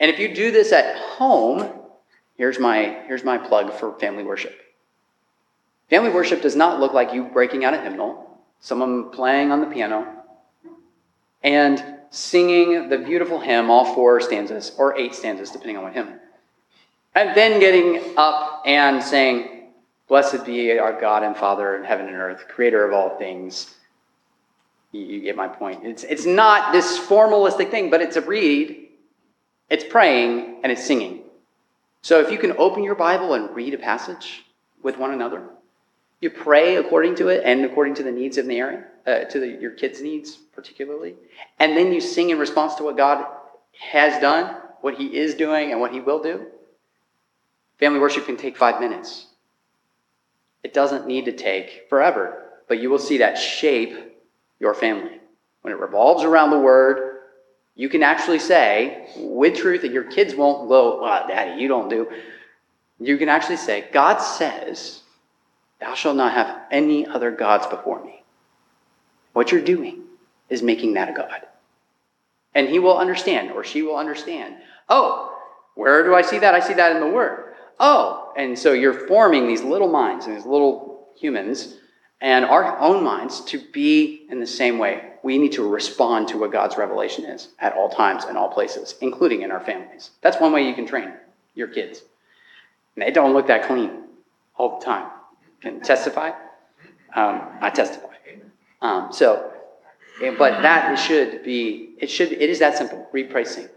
And 0.00 0.10
if 0.10 0.18
you 0.18 0.34
do 0.34 0.50
this 0.50 0.72
at 0.72 0.96
home, 0.96 1.70
here's 2.36 2.58
my, 2.58 3.04
here's 3.06 3.22
my 3.22 3.38
plug 3.38 3.72
for 3.74 3.96
family 4.00 4.24
worship. 4.24 4.58
Family 5.88 6.10
worship 6.10 6.42
does 6.42 6.56
not 6.56 6.80
look 6.80 6.92
like 6.92 7.12
you 7.12 7.26
breaking 7.26 7.64
out 7.64 7.74
a 7.74 7.80
hymnal, 7.80 8.31
someone 8.62 9.10
playing 9.10 9.52
on 9.52 9.60
the 9.60 9.66
piano, 9.66 10.06
and 11.42 11.84
singing 12.10 12.88
the 12.88 12.96
beautiful 12.96 13.40
hymn, 13.40 13.70
all 13.70 13.94
four 13.94 14.20
stanzas, 14.20 14.72
or 14.78 14.96
eight 14.96 15.14
stanzas, 15.14 15.50
depending 15.50 15.76
on 15.76 15.82
what 15.82 15.92
hymn. 15.92 16.08
And 17.14 17.36
then 17.36 17.60
getting 17.60 18.14
up 18.16 18.62
and 18.64 19.02
saying, 19.02 19.58
Blessed 20.08 20.44
be 20.44 20.78
our 20.78 21.00
God 21.00 21.22
and 21.22 21.36
Father 21.36 21.76
in 21.76 21.84
heaven 21.84 22.06
and 22.06 22.16
earth, 22.16 22.46
creator 22.48 22.86
of 22.86 22.92
all 22.92 23.16
things. 23.18 23.74
You, 24.92 25.20
get 25.20 25.36
my 25.36 25.48
point. 25.48 25.84
It's, 25.84 26.04
it's 26.04 26.26
not 26.26 26.72
this 26.72 26.98
formalistic 26.98 27.70
thing, 27.70 27.88
but 27.88 28.02
it's 28.02 28.16
a 28.16 28.20
read, 28.20 28.88
it's 29.70 29.84
praying, 29.84 30.60
and 30.62 30.70
it's 30.70 30.84
singing. 30.84 31.22
So 32.02 32.20
if 32.20 32.30
you 32.30 32.36
can 32.38 32.52
open 32.58 32.84
your 32.84 32.94
Bible 32.94 33.32
and 33.34 33.54
read 33.56 33.72
a 33.72 33.78
passage 33.78 34.44
with 34.82 34.98
one 34.98 35.12
another, 35.12 35.48
you 36.22 36.30
pray 36.30 36.76
according 36.76 37.16
to 37.16 37.28
it 37.28 37.42
and 37.44 37.64
according 37.64 37.94
to 37.96 38.04
the 38.04 38.12
needs 38.12 38.38
of 38.38 38.46
the 38.46 38.56
area, 38.56 38.84
uh, 39.06 39.24
to 39.24 39.40
the, 39.40 39.48
your 39.48 39.72
kids' 39.72 40.00
needs 40.00 40.36
particularly, 40.36 41.16
and 41.58 41.76
then 41.76 41.92
you 41.92 42.00
sing 42.00 42.30
in 42.30 42.38
response 42.38 42.76
to 42.76 42.84
what 42.84 42.96
God 42.96 43.26
has 43.78 44.20
done, 44.20 44.56
what 44.80 44.94
He 44.94 45.16
is 45.16 45.34
doing, 45.34 45.72
and 45.72 45.80
what 45.80 45.92
He 45.92 46.00
will 46.00 46.22
do. 46.22 46.46
Family 47.78 47.98
worship 47.98 48.24
can 48.24 48.36
take 48.36 48.56
five 48.56 48.80
minutes. 48.80 49.26
It 50.62 50.72
doesn't 50.72 51.08
need 51.08 51.24
to 51.24 51.32
take 51.32 51.86
forever, 51.88 52.44
but 52.68 52.78
you 52.78 52.88
will 52.88 53.00
see 53.00 53.18
that 53.18 53.36
shape 53.36 54.16
your 54.60 54.74
family. 54.74 55.20
When 55.62 55.74
it 55.74 55.80
revolves 55.80 56.22
around 56.22 56.50
the 56.50 56.60
Word, 56.60 57.18
you 57.74 57.88
can 57.88 58.04
actually 58.04 58.38
say 58.38 59.08
with 59.16 59.56
truth 59.56 59.82
that 59.82 59.90
your 59.90 60.04
kids 60.04 60.36
won't 60.36 60.68
go, 60.68 61.00
Daddy, 61.26 61.60
you 61.60 61.66
don't 61.66 61.88
do. 61.88 62.08
You 63.00 63.18
can 63.18 63.28
actually 63.28 63.56
say, 63.56 63.88
God 63.92 64.18
says, 64.18 65.01
Thou 65.82 65.94
shalt 65.94 66.16
not 66.16 66.32
have 66.32 66.60
any 66.70 67.04
other 67.08 67.32
gods 67.32 67.66
before 67.66 68.04
me. 68.04 68.22
What 69.32 69.50
you're 69.50 69.60
doing 69.60 70.04
is 70.48 70.62
making 70.62 70.94
that 70.94 71.08
a 71.08 71.12
God. 71.12 71.42
And 72.54 72.68
he 72.68 72.78
will 72.78 72.96
understand, 72.96 73.50
or 73.50 73.64
she 73.64 73.82
will 73.82 73.96
understand. 73.96 74.54
Oh, 74.88 75.36
where 75.74 76.04
do 76.04 76.14
I 76.14 76.22
see 76.22 76.38
that? 76.38 76.54
I 76.54 76.60
see 76.60 76.74
that 76.74 76.94
in 76.94 77.00
the 77.00 77.08
Word. 77.08 77.54
Oh, 77.80 78.32
and 78.36 78.56
so 78.56 78.72
you're 78.72 79.08
forming 79.08 79.48
these 79.48 79.62
little 79.62 79.88
minds 79.88 80.26
and 80.26 80.36
these 80.36 80.46
little 80.46 81.08
humans 81.18 81.78
and 82.20 82.44
our 82.44 82.78
own 82.78 83.02
minds 83.02 83.40
to 83.46 83.58
be 83.72 84.26
in 84.30 84.38
the 84.38 84.46
same 84.46 84.78
way. 84.78 85.14
We 85.24 85.36
need 85.36 85.52
to 85.52 85.68
respond 85.68 86.28
to 86.28 86.38
what 86.38 86.52
God's 86.52 86.76
revelation 86.76 87.24
is 87.24 87.48
at 87.58 87.74
all 87.74 87.88
times 87.88 88.22
and 88.22 88.38
all 88.38 88.50
places, 88.50 88.94
including 89.00 89.42
in 89.42 89.50
our 89.50 89.64
families. 89.64 90.10
That's 90.20 90.40
one 90.40 90.52
way 90.52 90.68
you 90.68 90.74
can 90.74 90.86
train 90.86 91.12
your 91.56 91.66
kids. 91.66 92.02
And 92.94 93.02
they 93.04 93.10
don't 93.10 93.32
look 93.32 93.48
that 93.48 93.66
clean 93.66 94.04
all 94.56 94.78
the 94.78 94.84
time. 94.84 95.10
Can 95.62 95.80
testify? 95.80 96.30
Um, 97.14 97.42
I 97.60 97.70
testify. 97.70 98.08
Um, 98.80 99.12
so, 99.12 99.52
but 100.36 100.62
that 100.62 100.96
should 100.96 101.44
be, 101.44 101.94
it 101.98 102.10
should, 102.10 102.32
it 102.32 102.50
is 102.50 102.58
that 102.58 102.76
simple. 102.76 103.06
Pray. 103.10 103.22
It 103.22 103.70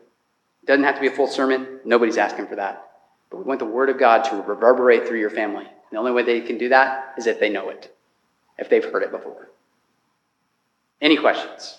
doesn't 0.65 0.83
have 0.83 0.95
to 0.95 1.01
be 1.01 1.07
a 1.07 1.11
full 1.11 1.27
sermon. 1.27 1.79
Nobody's 1.85 2.17
asking 2.17 2.47
for 2.47 2.55
that. 2.55 2.89
But 3.29 3.37
we 3.37 3.43
want 3.43 3.59
the 3.59 3.65
Word 3.65 3.89
of 3.89 3.99
God 3.99 4.23
to 4.25 4.41
reverberate 4.41 5.07
through 5.07 5.19
your 5.19 5.29
family. 5.29 5.67
The 5.91 5.97
only 5.97 6.11
way 6.11 6.23
they 6.23 6.41
can 6.41 6.57
do 6.57 6.69
that 6.69 7.13
is 7.17 7.27
if 7.27 7.39
they 7.39 7.49
know 7.49 7.69
it, 7.69 7.95
if 8.57 8.67
they've 8.67 8.83
heard 8.83 9.03
it 9.03 9.11
before. 9.11 9.49
Any 11.01 11.17
questions? 11.17 11.77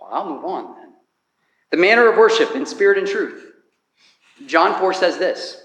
Well, 0.00 0.10
I'll 0.12 0.28
move 0.28 0.44
on 0.44 0.76
then. 0.76 0.92
The 1.70 1.76
manner 1.76 2.08
of 2.08 2.16
worship 2.16 2.54
in 2.54 2.64
spirit 2.64 2.98
and 2.98 3.06
truth. 3.06 3.49
John 4.46 4.78
4 4.78 4.94
says 4.94 5.18
this 5.18 5.62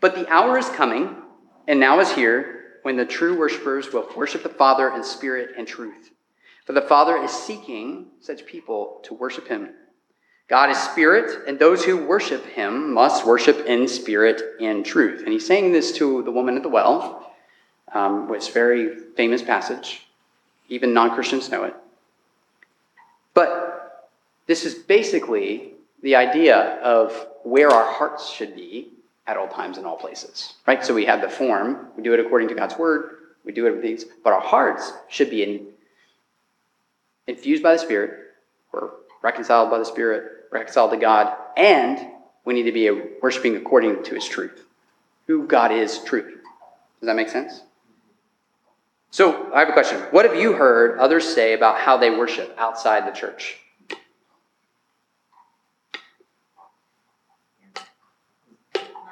But 0.00 0.14
the 0.14 0.28
hour 0.32 0.58
is 0.58 0.68
coming, 0.70 1.16
and 1.66 1.80
now 1.80 2.00
is 2.00 2.12
here, 2.12 2.56
when 2.82 2.96
the 2.96 3.04
true 3.04 3.36
worshipers 3.36 3.92
will 3.92 4.08
worship 4.16 4.42
the 4.42 4.48
Father 4.48 4.94
in 4.94 5.02
spirit 5.02 5.50
and 5.56 5.66
truth. 5.66 6.10
For 6.64 6.72
the 6.72 6.82
Father 6.82 7.16
is 7.16 7.30
seeking 7.30 8.06
such 8.20 8.46
people 8.46 9.00
to 9.04 9.14
worship 9.14 9.48
him. 9.48 9.70
God 10.48 10.70
is 10.70 10.78
spirit, 10.78 11.48
and 11.48 11.58
those 11.58 11.84
who 11.84 11.96
worship 11.96 12.44
him 12.44 12.94
must 12.94 13.26
worship 13.26 13.66
in 13.66 13.88
spirit 13.88 14.40
and 14.60 14.86
truth. 14.86 15.22
And 15.22 15.32
he's 15.32 15.46
saying 15.46 15.72
this 15.72 15.92
to 15.92 16.22
the 16.22 16.30
woman 16.30 16.56
at 16.56 16.62
the 16.62 16.68
well, 16.68 17.34
um, 17.92 18.28
which 18.28 18.42
is 18.42 18.48
a 18.48 18.52
very 18.52 18.96
famous 19.16 19.42
passage. 19.42 20.06
Even 20.68 20.94
non 20.94 21.12
Christians 21.12 21.50
know 21.50 21.64
it. 21.64 21.74
But 23.34 24.10
this 24.46 24.64
is 24.64 24.74
basically 24.74 25.72
the 26.06 26.14
idea 26.14 26.78
of 26.82 27.26
where 27.42 27.68
our 27.68 27.92
hearts 27.92 28.30
should 28.30 28.54
be 28.54 28.92
at 29.26 29.36
all 29.36 29.48
times 29.48 29.76
and 29.76 29.84
all 29.84 29.96
places, 29.96 30.54
right? 30.64 30.84
So 30.84 30.94
we 30.94 31.04
have 31.06 31.20
the 31.20 31.28
form, 31.28 31.88
we 31.96 32.04
do 32.04 32.14
it 32.14 32.20
according 32.20 32.46
to 32.50 32.54
God's 32.54 32.78
word, 32.78 33.16
we 33.44 33.50
do 33.50 33.66
it 33.66 33.72
with 33.72 33.82
these, 33.82 34.04
but 34.22 34.32
our 34.32 34.40
hearts 34.40 34.92
should 35.08 35.30
be 35.30 35.42
in, 35.42 35.66
infused 37.26 37.60
by 37.60 37.72
the 37.72 37.80
Spirit, 37.80 38.20
we're 38.70 38.90
reconciled 39.20 39.68
by 39.68 39.78
the 39.78 39.84
Spirit, 39.84 40.44
reconciled 40.52 40.92
to 40.92 40.96
God, 40.96 41.34
and 41.56 41.98
we 42.44 42.54
need 42.54 42.62
to 42.62 42.72
be 42.72 42.88
worshiping 43.20 43.56
according 43.56 44.04
to 44.04 44.14
His 44.14 44.28
truth. 44.28 44.64
Who 45.26 45.48
God 45.48 45.72
is, 45.72 45.98
truth. 46.04 46.32
Does 47.00 47.08
that 47.08 47.16
make 47.16 47.30
sense? 47.30 47.62
So 49.10 49.52
I 49.52 49.58
have 49.58 49.70
a 49.70 49.72
question. 49.72 49.98
What 50.12 50.24
have 50.24 50.36
you 50.36 50.52
heard 50.52 51.00
others 51.00 51.26
say 51.26 51.52
about 51.54 51.80
how 51.80 51.96
they 51.96 52.10
worship 52.10 52.54
outside 52.58 53.08
the 53.08 53.18
church? 53.18 53.58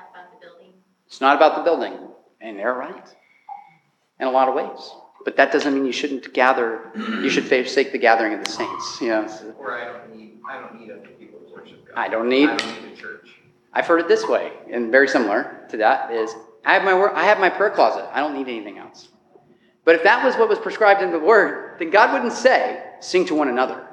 Not 0.05 0.11
about 0.11 0.33
the 0.33 0.47
building. 0.47 0.73
It's 1.15 1.21
not 1.21 1.37
about 1.37 1.55
the 1.55 1.63
building, 1.63 1.97
and 2.41 2.59
they're 2.59 2.75
right 2.75 3.07
in 4.19 4.27
a 4.27 4.31
lot 4.33 4.49
of 4.49 4.57
ways. 4.57 4.91
But 5.25 5.37
that 5.37 5.53
doesn't 5.53 5.73
mean 5.73 5.87
you 5.87 5.93
shouldn't 5.93 6.35
gather. 6.35 6.91
You 6.97 7.31
should 7.31 7.45
forsake 7.45 7.93
the 7.93 7.99
gathering 7.99 8.35
of 8.35 8.43
the 8.45 8.51
saints. 8.51 9.01
You 9.01 9.11
know, 9.11 9.55
Or 9.57 9.79
I 9.79 9.85
don't 9.85 10.17
need, 10.17 10.41
I 10.51 10.59
don't 10.59 10.81
need 10.81 10.91
other 10.91 11.07
people 11.17 11.39
to 11.39 11.55
worship 11.55 11.87
God. 11.87 11.97
I 11.97 12.09
don't 12.09 12.29
need- 12.29 12.51
I 12.51 12.57
don't 12.57 12.83
need 12.83 12.95
a 12.95 12.97
church. 12.97 13.33
I've 13.73 13.87
heard 13.87 14.01
it 14.01 14.09
this 14.09 14.27
way, 14.27 14.55
and 14.69 14.91
very 14.91 15.07
similar 15.07 15.65
to 15.69 15.77
that 15.77 16.11
is 16.11 16.35
I 16.65 16.75
have 16.75 16.83
my 16.83 16.95
I 17.15 17.23
have 17.27 17.39
my 17.39 17.49
prayer 17.49 17.71
closet. 17.71 18.07
I 18.13 18.19
don't 18.19 18.35
need 18.35 18.49
anything 18.49 18.79
else. 18.79 19.07
But 19.85 19.95
if 19.95 20.03
that 20.03 20.25
was 20.25 20.35
what 20.35 20.49
was 20.49 20.59
prescribed 20.59 21.01
in 21.01 21.13
the 21.13 21.21
word, 21.21 21.79
then 21.79 21.91
God 21.91 22.13
wouldn't 22.13 22.33
say, 22.33 22.83
sing 22.99 23.25
to 23.27 23.37
one 23.37 23.49
another. 23.49 23.87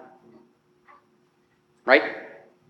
Right? 1.86 2.02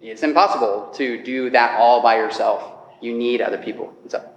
It's 0.02 0.24
impossible 0.24 0.92
to 0.96 1.24
do 1.24 1.52
that 1.52 1.80
all 1.80 2.02
by 2.02 2.18
yourself. 2.18 2.80
You 3.00 3.18
need 3.18 3.42
other 3.42 3.58
people. 3.58 3.94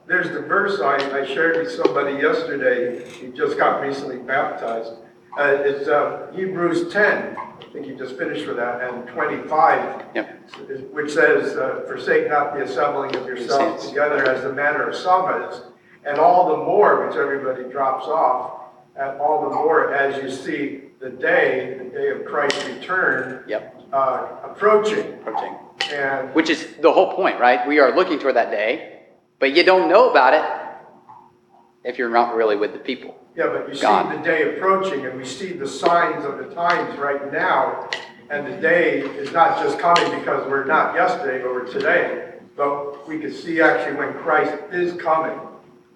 There's 0.07 0.29
the 0.31 0.41
verse 0.41 0.81
I, 0.81 0.97
I 1.21 1.25
shared 1.25 1.57
with 1.57 1.71
somebody 1.73 2.15
yesterday, 2.15 3.09
he 3.11 3.29
just 3.29 3.57
got 3.57 3.81
recently 3.81 4.19
baptized. 4.19 4.93
Uh, 5.39 5.57
it's, 5.61 5.89
uh, 5.89 6.31
Hebrews 6.35 6.93
ten, 6.93 7.37
I 7.37 7.65
think 7.73 7.87
you 7.87 7.97
just 7.97 8.17
finished 8.19 8.47
with 8.47 8.57
that, 8.57 8.83
and 8.83 9.07
twenty-five. 9.09 10.05
Yep. 10.15 10.51
Which 10.93 11.11
says, 11.13 11.57
uh, 11.57 11.83
forsake 11.87 12.29
not 12.29 12.55
the 12.55 12.63
assembling 12.63 13.17
of 13.17 13.27
yourselves 13.27 13.89
together 13.89 14.29
as 14.29 14.43
the 14.43 14.53
manner 14.53 14.89
of 14.89 14.95
some 14.95 15.43
is, 15.51 15.63
and 16.05 16.19
all 16.19 16.51
the 16.51 16.57
more, 16.65 17.07
which 17.07 17.17
everybody 17.17 17.65
drops 17.73 18.07
off, 18.07 18.61
and 18.97 19.19
all 19.21 19.49
the 19.49 19.55
more 19.57 19.93
as 19.95 20.23
you 20.23 20.31
see 20.31 20.83
the 21.01 21.11
day, 21.11 21.77
the 21.83 21.91
day 21.91 22.11
of 22.11 22.25
Christ's 22.27 22.65
return, 22.69 23.43
Yep. 23.49 23.83
uh, 23.93 24.27
approaching. 24.45 25.15
Approaching. 25.15 25.57
And 25.93 26.33
Which 26.35 26.51
is 26.51 26.77
the 26.81 26.93
whole 26.93 27.15
point, 27.15 27.41
right? 27.41 27.67
We 27.67 27.81
are 27.81 27.95
looking 27.95 28.19
toward 28.21 28.37
that 28.37 28.51
day, 28.53 28.94
but 29.39 29.55
you 29.55 29.65
don't 29.65 29.89
know 29.89 30.11
about 30.11 30.35
it 30.35 31.89
if 31.89 31.99
you're 31.99 32.11
not 32.11 32.35
really 32.35 32.57
with 32.57 32.73
the 32.73 32.79
people. 32.79 33.21
Yeah, 33.37 33.49
but 33.49 33.69
you 33.69 33.75
see 33.75 33.81
the 33.83 34.21
day 34.25 34.57
approaching, 34.57 35.07
and 35.07 35.17
we 35.17 35.25
see 35.25 35.53
the 35.53 35.69
signs 35.69 36.25
of 36.25 36.39
the 36.39 36.55
times 36.55 36.97
right 36.99 37.33
now, 37.33 37.91
and 38.31 38.47
the 38.47 38.57
day 38.57 39.01
is 39.01 39.33
not 39.33 39.63
just 39.63 39.79
coming 39.79 40.19
because 40.19 40.49
we're 40.49 40.65
not 40.65 40.95
yesterday, 40.95 41.43
but 41.43 41.53
we're 41.53 41.67
today, 41.67 42.35
but 42.57 43.07
we 43.09 43.19
can 43.19 43.33
see 43.33 43.61
actually 43.61 43.97
when 43.97 44.15
Christ 44.15 44.55
is 44.73 44.95
coming, 45.01 45.39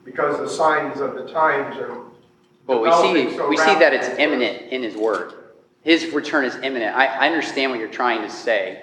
because 0.05 0.39
the 0.39 0.49
signs 0.49 1.01
of 1.01 1.14
the 1.14 1.28
times 1.32 1.76
are 1.78 2.03
Well, 2.66 2.82
we 2.82 2.91
see, 2.93 3.36
so 3.36 3.49
we 3.49 3.57
see 3.57 3.74
that 3.76 3.95
it's 3.95 4.09
imminent 4.18 4.72
in 4.72 4.82
His 4.82 4.97
Word. 4.97 5.34
His 5.82 6.12
return 6.12 6.45
is 6.45 6.57
imminent. 6.57 6.95
I, 6.97 7.07
I 7.07 7.26
understand 7.28 7.70
what 7.70 7.78
you're 7.78 7.89
trying 7.89 8.22
to 8.22 8.30
say, 8.30 8.82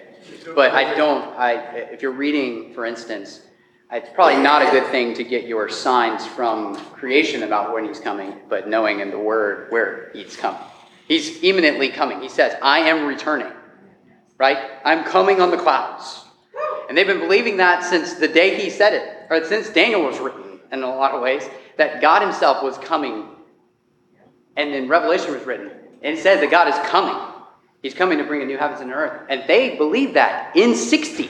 but 0.55 0.71
I 0.71 0.95
don't, 0.95 1.23
I, 1.37 1.55
if 1.91 2.01
you're 2.01 2.11
reading, 2.13 2.73
for 2.73 2.85
instance, 2.85 3.41
it's 3.91 4.09
probably 4.13 4.41
not 4.41 4.61
a 4.61 4.71
good 4.71 4.88
thing 4.88 5.13
to 5.15 5.23
get 5.23 5.47
your 5.47 5.69
signs 5.69 6.25
from 6.25 6.75
creation 6.75 7.43
about 7.43 7.73
when 7.73 7.86
He's 7.86 7.99
coming, 7.99 8.33
but 8.49 8.67
knowing 8.67 8.99
in 8.99 9.11
the 9.11 9.19
Word 9.19 9.71
where 9.71 10.11
He's 10.13 10.36
coming. 10.36 10.61
He's 11.07 11.43
imminently 11.43 11.89
coming. 11.89 12.21
He 12.21 12.29
says, 12.29 12.55
I 12.61 12.79
am 12.79 13.05
returning, 13.05 13.51
right? 14.38 14.57
I'm 14.83 15.03
coming 15.03 15.39
on 15.39 15.51
the 15.51 15.57
clouds. 15.57 16.23
And 16.88 16.97
they've 16.97 17.07
been 17.07 17.19
believing 17.19 17.57
that 17.57 17.83
since 17.83 18.15
the 18.15 18.27
day 18.27 18.59
He 18.61 18.69
said 18.69 18.93
it, 18.93 19.27
or 19.29 19.43
since 19.45 19.69
Daniel 19.69 20.03
was 20.03 20.19
written 20.19 20.59
in 20.71 20.83
a 20.83 20.88
lot 20.88 21.11
of 21.11 21.21
ways, 21.21 21.43
that 21.77 22.01
God 22.01 22.21
Himself 22.21 22.63
was 22.63 22.77
coming 22.79 23.29
and 24.57 24.73
then 24.73 24.88
Revelation 24.88 25.33
was 25.33 25.43
written, 25.43 25.69
and 26.01 26.17
it 26.17 26.21
says 26.21 26.39
that 26.39 26.49
God 26.49 26.67
is 26.67 26.75
coming. 26.89 27.15
He's 27.81 27.93
coming 27.93 28.17
to 28.17 28.23
bring 28.23 28.41
a 28.41 28.45
new 28.45 28.57
heavens 28.57 28.81
and 28.81 28.91
earth. 28.91 29.27
And 29.29 29.43
they 29.47 29.75
believe 29.75 30.13
that 30.13 30.55
in 30.55 30.75
60 30.75 31.29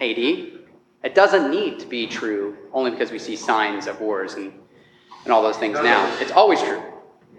AD. 0.00 0.55
It 1.04 1.14
doesn't 1.14 1.50
need 1.50 1.78
to 1.80 1.86
be 1.86 2.06
true 2.06 2.56
only 2.72 2.90
because 2.90 3.10
we 3.10 3.18
see 3.18 3.36
signs 3.36 3.86
of 3.86 4.00
wars 4.00 4.34
and, 4.34 4.52
and 5.24 5.32
all 5.32 5.42
those 5.42 5.56
things 5.56 5.74
now. 5.82 6.12
It's 6.20 6.32
always 6.32 6.60
true. 6.62 6.82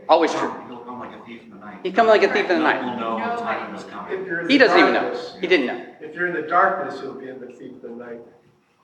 Always 0.08 0.32
true. 0.34 0.53
He'll 0.68 0.78
come 0.80 0.99
like 0.99 1.14
a 1.20 1.26
thief 1.26 1.41
in 1.43 1.49
the 1.49 1.55
night. 1.58 1.80
He'd 1.84 1.95
come 1.95 2.08
like 2.08 2.24
a 2.24 2.32
thief 2.32 2.49
in 2.49 2.58
the 2.60 2.64
night. 2.64 2.82
one 2.82 2.93
will 3.01 3.18
know 3.20 3.36
the 3.36 3.41
time 3.41 3.76
is 3.76 3.84
coming. 3.84 4.22
If 4.22 4.26
you're 4.28 4.41
in 4.41 4.49
He 4.49 4.58
doesn't 4.58 4.80
even 4.80 4.93
know. 4.93 5.01
darkness- 5.01 5.36
He 5.41 5.47
didn't 5.47 5.66
know. 5.68 5.86
If 5.99 6.16
you're 6.16 6.28
in 6.28 6.34
the 6.34 6.47
darkness, 6.47 7.01
you'll 7.01 7.16
be 7.16 7.28
in 7.28 7.41
the 7.41 7.47
thief 7.47 7.74
of 7.76 7.82
the 7.82 7.89
night, 7.89 8.22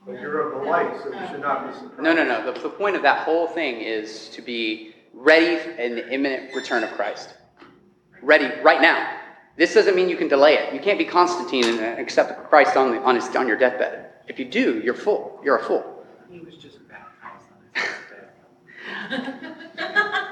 but 0.05 0.19
you're 0.19 0.51
of 0.51 0.61
the 0.63 0.69
light, 0.69 0.91
so 1.01 1.13
you 1.13 1.28
should 1.32 1.39
not 1.39 1.67
be 1.67 1.74
surprised. 1.74 2.01
No, 2.01 2.13
no, 2.13 2.26
no. 2.26 2.51
The, 2.51 2.59
the 2.59 2.69
point 2.69 2.97
of 2.97 3.01
that 3.03 3.19
whole 3.19 3.47
thing 3.47 3.78
is 3.80 4.28
to 4.30 4.41
be 4.41 4.95
ready 5.13 5.59
in 5.82 5.95
the 5.95 6.09
imminent 6.11 6.53
return 6.53 6.84
of 6.84 6.91
Christ. 6.91 7.36
Ready 8.21 8.49
right 8.63 8.82
now. 8.82 9.17
This 9.55 9.74
doesn't 9.74 9.95
mean 9.95 10.09
you 10.09 10.17
can 10.17 10.28
delay 10.28 10.55
it. 10.55 10.74
You 10.74 10.80
can't 10.80 10.97
be 10.97 11.05
Constantine 11.05 11.65
and 11.80 11.99
accept 11.99 12.49
Christ 12.49 12.76
on, 12.76 12.91
the, 12.91 13.01
on, 13.03 13.15
his, 13.15 13.34
on 13.36 13.47
your 13.47 13.57
deathbed. 13.57 14.09
If 14.28 14.39
you 14.39 14.45
do, 14.45 14.82
you're 14.84 14.93
full. 14.93 15.39
You're 15.43 15.57
a 15.57 15.63
fool. 15.63 16.05
He 16.30 16.39
was 16.39 16.55
just 16.55 16.78
baptized. 16.88 17.45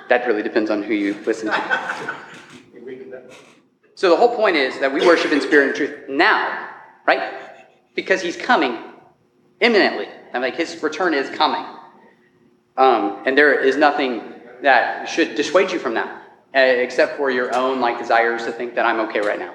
That 0.10 0.28
really 0.28 0.44
depends 0.44 0.70
on 0.70 0.84
who 0.84 0.94
you 0.94 1.16
listen 1.26 1.48
to. 1.48 2.16
So 3.96 4.10
the 4.10 4.16
whole 4.16 4.36
point 4.36 4.56
is 4.56 4.80
that 4.80 4.92
we 4.92 5.06
worship 5.06 5.32
in 5.32 5.40
spirit 5.42 5.68
and 5.68 5.76
truth 5.76 6.10
now, 6.10 6.70
right? 7.06 7.34
Because 7.94 8.20
he's 8.20 8.36
coming 8.36 8.80
imminently. 9.60 10.08
I'm 10.34 10.42
like 10.42 10.56
his 10.56 10.82
return 10.82 11.14
is 11.14 11.30
coming. 11.30 11.64
Um, 12.78 13.22
and 13.28 13.38
there 13.38 13.60
is 13.60 13.78
nothing 13.78 14.34
that 14.64 15.08
should 15.08 15.36
dissuade 15.36 15.72
you 15.72 15.78
from 15.78 15.94
that, 15.94 16.08
uh, 16.56 16.60
except 16.60 17.16
for 17.16 17.30
your 17.30 17.56
own 17.56 17.80
like 17.80 18.00
desires 18.00 18.44
to 18.46 18.52
think 18.52 18.74
that 18.74 18.88
I'm 18.88 19.00
okay 19.02 19.20
right 19.20 19.38
now. 19.38 19.54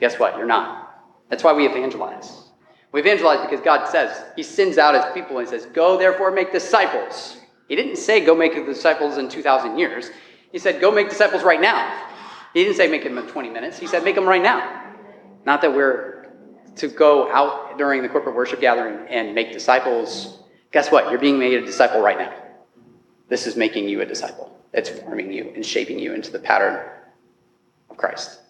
Guess 0.00 0.18
what? 0.18 0.38
You're 0.38 0.46
not. 0.46 1.04
That's 1.28 1.44
why 1.44 1.52
we 1.52 1.66
evangelize. 1.66 2.47
We 2.92 3.00
evangelize 3.00 3.40
because 3.42 3.60
God 3.60 3.86
says 3.88 4.24
He 4.36 4.42
sends 4.42 4.78
out 4.78 4.94
His 4.94 5.04
people 5.14 5.38
and 5.38 5.48
says, 5.48 5.66
"Go 5.66 5.98
therefore 5.98 6.30
make 6.30 6.52
disciples." 6.52 7.36
He 7.68 7.76
didn't 7.76 7.96
say 7.96 8.24
go 8.24 8.34
make 8.34 8.54
disciples 8.64 9.18
in 9.18 9.28
2,000 9.28 9.78
years. 9.78 10.10
He 10.52 10.58
said, 10.58 10.80
"Go 10.80 10.90
make 10.90 11.10
disciples 11.10 11.42
right 11.42 11.60
now." 11.60 12.06
He 12.54 12.64
didn't 12.64 12.76
say 12.76 12.88
make 12.88 13.04
them 13.04 13.18
in 13.18 13.26
20 13.26 13.50
minutes. 13.50 13.78
He 13.78 13.86
said 13.86 14.04
make 14.04 14.14
them 14.14 14.26
right 14.26 14.42
now. 14.42 14.94
Not 15.44 15.60
that 15.62 15.74
we're 15.74 16.26
to 16.76 16.88
go 16.88 17.30
out 17.30 17.76
during 17.76 18.02
the 18.02 18.08
corporate 18.08 18.34
worship 18.34 18.60
gathering 18.60 19.06
and 19.08 19.34
make 19.34 19.52
disciples. 19.52 20.42
Guess 20.72 20.90
what? 20.90 21.10
You're 21.10 21.18
being 21.18 21.38
made 21.38 21.54
a 21.54 21.66
disciple 21.66 22.00
right 22.00 22.18
now. 22.18 22.32
This 23.28 23.46
is 23.46 23.56
making 23.56 23.88
you 23.88 24.00
a 24.00 24.06
disciple. 24.06 24.56
It's 24.72 24.88
forming 24.88 25.32
you 25.32 25.52
and 25.54 25.64
shaping 25.64 25.98
you 25.98 26.14
into 26.14 26.30
the 26.30 26.38
pattern 26.38 26.88
of 27.90 27.96
Christ. 27.96 28.40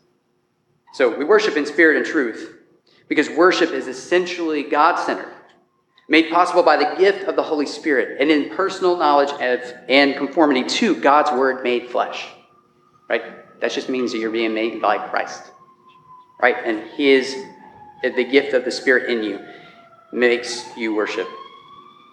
So 0.92 1.16
we 1.16 1.24
worship 1.24 1.56
in 1.56 1.66
spirit 1.66 1.96
and 1.96 2.06
truth 2.06 2.57
because 3.08 3.28
worship 3.30 3.70
is 3.70 3.86
essentially 3.86 4.62
God 4.62 4.96
centered, 4.96 5.32
made 6.08 6.30
possible 6.30 6.62
by 6.62 6.76
the 6.76 6.96
gift 6.98 7.24
of 7.24 7.36
the 7.36 7.42
Holy 7.42 7.66
Spirit 7.66 8.20
and 8.20 8.30
in 8.30 8.50
personal 8.50 8.96
knowledge 8.96 9.30
of, 9.30 9.74
and 9.88 10.16
conformity 10.16 10.64
to 10.64 10.94
God's 11.00 11.30
word 11.32 11.62
made 11.62 11.88
flesh. 11.88 12.26
Right? 13.08 13.60
That 13.60 13.72
just 13.72 13.88
means 13.88 14.12
that 14.12 14.18
you're 14.18 14.30
being 14.30 14.54
made 14.54 14.80
by 14.80 14.98
Christ. 15.08 15.42
Right? 16.40 16.56
And 16.64 16.88
His, 16.90 17.34
the 18.02 18.24
gift 18.24 18.54
of 18.54 18.64
the 18.64 18.70
Spirit 18.70 19.10
in 19.10 19.22
you 19.22 19.40
makes 20.12 20.64
you 20.76 20.94
worship 20.94 21.28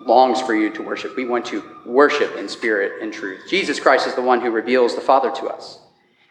longs 0.05 0.41
for 0.41 0.55
you 0.55 0.69
to 0.71 0.83
worship. 0.83 1.15
We 1.15 1.25
want 1.25 1.45
to 1.47 1.63
worship 1.85 2.35
in 2.35 2.47
spirit 2.47 3.01
and 3.01 3.11
truth. 3.11 3.41
Jesus 3.49 3.79
Christ 3.79 4.07
is 4.07 4.15
the 4.15 4.21
one 4.21 4.41
who 4.41 4.51
reveals 4.51 4.95
the 4.95 5.01
Father 5.01 5.31
to 5.31 5.47
us. 5.47 5.79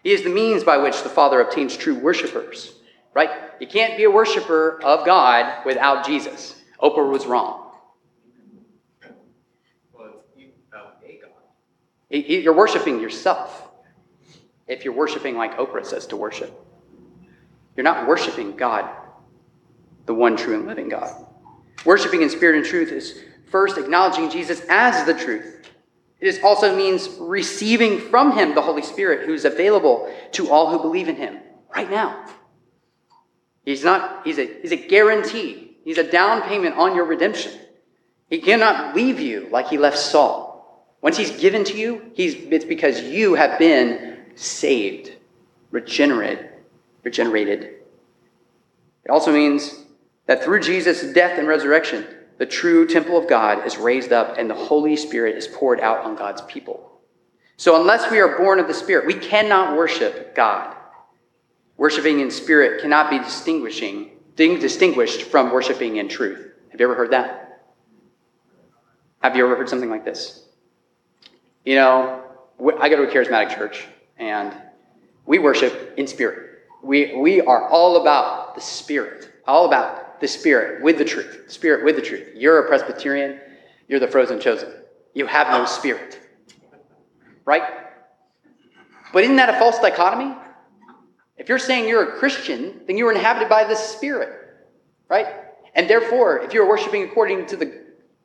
He 0.03 0.12
is 0.12 0.23
the 0.23 0.31
means 0.31 0.65
by 0.65 0.77
which 0.77 1.03
the 1.03 1.09
Father 1.09 1.41
obtains 1.41 1.77
true 1.77 1.99
worshipers, 1.99 2.75
right? 3.15 3.31
You 3.61 3.67
can't 3.67 3.97
be 3.97 4.05
a 4.05 4.11
worshiper 4.11 4.83
of 4.83 5.07
God 5.07 5.65
without 5.65 6.05
Jesus. 6.05 6.61
Oprah 6.83 7.09
was 7.11 7.27
wrong. 7.27 7.71
Well, 9.93 10.23
you, 10.37 10.49
oh, 10.75 10.91
a 11.03 11.21
God. 11.23 11.31
He- 12.11 12.23
he- 12.23 12.41
You're 12.41 12.55
worshiping 12.55 13.01
yourself 13.01 13.71
if 14.67 14.85
you're 14.85 14.95
worshiping 14.95 15.37
like 15.37 15.57
Oprah 15.57 15.87
says 15.87 16.07
to 16.09 16.17
worship. 16.17 16.53
You're 17.77 17.85
not 17.85 18.07
worshiping 18.07 18.57
God, 18.57 18.89
the 20.07 20.15
one 20.15 20.37
true 20.37 20.55
and 20.55 20.67
living 20.67 20.89
God. 20.89 21.27
Worshiping 21.85 22.23
in 22.23 22.31
spirit 22.31 22.57
and 22.57 22.65
truth 22.65 22.93
is 22.93 23.21
first 23.51 23.79
acknowledging 23.79 24.31
Jesus 24.31 24.62
as 24.69 25.05
the 25.07 25.15
truth. 25.15 25.69
It 26.21 26.43
also 26.43 26.75
means 26.75 27.09
receiving 27.21 27.99
from 27.99 28.33
him 28.33 28.55
the 28.55 28.62
Holy 28.62 28.83
Spirit 28.83 29.27
who's 29.27 29.45
available 29.45 30.12
to 30.33 30.51
all 30.51 30.71
who 30.71 30.81
believe 30.81 31.09
in 31.09 31.17
him 31.17 31.39
right 31.75 31.91
now. 31.91 32.25
He's 33.65 33.85
not, 33.85 34.27
he's 34.27 34.39
a, 34.39 34.47
he's 34.61 34.73
a 34.73 34.77
guarantee. 34.77 35.77
He's 35.85 35.99
a 35.99 36.11
down 36.11 36.43
payment 36.43 36.77
on 36.77 36.95
your 36.95 37.05
redemption. 37.05 37.53
He 38.29 38.39
cannot 38.39 38.95
leave 38.95 39.21
you 39.21 39.49
like 39.51 39.69
he 39.69 39.79
left 39.79 39.99
Saul. 39.99 40.87
Once 41.01 41.17
he's 41.17 41.31
given 41.39 41.65
to 41.65 41.77
you, 41.77 42.11
he's, 42.15 42.35
it's 42.35 42.65
because 42.65 43.03
you 43.03 43.35
have 43.35 43.59
been 43.59 44.19
saved, 44.35 45.12
regenerated, 45.71 46.51
regenerated. 47.03 47.62
It 49.05 49.11
also 49.11 49.33
means 49.33 49.85
that 50.27 50.43
through 50.43 50.61
Jesus' 50.61 51.12
death 51.12 51.39
and 51.39 51.47
resurrection, 51.47 52.07
the 52.39 52.47
true 52.47 52.87
temple 52.87 53.19
of 53.19 53.29
God 53.29 53.67
is 53.67 53.77
raised 53.77 54.12
up 54.12 54.39
and 54.39 54.49
the 54.49 54.55
Holy 54.55 54.97
Spirit 54.97 55.37
is 55.37 55.47
poured 55.47 55.81
out 55.81 55.99
on 55.99 56.17
God's 56.17 56.41
people. 56.43 56.91
So, 57.57 57.81
unless 57.81 58.11
we 58.11 58.19
are 58.19 58.37
born 58.37 58.59
of 58.59 58.67
the 58.67 58.75
Spirit, 58.75 59.07
we 59.07 59.15
cannot 59.15 59.77
worship 59.77 60.35
God. 60.35 60.75
Worshiping 61.77 62.20
in 62.20 62.31
spirit 62.31 62.81
cannot 62.81 63.11
be 63.11 63.18
distinguishing, 63.18 64.11
distinguished 64.37 65.22
from 65.22 65.53
worshiping 65.53 65.97
in 65.97 66.09
truth. 66.09 66.53
Have 66.70 66.81
you 66.81 66.87
ever 66.87 66.95
heard 66.95 67.11
that? 67.11 67.45
Have 69.20 69.37
you 69.37 69.45
ever 69.45 69.57
heard 69.57 69.68
something 69.68 69.91
like 69.91 70.05
this? 70.05 70.45
You 71.64 71.77
know, 71.77 72.22
I 72.79 72.89
go 72.89 72.97
to 72.97 73.03
a 73.05 73.12
charismatic 73.12 73.55
church 73.55 73.87
and 74.18 74.55
we 75.27 75.39
worship 75.39 75.95
in 75.97 76.07
spirit. 76.07 76.61
We, 76.83 77.16
we 77.16 77.41
are 77.41 77.68
all 77.68 78.03
about 78.03 78.55
the 78.55 78.61
spirit, 78.61 79.33
all 79.47 79.66
about 79.66 80.20
the 80.20 80.29
spirit 80.29 80.83
with 80.83 80.99
the 80.99 81.05
truth, 81.05 81.45
spirit 81.49 81.85
with 81.85 81.97
the 81.97 82.03
truth. 82.03 82.33
You're 82.35 82.64
a 82.64 82.68
Presbyterian, 82.68 83.41
you're 83.89 84.01
the 84.01 84.09
frozen 84.09 84.41
chosen. 84.41 84.72
You 85.14 85.27
have 85.27 85.49
no 85.49 85.64
spirit, 85.64 86.20
right? 87.45 87.62
But 89.12 89.25
isn't 89.25 89.37
that 89.37 89.49
a 89.49 89.59
false 89.59 89.79
dichotomy? 89.79 90.37
If 91.37 91.49
you're 91.49 91.59
saying 91.59 91.89
you're 91.89 92.14
a 92.14 92.18
Christian, 92.18 92.82
then 92.87 92.97
you're 92.97 93.12
inhabited 93.12 93.49
by 93.49 93.64
the 93.64 93.74
Spirit, 93.74 94.57
right? 95.09 95.26
And 95.74 95.91
therefore, 95.91 96.39
if 96.39 96.53
you're 96.53 96.68
worshiping 96.68 97.03
according 97.03 97.47
to 97.47 97.57
the, 97.57 97.82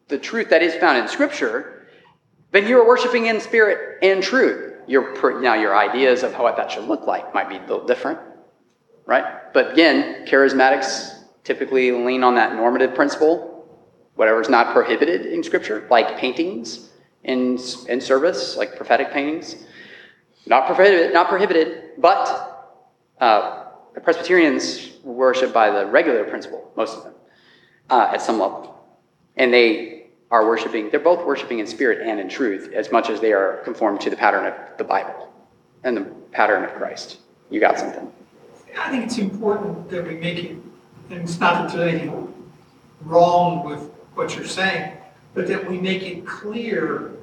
the 0.07 0.17
truth 0.17 0.49
that 0.49 0.61
is 0.61 0.75
found 0.75 0.97
in 0.97 1.07
Scripture, 1.07 1.87
then 2.51 2.67
you're 2.67 2.85
worshiping 2.85 3.27
in 3.27 3.39
spirit 3.39 3.99
and 4.01 4.23
truth. 4.23 4.75
Your, 4.87 5.41
now, 5.41 5.53
your 5.53 5.77
ideas 5.77 6.23
of 6.23 6.33
how 6.33 6.51
that 6.51 6.71
should 6.71 6.85
look 6.85 7.05
like 7.05 7.33
might 7.33 7.47
be 7.47 7.57
a 7.57 7.61
little 7.61 7.85
different, 7.85 8.19
right? 9.05 9.53
But 9.53 9.73
again, 9.73 10.25
charismatics 10.25 11.23
typically 11.43 11.91
lean 11.91 12.23
on 12.23 12.35
that 12.35 12.55
normative 12.55 12.95
principle, 12.95 13.67
whatever's 14.15 14.49
not 14.49 14.73
prohibited 14.73 15.27
in 15.27 15.43
Scripture, 15.43 15.87
like 15.91 16.17
paintings 16.17 16.89
in, 17.23 17.59
in 17.87 18.01
service, 18.01 18.57
like 18.57 18.75
prophetic 18.75 19.11
paintings. 19.11 19.55
Not 20.47 20.65
prohibited, 20.65 21.13
not 21.13 21.29
prohibited, 21.29 21.91
but 21.99 22.48
uh, 23.19 23.65
the 23.93 24.01
Presbyterians 24.01 24.91
worship 25.03 25.53
by 25.53 25.69
the 25.71 25.85
regulative 25.85 26.29
principle, 26.29 26.71
most 26.75 26.97
of 26.97 27.03
them, 27.03 27.13
uh, 27.89 28.11
at 28.13 28.21
some 28.21 28.39
level. 28.39 28.75
And 29.35 29.53
they 29.53 30.07
are 30.31 30.45
worshiping, 30.45 30.89
they're 30.89 30.99
both 30.99 31.25
worshiping 31.25 31.59
in 31.59 31.67
spirit 31.67 32.07
and 32.07 32.19
in 32.19 32.29
truth 32.29 32.71
as 32.73 32.91
much 32.91 33.09
as 33.09 33.19
they 33.19 33.33
are 33.33 33.57
conformed 33.63 33.99
to 34.01 34.09
the 34.09 34.15
pattern 34.15 34.45
of 34.45 34.77
the 34.77 34.83
Bible 34.83 35.33
and 35.83 35.97
the 35.97 36.01
pattern 36.31 36.63
of 36.63 36.71
Christ. 36.73 37.17
You 37.49 37.59
got 37.59 37.79
something. 37.79 38.11
I 38.77 38.91
think 38.91 39.05
it's 39.05 39.17
important 39.17 39.89
that 39.89 40.07
we 40.07 40.15
make 40.15 40.37
it, 40.37 40.51
and 41.09 41.21
it's 41.23 41.39
not 41.39 41.67
that 41.67 41.75
there's 41.75 41.93
anything 41.93 42.33
wrong 43.01 43.65
with 43.65 43.79
what 44.13 44.35
you're 44.35 44.45
saying, 44.45 44.97
but 45.33 45.47
that 45.47 45.69
we 45.69 45.79
make 45.79 46.03
it 46.03 46.25
clear 46.27 47.13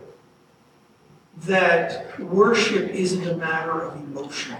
that 1.42 2.18
worship 2.18 2.90
isn't 2.90 3.26
a 3.28 3.36
matter 3.36 3.82
of 3.82 3.96
emotion. 3.96 4.56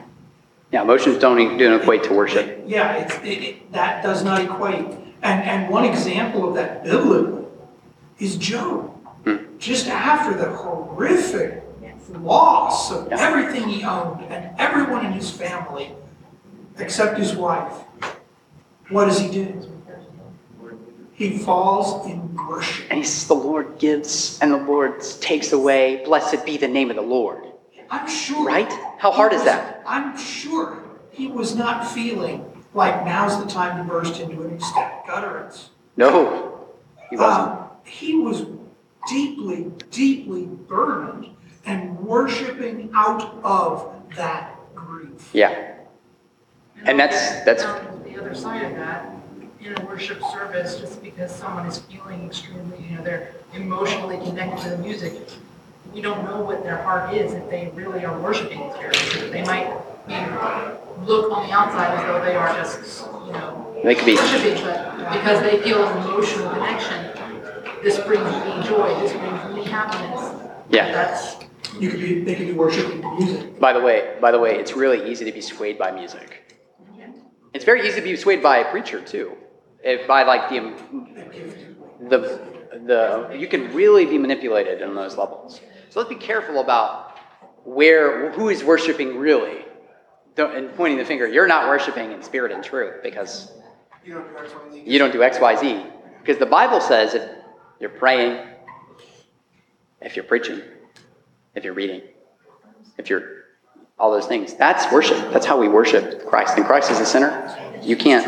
Yeah, 0.77 0.83
emotions 0.83 1.16
don't, 1.16 1.41
e- 1.41 1.57
don't 1.57 1.81
equate 1.81 2.05
to 2.05 2.12
worship. 2.12 2.64
Yeah, 2.66 2.97
it's, 2.97 3.14
it, 3.24 3.29
it, 3.43 3.72
that 3.72 4.03
does 4.03 4.22
not 4.22 4.43
equate. 4.43 4.85
And, 5.22 5.43
and 5.43 5.70
one 5.70 5.87
example 5.87 6.47
of 6.47 6.55
that 6.57 6.85
biblically 6.85 7.47
is 8.18 8.37
Job. 8.37 8.91
Hmm. 9.24 9.37
Just 9.59 9.87
after 9.87 10.37
the 10.37 10.55
horrific 10.55 11.62
loss 12.20 12.93
of 12.93 13.09
Yeah. 13.09 13.16
everything 13.18 13.66
he 13.70 13.85
owned 13.85 14.22
and 14.27 14.51
everyone 14.59 15.07
in 15.07 15.12
his 15.12 15.31
family, 15.31 15.93
except 16.77 17.16
his 17.16 17.35
wife, 17.35 17.72
what 18.91 19.07
does 19.07 19.18
he 19.18 19.31
do? 19.31 19.72
He 21.14 21.39
falls 21.39 22.05
in 22.07 22.37
worship. 22.37 22.85
And 22.91 22.99
he 22.99 23.05
says, 23.07 23.27
The 23.29 23.35
Lord 23.35 23.79
gives 23.79 24.39
and 24.43 24.53
the 24.53 24.59
Lord 24.59 25.01
takes 25.22 25.53
away. 25.53 26.03
Blessed 26.05 26.45
be 26.45 26.59
the 26.59 26.68
name 26.68 26.91
of 26.91 26.97
the 26.97 27.03
Lord. 27.03 27.46
I'm 27.91 28.09
sure. 28.09 28.47
Right? 28.47 28.70
How 28.99 29.11
hard 29.11 29.32
he 29.32 29.39
is 29.39 29.45
that? 29.45 29.82
I'm 29.87 30.16
sure 30.18 30.82
he 31.11 31.26
was 31.28 31.55
not 31.55 31.87
feeling 31.87 32.45
like 32.74 33.05
now's 33.05 33.43
the 33.43 33.51
time 33.51 33.78
to 33.78 33.84
burst 33.91 34.20
into 34.20 34.43
an 34.43 34.55
ecstatic 34.55 35.05
utterance. 35.11 35.70
No, 35.97 36.66
he 37.11 37.16
wasn't. 37.16 37.49
Um, 37.49 37.64
he 37.84 38.14
was 38.16 38.45
deeply, 39.09 39.70
deeply 39.91 40.45
burdened 40.47 41.28
and 41.64 41.99
worshiping 42.01 42.91
out 42.95 43.22
of 43.43 43.93
that 44.16 44.57
grief. 44.74 45.30
Yeah. 45.32 45.72
And 46.84 46.99
that's- 47.01 47.45
that's- 47.45 47.64
On 47.64 48.03
The 48.05 48.20
other 48.20 48.34
side 48.34 48.62
of 48.64 48.76
that, 48.76 49.07
in 49.61 49.76
a 49.80 49.84
worship 49.87 50.20
service, 50.32 50.78
just 50.78 51.03
because 51.03 51.34
someone 51.34 51.66
is 51.66 51.78
feeling 51.78 52.26
extremely, 52.26 52.78
you 52.78 52.97
know, 52.97 53.03
they're 53.03 53.30
emotionally 53.55 54.16
connected 54.18 54.62
to 54.62 54.70
the 54.70 54.78
music, 54.78 55.14
you 55.95 56.03
don't 56.03 56.24
know 56.24 56.41
what 56.41 56.62
their 56.62 56.82
heart 56.82 57.14
is 57.14 57.32
if 57.32 57.49
they 57.51 57.70
really 57.74 58.05
are 58.05 58.18
worshiping 58.20 58.61
the 58.61 58.72
Spirit. 58.74 59.32
They 59.32 59.43
might 59.45 59.68
be, 60.07 60.14
look 61.07 61.30
on 61.32 61.47
the 61.47 61.53
outside 61.53 61.99
as 61.99 62.03
though 62.07 62.24
they 62.24 62.37
are 62.37 62.55
just, 62.55 63.07
you 63.26 63.32
know, 63.32 63.80
They 63.84 63.95
could 63.95 64.07
be. 64.07 64.14
worshiping, 64.16 64.62
but 64.64 65.12
because 65.12 65.41
they 65.43 65.61
feel 65.62 65.84
an 65.87 66.03
emotional 66.09 66.51
connection, 66.51 67.11
this 67.82 67.99
brings 68.01 68.24
me 68.24 68.68
joy, 68.68 68.89
this 69.01 69.12
brings 69.12 69.55
me 69.55 69.64
happiness. 69.64 70.43
Yeah. 70.70 70.93
That's, 70.93 71.37
You 71.78 71.91
could 71.91 72.01
be, 72.01 72.20
they 72.24 72.34
could 72.34 72.47
be 72.47 72.53
worshiping 72.53 73.01
the 73.01 73.11
music. 73.12 73.61
By 73.61 73.72
the 73.72 73.80
way, 73.80 74.16
by 74.20 74.30
the 74.32 74.39
way, 74.39 74.57
it's 74.57 74.72
really 74.72 75.11
easy 75.11 75.24
to 75.24 75.32
be 75.32 75.41
swayed 75.41 75.78
by 75.78 75.91
music. 75.93 76.43
It's 77.55 77.64
very 77.64 77.87
easy 77.89 77.97
to 77.97 78.03
be 78.03 78.16
swayed 78.16 78.43
by 78.43 78.59
a 78.59 78.70
preacher 78.70 79.01
too. 79.01 79.32
If 79.82 80.07
by 80.07 80.24
like 80.24 80.51
the 80.51 80.74
the 82.11 82.18
the 82.84 83.37
you 83.39 83.49
can 83.49 83.72
really 83.72 84.05
be 84.05 84.18
manipulated 84.18 84.82
on 84.82 84.95
those 84.95 85.16
levels. 85.16 85.61
So 85.91 86.01
let's 86.01 86.09
be 86.09 86.16
careful 86.16 86.61
about 86.61 87.18
where 87.64 88.30
who 88.32 88.49
is 88.49 88.62
worshiping 88.62 89.16
really. 89.18 89.64
Don't, 90.34 90.55
and 90.55 90.74
pointing 90.76 90.99
the 90.99 91.05
finger, 91.05 91.26
you're 91.26 91.47
not 91.47 91.66
worshiping 91.68 92.12
in 92.12 92.22
spirit 92.22 92.53
and 92.53 92.62
truth 92.62 93.03
because 93.03 93.53
you 94.05 94.14
know, 94.14 94.24
that's 94.37 94.53
one 94.53 94.68
of 94.68 94.76
you 94.76 94.99
don't 94.99 95.12
do 95.12 95.22
X, 95.22 95.41
Y, 95.41 95.57
Z. 95.57 95.87
Because 96.20 96.39
the 96.39 96.47
Bible 96.47 96.80
says 96.80 97.14
if 97.14 97.28
you're 97.80 97.91
praying, 97.91 98.47
if 100.01 100.14
you're 100.14 100.24
preaching, 100.24 100.61
if 101.55 101.64
you're 101.64 101.74
reading, 101.74 102.03
if 102.99 103.09
you're 103.09 103.45
all 103.99 104.11
those 104.11 104.26
things, 104.26 104.55
that's 104.55 104.93
worship. 104.93 105.32
That's 105.32 105.47
how 105.47 105.59
we 105.59 105.68
worship 105.68 106.26
Christ. 106.26 106.57
And 106.57 106.66
Christ 106.66 106.91
is 106.91 106.99
the 106.99 107.07
center. 107.07 107.78
You 107.82 107.97
can't, 107.97 108.26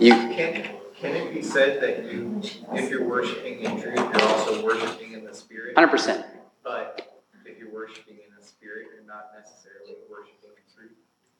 you, 0.00 0.12
Can, 0.12 0.68
can 1.00 1.14
it 1.14 1.32
be 1.32 1.42
said 1.42 1.80
that 1.82 2.12
you, 2.12 2.42
if 2.72 2.90
you're 2.90 3.04
worshiping 3.04 3.60
in 3.60 3.80
truth, 3.80 3.96
you're 3.96 4.22
also 4.22 4.64
worshiping 4.64 5.12
in 5.12 5.24
the 5.24 5.34
spirit? 5.34 5.76
100%. 5.76 6.24
But 6.68 7.18
if 7.46 7.58
you're 7.58 7.72
worshiping 7.72 8.16
in 8.16 8.36
the 8.38 8.46
spirit, 8.46 8.88
you're 8.94 9.06
not 9.06 9.30
necessarily 9.34 9.96
worshiping 10.10 10.50
in 10.50 10.76
truth. 10.76 10.92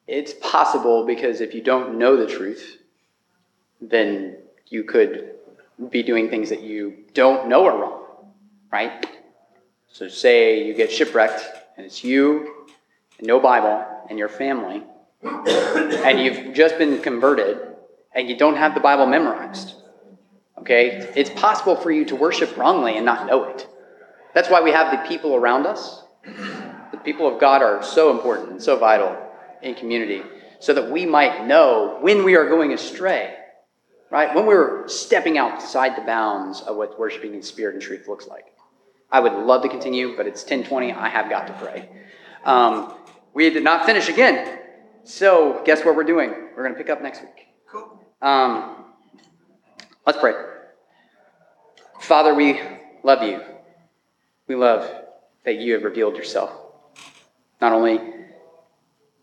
It's 0.06 0.32
possible 0.40 1.04
because 1.04 1.42
if 1.42 1.52
you 1.52 1.60
don't 1.60 1.98
know 1.98 2.16
the 2.16 2.26
truth, 2.26 2.78
then 3.82 4.38
you 4.68 4.84
could 4.84 5.34
be 5.90 6.02
doing 6.02 6.30
things 6.30 6.48
that 6.48 6.62
you 6.62 7.04
don't 7.12 7.46
know 7.46 7.66
are 7.66 7.78
wrong, 7.78 8.04
right? 8.72 9.06
So 9.92 10.08
say 10.08 10.64
you 10.64 10.72
get 10.72 10.90
shipwrecked 10.90 11.44
and 11.76 11.84
it's 11.84 12.02
you 12.02 12.66
and 13.18 13.26
no 13.26 13.38
Bible 13.38 13.84
and 14.08 14.18
your 14.18 14.30
family, 14.30 14.82
and 15.22 16.20
you've 16.20 16.54
just 16.54 16.78
been 16.78 17.02
converted 17.02 17.58
and 18.14 18.30
you 18.30 18.36
don't 18.38 18.56
have 18.56 18.74
the 18.74 18.80
Bible 18.80 19.04
memorized. 19.04 19.74
Okay? 20.56 21.12
It's 21.14 21.28
possible 21.28 21.76
for 21.76 21.90
you 21.90 22.06
to 22.06 22.16
worship 22.16 22.56
wrongly 22.56 22.96
and 22.96 23.04
not 23.04 23.26
know 23.26 23.44
it. 23.44 23.68
That's 24.38 24.48
why 24.48 24.60
we 24.60 24.70
have 24.70 24.92
the 24.92 25.08
people 25.08 25.34
around 25.34 25.66
us. 25.66 26.04
The 26.92 26.98
people 26.98 27.26
of 27.26 27.40
God 27.40 27.60
are 27.60 27.82
so 27.82 28.12
important 28.12 28.50
and 28.50 28.62
so 28.62 28.78
vital 28.78 29.16
in 29.62 29.74
community 29.74 30.22
so 30.60 30.74
that 30.74 30.92
we 30.92 31.06
might 31.06 31.44
know 31.44 31.98
when 32.02 32.22
we 32.22 32.36
are 32.36 32.48
going 32.48 32.72
astray, 32.72 33.34
right? 34.12 34.32
When 34.36 34.46
we're 34.46 34.86
stepping 34.86 35.38
outside 35.38 35.96
the 35.96 36.02
bounds 36.02 36.60
of 36.60 36.76
what 36.76 37.00
worshiping 37.00 37.34
in 37.34 37.42
spirit 37.42 37.74
and 37.74 37.82
truth 37.82 38.06
looks 38.06 38.28
like. 38.28 38.44
I 39.10 39.18
would 39.18 39.32
love 39.32 39.62
to 39.62 39.68
continue, 39.68 40.16
but 40.16 40.28
it's 40.28 40.42
1020. 40.42 40.92
I 40.92 41.08
have 41.08 41.28
got 41.28 41.48
to 41.48 41.52
pray. 41.54 41.88
Um, 42.44 42.94
we 43.34 43.50
did 43.50 43.64
not 43.64 43.86
finish 43.86 44.08
again. 44.08 44.60
So 45.02 45.62
guess 45.64 45.84
what 45.84 45.96
we're 45.96 46.04
doing? 46.04 46.30
We're 46.56 46.62
going 46.62 46.74
to 46.74 46.78
pick 46.78 46.90
up 46.90 47.02
next 47.02 47.22
week. 47.22 47.48
Cool. 47.72 48.00
Um, 48.22 48.84
let's 50.06 50.20
pray. 50.20 50.34
Father, 51.98 52.36
we 52.36 52.60
love 53.02 53.24
you. 53.24 53.57
We 54.48 54.54
love 54.54 54.90
that 55.44 55.60
you 55.60 55.74
have 55.74 55.84
revealed 55.84 56.16
yourself, 56.16 56.50
not 57.60 57.72
only 57.72 58.00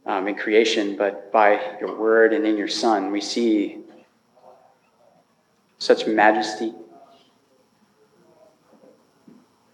um, 0.06 0.28
in 0.28 0.36
creation, 0.36 0.96
but 0.96 1.32
by 1.32 1.78
your 1.80 2.00
word 2.00 2.32
and 2.32 2.46
in 2.46 2.58
your 2.58 2.68
Son. 2.68 3.12
We 3.12 3.22
see 3.22 3.80
such 5.80 6.06
majesty, 6.06 6.76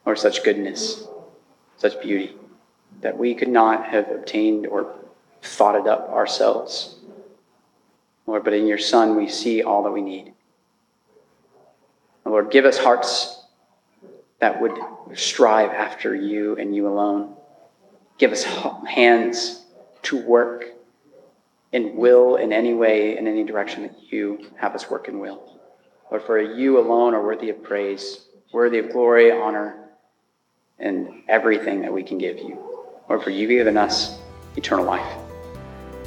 or 0.06 0.16
such 0.16 0.43
goodness, 0.45 1.06
such 1.76 2.02
beauty, 2.02 2.34
that 3.02 3.18
we 3.18 3.36
could 3.36 3.49
not 3.49 3.86
have 3.86 4.10
obtained 4.10 4.68
or 4.68 4.95
thought 5.41 5.76
it 5.76 5.86
up 5.86 6.10
ourselves. 6.10 6.95
Lord, 8.26 8.45
but 8.45 8.54
in 8.54 8.68
your 8.68 8.78
Son 8.78 9.18
we 9.18 9.28
see 9.28 9.64
all 9.64 9.84
that 9.84 9.91
we 9.91 10.02
need. 10.02 10.34
Lord, 12.24 12.52
give 12.52 12.64
us 12.64 12.78
hearts 12.78 13.41
that 14.42 14.60
would 14.60 14.78
strive 15.14 15.70
after 15.72 16.14
you 16.14 16.58
and 16.58 16.76
you 16.76 16.88
alone. 16.88 17.36
Give 18.18 18.32
us 18.32 18.44
hands 18.44 19.64
to 20.04 20.18
work 20.18 20.66
and 21.74 21.96
will 21.96 22.36
in 22.36 22.52
any 22.52 22.74
way, 22.74 23.18
in 23.18 23.28
any 23.28 23.44
direction 23.44 23.84
that 23.84 23.96
you 24.12 24.50
have 24.58 24.76
us 24.76 24.89
work 24.89 25.08
in 25.08 25.20
will. 25.20 25.60
Lord, 26.10 26.24
for 26.24 26.42
you 26.42 26.80
alone 26.80 27.14
are 27.14 27.24
worthy 27.24 27.50
of 27.50 27.64
praise, 27.64 28.26
worthy 28.52 28.80
of 28.80 28.92
glory, 28.92 29.32
honor, 29.32 29.89
and 30.80 31.22
everything 31.30 31.82
that 31.82 31.94
we 31.94 32.04
can 32.04 32.18
give 32.18 32.39
you. 32.39 32.58
Lord, 33.08 33.24
for 33.24 33.30
you've 33.30 33.50
given 33.50 33.78
us 33.78 34.20
eternal 34.58 34.86
life. 34.86 35.16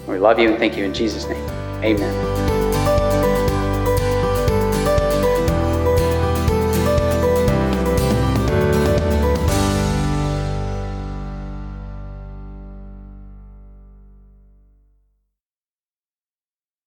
We 0.07 0.19
love 0.19 0.39
you 0.39 0.51
and 0.51 0.59
thank 0.59 0.77
you 0.77 0.85
in 0.85 0.93
Jesus' 0.93 1.27
name. 1.27 1.51
Amen. 1.83 2.44